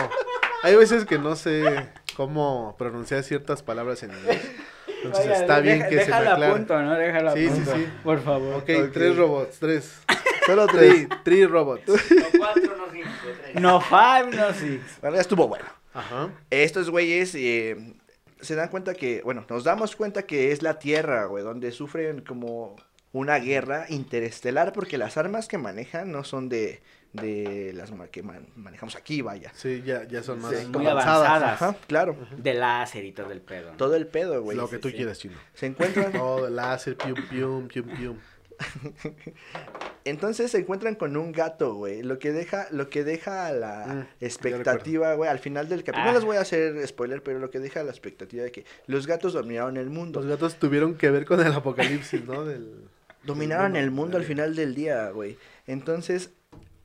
Hay 0.63 0.77
veces 0.77 1.05
que 1.05 1.19
no 1.19 1.37
sé 1.37 1.89
cómo 2.17 2.75
pronunciar 2.79 3.23
ciertas 3.23 3.63
palabras 3.63 4.03
en 4.03 4.13
inglés. 4.13 4.41
Entonces 5.05 5.25
Oiga, 5.27 5.41
está 5.41 5.61
bien 5.61 5.79
deja- 5.81 5.89
que 5.91 5.95
se 5.99 6.01
me 6.01 6.07
déjalo 6.07 6.31
a 6.31 6.33
aclare. 6.35 6.53
punto, 6.55 6.83
¿no? 6.83 6.95
Déjalo 6.95 7.31
a 7.31 7.35
Sí, 7.35 7.43
sí, 7.49 7.55
punto. 7.55 7.75
sí. 7.75 7.87
Por 8.03 8.23
favor. 8.23 8.55
Ok, 8.55 8.71
Ok. 8.87 8.93
tres 8.93 9.17
robots, 9.17 9.59
tres. 9.59 10.01
Solo 10.47 10.67
Three, 10.67 11.07
tres. 11.07 11.23
three 11.25 11.47
robots. 11.47 11.83
No 13.61 13.81
five, 13.81 14.31
no 14.37 14.53
six. 14.53 14.83
Bueno, 15.01 15.17
ya 15.17 15.21
estuvo 15.23 15.49
bueno. 15.49 15.65
Ajá. 15.93 16.31
Estos 16.51 16.91
güeyes 16.91 17.35
eh, 17.35 17.95
se 18.41 18.55
dan 18.55 18.69
cuenta 18.69 18.95
que, 18.95 19.23
bueno, 19.23 19.45
nos 19.49 19.65
damos 19.65 19.95
cuenta 19.97 20.25
que 20.25 20.53
es 20.53 20.63
la 20.63 20.79
Tierra, 20.79 21.27
güey, 21.27 21.45
donde 21.45 21.71
sufren 21.73 22.21
como 22.23 22.77
una 23.15 23.39
guerra 23.39 23.87
interestelar 23.89 24.73
porque 24.75 24.99
las 24.99 25.17
armas 25.17 25.49
que 25.49 25.57
manejan 25.57 26.11
no 26.13 26.25
son 26.25 26.49
de, 26.51 26.83
de 27.13 27.73
las 27.73 27.91
que 28.11 28.23
man- 28.25 28.49
manejamos 28.57 28.97
aquí, 28.97 29.23
vaya. 29.23 29.53
Sí, 29.55 29.83
ya, 29.87 30.03
ya 30.05 30.23
son 30.23 30.41
más 30.41 30.53
Sí, 30.55 30.67
muy 30.67 30.87
avanzadas. 30.87 31.63
Ajá, 31.63 31.77
claro. 31.87 32.17
De 32.37 32.53
láser 32.55 33.05
y 33.05 33.13
todo 33.13 33.31
el 33.31 33.41
pedo. 33.41 33.71
¿no? 33.71 33.77
Todo 33.77 33.95
el 33.95 34.07
pedo, 34.09 34.43
güey. 34.43 34.57
Lo 34.57 34.69
que 34.69 34.79
tú 34.79 34.89
sí. 34.91 34.97
quieras, 34.97 35.19
chino. 35.21 35.37
Se 35.55 35.67
encuentran, 35.67 36.13
Todo 36.13 36.49
el 36.49 36.57
láser, 36.57 36.97
pium, 36.97 37.15
pium, 37.31 37.69
pium, 37.69 37.87
pium. 37.97 38.19
entonces 40.05 40.51
se 40.51 40.59
encuentran 40.59 40.95
con 40.95 41.17
un 41.17 41.33
gato, 41.33 41.75
güey, 41.75 42.03
lo 42.03 42.19
que 42.19 42.33
deja, 42.33 42.67
lo 42.71 42.89
que 42.91 43.05
deja 43.05 43.47
a 43.47 43.53
la 43.53 43.87
Mm, 43.87 44.07
expectativa, 44.25 45.15
güey, 45.15 45.31
al 45.31 45.39
final 45.39 45.69
del 45.69 45.83
capítulo, 45.83 46.05
Ah. 46.05 46.13
no 46.13 46.19
les 46.19 46.25
voy 46.25 46.37
a 46.37 46.41
hacer 46.41 46.87
spoiler, 46.87 47.23
pero 47.23 47.39
lo 47.39 47.51
que 47.51 47.59
deja 47.59 47.83
la 47.83 47.91
expectativa 47.91 48.45
de 48.45 48.53
que 48.53 48.65
los 48.87 49.07
gatos 49.07 49.33
dominaron 49.33 49.77
el 49.77 49.91
mundo. 49.91 50.21
Los 50.21 50.29
gatos 50.29 50.57
tuvieron 50.57 50.95
que 50.95 51.11
ver 51.11 51.25
con 51.25 51.41
el 51.45 51.53
apocalipsis, 51.53 52.25
¿no? 52.25 52.45
Del, 52.45 52.85
Dominaron 53.25 53.77
el 53.77 53.91
mundo 53.91 54.17
al 54.17 54.23
Eh, 54.25 54.27
final 54.27 54.55
del 54.57 54.75
día, 54.75 55.11
güey. 55.11 55.37
Entonces 55.67 56.31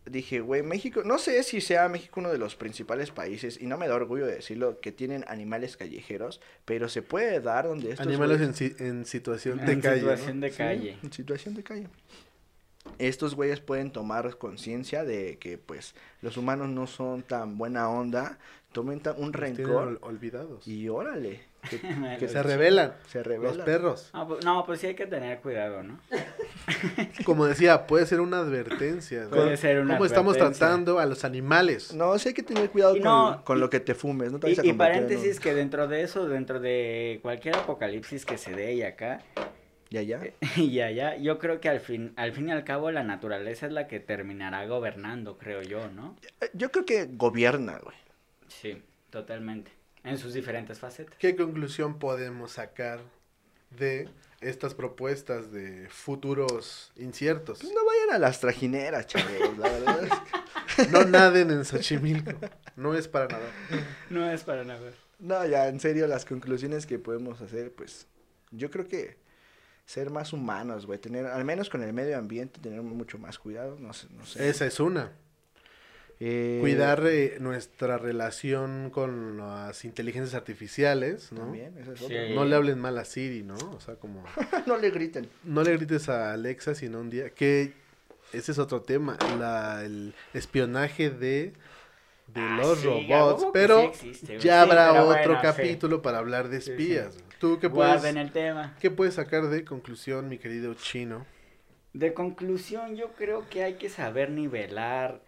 dije, 0.06 0.40
güey, 0.40 0.64
México, 0.64 1.04
no 1.06 1.20
sé 1.20 1.44
si 1.44 1.62
sea 1.62 1.88
México 1.88 2.20
uno 2.20 2.32
de 2.32 2.40
los 2.40 2.56
principales 2.56 3.12
países, 3.12 3.62
y 3.62 3.68
no 3.68 3.78
me 3.78 3.88
da 3.88 3.94
orgullo 3.96 4.26
de 4.26 4.36
decirlo, 4.36 4.80
que 4.80 4.92
tienen 4.92 5.24
animales 5.28 5.78
callejeros, 5.78 6.42
pero 6.66 6.90
se 6.90 7.04
puede 7.04 7.40
dar 7.42 7.68
donde 7.68 7.92
estos 7.92 8.08
Animales 8.08 8.42
en, 8.42 8.54
si- 8.56 8.76
en 8.80 9.06
situación 9.06 9.60
En 9.60 9.66
de 9.68 9.80
calle. 9.80 10.02
¿no? 10.02 10.10
situación 10.10 10.40
de 10.42 10.50
Sí, 10.52 10.58
calle. 10.58 10.98
en 11.04 11.12
situación 11.14 11.54
de 11.56 11.64
calle. 11.64 11.88
Estos 12.98 13.36
güeyes 13.36 13.60
pueden 13.60 13.92
tomar 13.92 14.36
conciencia 14.38 15.04
de 15.04 15.38
que, 15.38 15.58
pues, 15.58 15.94
los 16.22 16.38
humanos 16.38 16.70
no 16.70 16.88
son 16.88 17.22
tan 17.22 17.58
buena 17.58 17.88
onda, 17.90 18.40
tomen 18.72 19.02
un 19.18 19.34
rencor 19.34 19.88
ol- 19.90 19.98
olvidados. 20.02 20.68
y 20.68 20.90
órale, 20.90 21.42
que, 21.70 21.80
que 22.20 22.28
se 22.28 22.44
rebelan. 22.44 22.94
se 23.08 23.20
Los 23.20 23.28
revelan. 23.28 23.66
perros. 23.66 24.10
No 24.14 24.28
pues, 24.28 24.46
no, 24.46 24.66
pues 24.66 24.80
sí 24.80 24.88
hay 24.88 24.96
que 24.96 25.08
tener 25.08 25.40
cuidado, 25.40 25.84
¿no? 25.84 26.00
Como 27.26 27.46
decía, 27.46 27.88
puede 27.88 28.06
ser 28.06 28.22
una 28.22 28.40
advertencia. 28.40 29.24
¿no? 29.24 29.30
Puede 29.32 29.58
ser 29.58 29.80
una 29.80 29.96
¿Cómo 29.96 30.06
estamos 30.06 30.36
advertencia. 30.36 30.68
tratando 30.68 31.00
a 31.00 31.06
los 31.06 31.24
animales? 31.26 31.94
No, 31.94 32.18
sí 32.20 32.30
hay 32.30 32.34
que 32.34 32.44
tener 32.44 32.70
cuidado 32.70 32.96
Y 32.96 33.02
con, 33.02 33.08
no, 33.10 33.44
con 33.44 33.58
y- 33.58 33.62
lo 33.62 33.70
que 33.70 33.80
te 33.80 33.96
fumes, 33.96 34.32
no 34.32 34.40
te 34.40 34.52
Y, 34.52 34.56
y 34.64 34.72
un- 34.72 34.78
paréntesis 34.78 35.40
que 35.40 35.54
dentro 35.54 35.88
de 35.88 36.02
eso, 36.04 36.28
dentro 36.28 36.60
de 36.60 37.20
cualquier 37.22 37.56
apocalipsis 37.56 38.26
que 38.26 38.38
se 38.38 38.54
dé 38.54 38.74
y 38.74 38.84
acá, 38.84 39.22
Ya, 39.90 40.02
ya. 40.02 40.22
y 40.56 40.80
allá, 40.82 41.18
yo 41.18 41.40
creo 41.40 41.60
que 41.60 41.70
al 41.70 41.80
fin, 41.80 42.14
al 42.16 42.32
fin 42.32 42.50
y 42.50 42.52
al 42.52 42.64
cabo 42.64 42.92
la 42.92 43.04
naturaleza 43.04 43.66
es 43.66 43.72
la 43.72 43.88
que 43.88 44.00
terminará 44.00 44.66
gobernando, 44.66 45.38
creo 45.38 45.62
yo, 45.62 45.88
¿no? 45.90 46.16
Eh, 46.42 46.50
Yo 46.54 46.72
creo 46.72 46.86
que 46.86 47.06
gobierna, 47.12 47.80
güey. 47.84 47.96
Sí, 48.48 48.82
totalmente. 49.10 49.72
En 50.04 50.18
sus 50.18 50.34
diferentes 50.34 50.80
facetas. 50.80 51.16
¿Qué 51.20 51.36
conclusión 51.36 52.00
podemos 52.00 52.54
sacar 52.54 53.00
de 53.72 54.10
estas 54.42 54.74
propuestas 54.74 55.52
de 55.52 55.88
futuros 55.90 56.92
inciertos. 56.96 57.60
Pues 57.60 57.74
no 57.74 57.86
vayan 57.86 58.16
a 58.16 58.20
las 58.20 58.40
trajineras, 58.40 59.06
chavos, 59.06 59.58
la 59.58 59.70
verdad. 59.70 60.04
es 60.06 60.12
que- 60.12 60.88
No 60.92 61.04
naden 61.04 61.52
en 61.52 61.66
Xochimilco. 61.66 62.32
No 62.76 62.96
es 62.96 63.08
para 63.08 63.28
nada. 63.28 63.50
No 64.10 64.30
es 64.32 64.44
para 64.44 64.64
nada. 64.64 64.92
No, 65.20 65.46
ya, 65.46 65.68
en 65.68 65.80
serio, 65.82 66.08
las 66.08 66.24
conclusiones 66.26 66.86
que 66.86 66.98
podemos 67.00 67.42
hacer, 67.42 67.74
pues, 67.74 68.08
yo 68.52 68.72
creo 68.72 68.88
que 68.88 69.18
ser 69.86 70.10
más 70.10 70.32
humanos, 70.32 70.86
güey, 70.86 70.98
tener, 71.00 71.26
al 71.26 71.44
menos 71.44 71.70
con 71.70 71.84
el 71.84 71.92
medio 71.92 72.18
ambiente, 72.18 72.62
tener 72.62 72.82
mucho 72.82 73.18
más 73.18 73.38
cuidado, 73.38 73.76
no 73.80 73.92
sé, 73.92 74.08
no 74.12 74.26
sé. 74.26 74.48
Esa 74.48 74.66
es 74.66 74.80
una. 74.80 75.12
Eh, 76.22 76.58
Cuidar 76.60 77.02
eh, 77.08 77.38
nuestra 77.40 77.98
relación 77.98 78.90
con 78.90 79.38
las 79.38 79.86
inteligencias 79.86 80.36
artificiales, 80.36 81.32
¿no? 81.32 81.42
También, 81.42 81.78
esa 81.78 81.94
es 81.94 82.00
Sí. 82.00 82.06
otra. 82.06 82.30
No 82.36 82.44
le 82.46 82.56
hablen 82.56 82.78
mal 82.80 82.98
a 82.98 83.06
Siri, 83.06 83.44
¿no? 83.44 83.56
O 83.56 83.80
sea, 83.80 83.96
como... 83.96 84.24
no 84.68 84.78
le 84.78 84.90
griten. 84.92 85.30
No 85.46 85.64
le 85.64 85.78
grites 85.78 86.10
a 86.10 86.34
Alexa, 86.34 86.76
sino 86.76 87.00
un 87.00 87.10
día... 87.10 87.30
Que 87.30 87.74
ese 88.34 88.52
es 88.52 88.60
otro 88.60 88.82
tema, 88.82 89.18
la, 89.40 89.84
el 89.86 90.14
espionaje 90.34 91.10
de, 91.10 91.54
de 92.28 92.42
Ah, 92.42 92.58
los 92.62 92.80
sí, 92.80 92.86
robots. 92.86 93.48
Pero 93.54 93.80
sí 93.80 93.86
existe, 94.10 94.28
güey. 94.36 94.40
ya 94.40 94.42
Sí, 94.42 94.50
habrá 94.70 94.92
pero 94.92 95.04
otro 95.06 95.34
bueno, 95.36 95.40
sí. 95.40 95.42
capítulo 95.48 96.02
para 96.02 96.18
hablar 96.20 96.50
de 96.50 96.60
Sí, 96.60 96.66
sí. 96.66 96.72
espías. 96.74 97.18
¿Tú 97.40 97.58
qué 97.60 97.70
puedes, 97.70 97.94
Guarden 97.94 98.18
el 98.18 98.32
tema. 98.34 98.76
qué 98.82 98.92
puedes 98.92 99.14
sacar 99.14 99.48
de 99.48 99.64
conclusión, 99.64 100.28
mi 100.28 100.38
querido 100.38 100.74
chino? 100.74 101.26
De 101.94 102.14
conclusión, 102.14 102.98
yo 102.98 103.14
creo 103.14 103.48
que 103.50 103.64
hay 103.64 103.76
que 103.76 103.88
saber 103.90 104.30
nivelar 104.30 105.22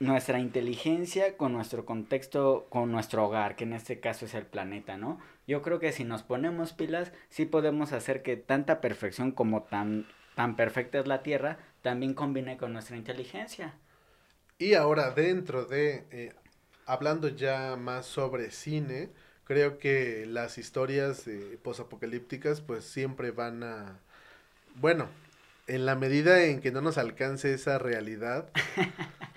nuestra 0.00 0.38
inteligencia 0.38 1.36
con 1.36 1.52
nuestro 1.52 1.84
contexto, 1.84 2.66
con 2.70 2.92
nuestro 2.92 3.24
hogar, 3.26 3.56
que 3.56 3.64
en 3.64 3.72
este 3.72 4.00
caso 4.00 4.26
es 4.26 4.34
el 4.34 4.46
planeta, 4.46 4.96
¿no? 4.96 5.18
Yo 5.46 5.62
creo 5.62 5.80
que 5.80 5.92
si 5.92 6.04
nos 6.04 6.22
ponemos 6.22 6.72
pilas, 6.72 7.12
sí 7.30 7.46
podemos 7.46 7.92
hacer 7.92 8.22
que 8.22 8.36
tanta 8.36 8.80
perfección 8.80 9.32
como 9.32 9.62
tan, 9.62 10.06
tan 10.34 10.56
perfecta 10.56 11.00
es 11.00 11.06
la 11.06 11.22
Tierra, 11.22 11.58
también 11.82 12.14
combine 12.14 12.56
con 12.56 12.72
nuestra 12.72 12.96
inteligencia. 12.96 13.74
Y 14.58 14.74
ahora 14.74 15.10
dentro 15.10 15.64
de, 15.64 16.04
eh, 16.10 16.32
hablando 16.86 17.28
ya 17.28 17.76
más 17.76 18.06
sobre 18.06 18.50
cine, 18.50 19.10
creo 19.44 19.78
que 19.78 20.26
las 20.26 20.58
historias 20.58 21.26
eh, 21.26 21.58
posapocalípticas 21.62 22.60
pues 22.60 22.84
siempre 22.84 23.30
van 23.30 23.62
a, 23.62 23.98
bueno, 24.74 25.08
en 25.66 25.86
la 25.86 25.94
medida 25.94 26.44
en 26.44 26.60
que 26.60 26.72
no 26.72 26.80
nos 26.80 26.98
alcance 26.98 27.52
esa 27.52 27.78
realidad, 27.78 28.50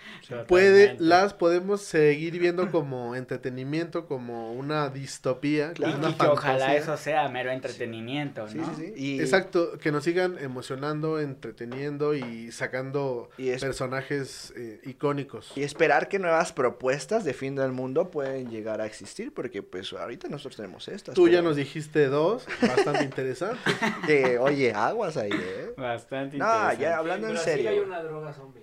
puede, 0.48 0.96
las 1.00 1.34
podemos 1.34 1.82
seguir 1.82 2.38
viendo 2.40 2.72
como 2.72 3.16
entretenimiento, 3.16 4.06
como 4.08 4.54
una 4.54 4.90
distopía, 4.90 5.74
Claro. 5.74 5.94
Y, 5.94 6.00
una 6.00 6.10
y 6.10 6.14
que 6.14 6.26
ojalá 6.28 6.76
eso 6.76 6.96
sea 6.98 7.28
mero 7.30 7.52
entretenimiento, 7.52 8.48
Sí, 8.48 8.58
¿no? 8.58 8.76
sí, 8.76 8.86
sí. 8.88 8.94
Y, 8.96 9.20
Exacto, 9.20 9.78
que 9.78 9.92
nos 9.92 10.04
sigan 10.04 10.38
emocionando, 10.40 11.20
entreteniendo 11.20 12.14
y 12.16 12.52
sacando 12.52 13.30
Y 13.38 13.50
es- 13.50 13.62
personajes 13.62 14.54
eh, 14.56 14.80
icónicos. 14.86 15.52
y 15.56 15.64
esperar 15.64 16.08
que 16.08 16.20
nuevas 16.20 16.54
propuestas 16.54 17.24
de 17.24 17.34
fin 17.34 17.56
del 17.56 17.72
mundo 17.72 18.10
pueden 18.12 18.50
llegar 18.50 18.82
a 18.82 18.86
existir, 18.86 19.34
porque 19.34 19.64
pues 19.64 19.92
ahorita 19.94 20.28
nosotros 20.30 20.56
tenemos 20.58 20.88
estas. 20.88 21.16
Tú 21.16 21.28
ya 21.28 21.38
pero 21.38 21.50
nos 21.50 21.56
dijiste 21.58 22.08
dos, 22.08 22.46
bastante 22.62 23.04
interesantes. 23.04 23.62
Que, 24.06 24.38
oye, 24.40 24.74
aguas 24.74 25.18
ahí, 25.18 25.32
¿eh? 25.32 25.74
Bastante 25.78 26.38
No, 26.38 26.46
interesante. 26.46 26.82
ya 26.84 26.98
hablando 26.98 27.28
en 27.30 27.38
serio. 27.38 27.70
hay 27.70 27.80
una 27.80 28.02
droga 28.02 28.34
zombie. 28.34 28.62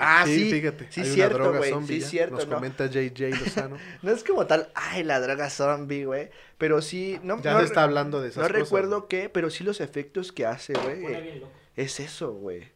Ah, 0.00 0.22
sí, 0.26 0.50
fíjate. 0.50 0.86
sí, 0.90 1.00
hay 1.00 1.06
una 1.06 1.14
cierto, 1.14 1.38
droga 1.38 1.58
güey, 1.58 1.70
zombie 1.70 1.94
sí, 1.96 2.00
ya, 2.00 2.08
cierto, 2.08 2.34
Nos 2.36 2.46
¿no? 2.48 2.54
comenta 2.54 2.86
JJ 2.86 3.30
Lozano. 3.30 3.76
No 4.02 4.10
es 4.12 4.22
como 4.24 4.46
tal, 4.46 4.70
ay, 4.74 5.02
la 5.04 5.20
droga 5.20 5.50
zombie, 5.50 6.04
güey. 6.04 6.30
Pero 6.58 6.80
sí, 6.82 7.18
no, 7.22 7.40
Ya 7.42 7.52
no 7.54 7.58
se 7.60 7.64
está 7.66 7.82
hablando 7.82 8.20
de 8.20 8.28
esas 8.28 8.42
No 8.42 8.48
cosas. 8.48 8.62
recuerdo 8.62 9.08
qué, 9.08 9.28
pero 9.28 9.50
sí 9.50 9.64
los 9.64 9.80
efectos 9.80 10.30
que 10.32 10.46
hace, 10.46 10.72
güey. 10.74 11.00
bien 11.22 11.40
loco. 11.40 11.52
Es 11.76 12.00
eso, 12.00 12.32
güey. 12.32 12.70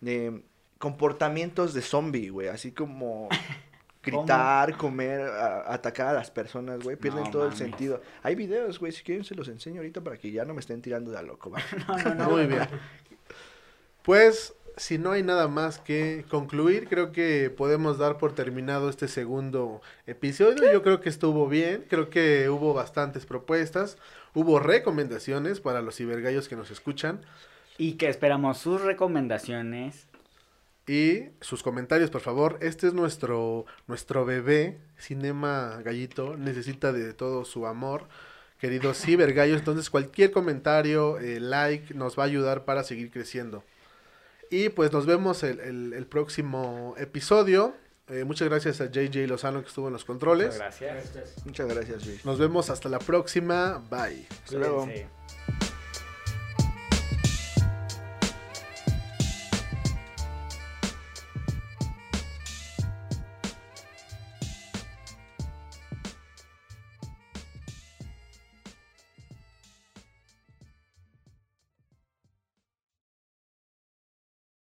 De 0.00 0.42
comportamientos 0.78 1.74
de 1.74 1.82
zombie, 1.82 2.28
güey. 2.30 2.48
Así 2.48 2.72
como 2.72 3.28
gritar, 4.02 4.76
comer, 4.76 5.20
a- 5.20 5.72
atacar 5.72 6.08
a 6.08 6.12
las 6.12 6.30
personas, 6.30 6.80
güey. 6.80 6.96
Pierden 6.96 7.24
No 7.24 7.30
todo 7.30 7.46
el 7.46 7.54
sentido. 7.54 8.02
Hay 8.22 8.34
videos, 8.34 8.78
güey. 8.80 8.90
Si 8.92 9.02
quieren 9.04 9.24
se 9.24 9.34
los 9.36 9.46
enseño 9.48 9.76
ahorita 9.80 10.00
para 10.00 10.16
que 10.18 10.30
ya 10.32 10.44
no 10.44 10.54
me 10.54 10.60
estén 10.60 10.82
tirando 10.82 11.10
de 11.12 11.18
a 11.18 11.22
loco, 11.22 11.50
¿va? 11.50 11.60
No, 11.88 11.96
no, 11.98 12.14
no. 12.16 12.30
Muy 12.30 12.46
bien. 12.46 12.66
Pues, 14.02 14.54
si 14.76 14.98
no 14.98 15.12
hay 15.12 15.22
nada 15.22 15.48
más 15.48 15.78
que 15.78 16.24
concluir, 16.28 16.88
creo 16.88 17.12
que 17.12 17.50
podemos 17.50 17.98
dar 17.98 18.18
por 18.18 18.34
terminado 18.34 18.88
este 18.88 19.08
segundo 19.08 19.80
episodio. 20.06 20.70
Yo 20.72 20.82
creo 20.82 21.00
que 21.00 21.08
estuvo 21.08 21.48
bien, 21.48 21.84
creo 21.88 22.10
que 22.10 22.48
hubo 22.48 22.74
bastantes 22.74 23.26
propuestas, 23.26 23.98
hubo 24.34 24.58
recomendaciones 24.60 25.60
para 25.60 25.82
los 25.82 25.96
cibergallos 25.96 26.48
que 26.48 26.56
nos 26.56 26.70
escuchan 26.70 27.22
Y 27.78 27.94
que 27.94 28.08
esperamos 28.08 28.58
sus 28.58 28.80
recomendaciones. 28.82 30.08
y 30.86 31.30
sus 31.40 31.62
comentarios, 31.62 32.10
por 32.10 32.20
favor. 32.22 32.58
Este 32.60 32.88
es 32.88 32.94
nuestro 32.94 33.66
nuestro 33.86 34.24
bebé, 34.24 34.80
Cinema 34.98 35.80
Gallito, 35.84 36.36
necesita 36.36 36.92
de 36.92 37.14
todo 37.14 37.44
su 37.44 37.66
amor. 37.66 38.08
Queridos 38.58 38.98
cibergallos, 39.00 39.58
entonces 39.58 39.90
cualquier 39.90 40.30
comentario, 40.32 41.18
eh, 41.18 41.40
like, 41.40 41.94
nos 41.94 42.18
va 42.18 42.24
a 42.24 42.26
ayudar 42.26 42.64
para 42.64 42.84
seguir 42.84 43.10
creciendo. 43.10 43.64
Y 44.52 44.68
pues 44.68 44.92
nos 44.92 45.06
vemos 45.06 45.42
el, 45.42 45.58
el- 45.60 45.92
el 45.94 46.06
próximo 46.06 46.94
episodio. 46.98 47.74
Eh, 48.08 48.24
muchas 48.24 48.48
gracias 48.48 48.80
a 48.82 48.86
JJ 48.90 49.26
Lozano 49.26 49.62
que 49.62 49.68
estuvo 49.68 49.86
en 49.86 49.94
los 49.94 50.04
controles. 50.04 50.48
Muchas 50.54 50.78
gracias. 50.80 51.46
Muchas 51.46 51.68
gracias. 51.74 52.24
Nos 52.26 52.38
vemos 52.38 52.68
hasta 52.68 52.88
la 52.88 52.98
próxima. 52.98 53.82
Bye. 53.90 54.26
Hasta 54.44 54.56
luego. 54.58 54.86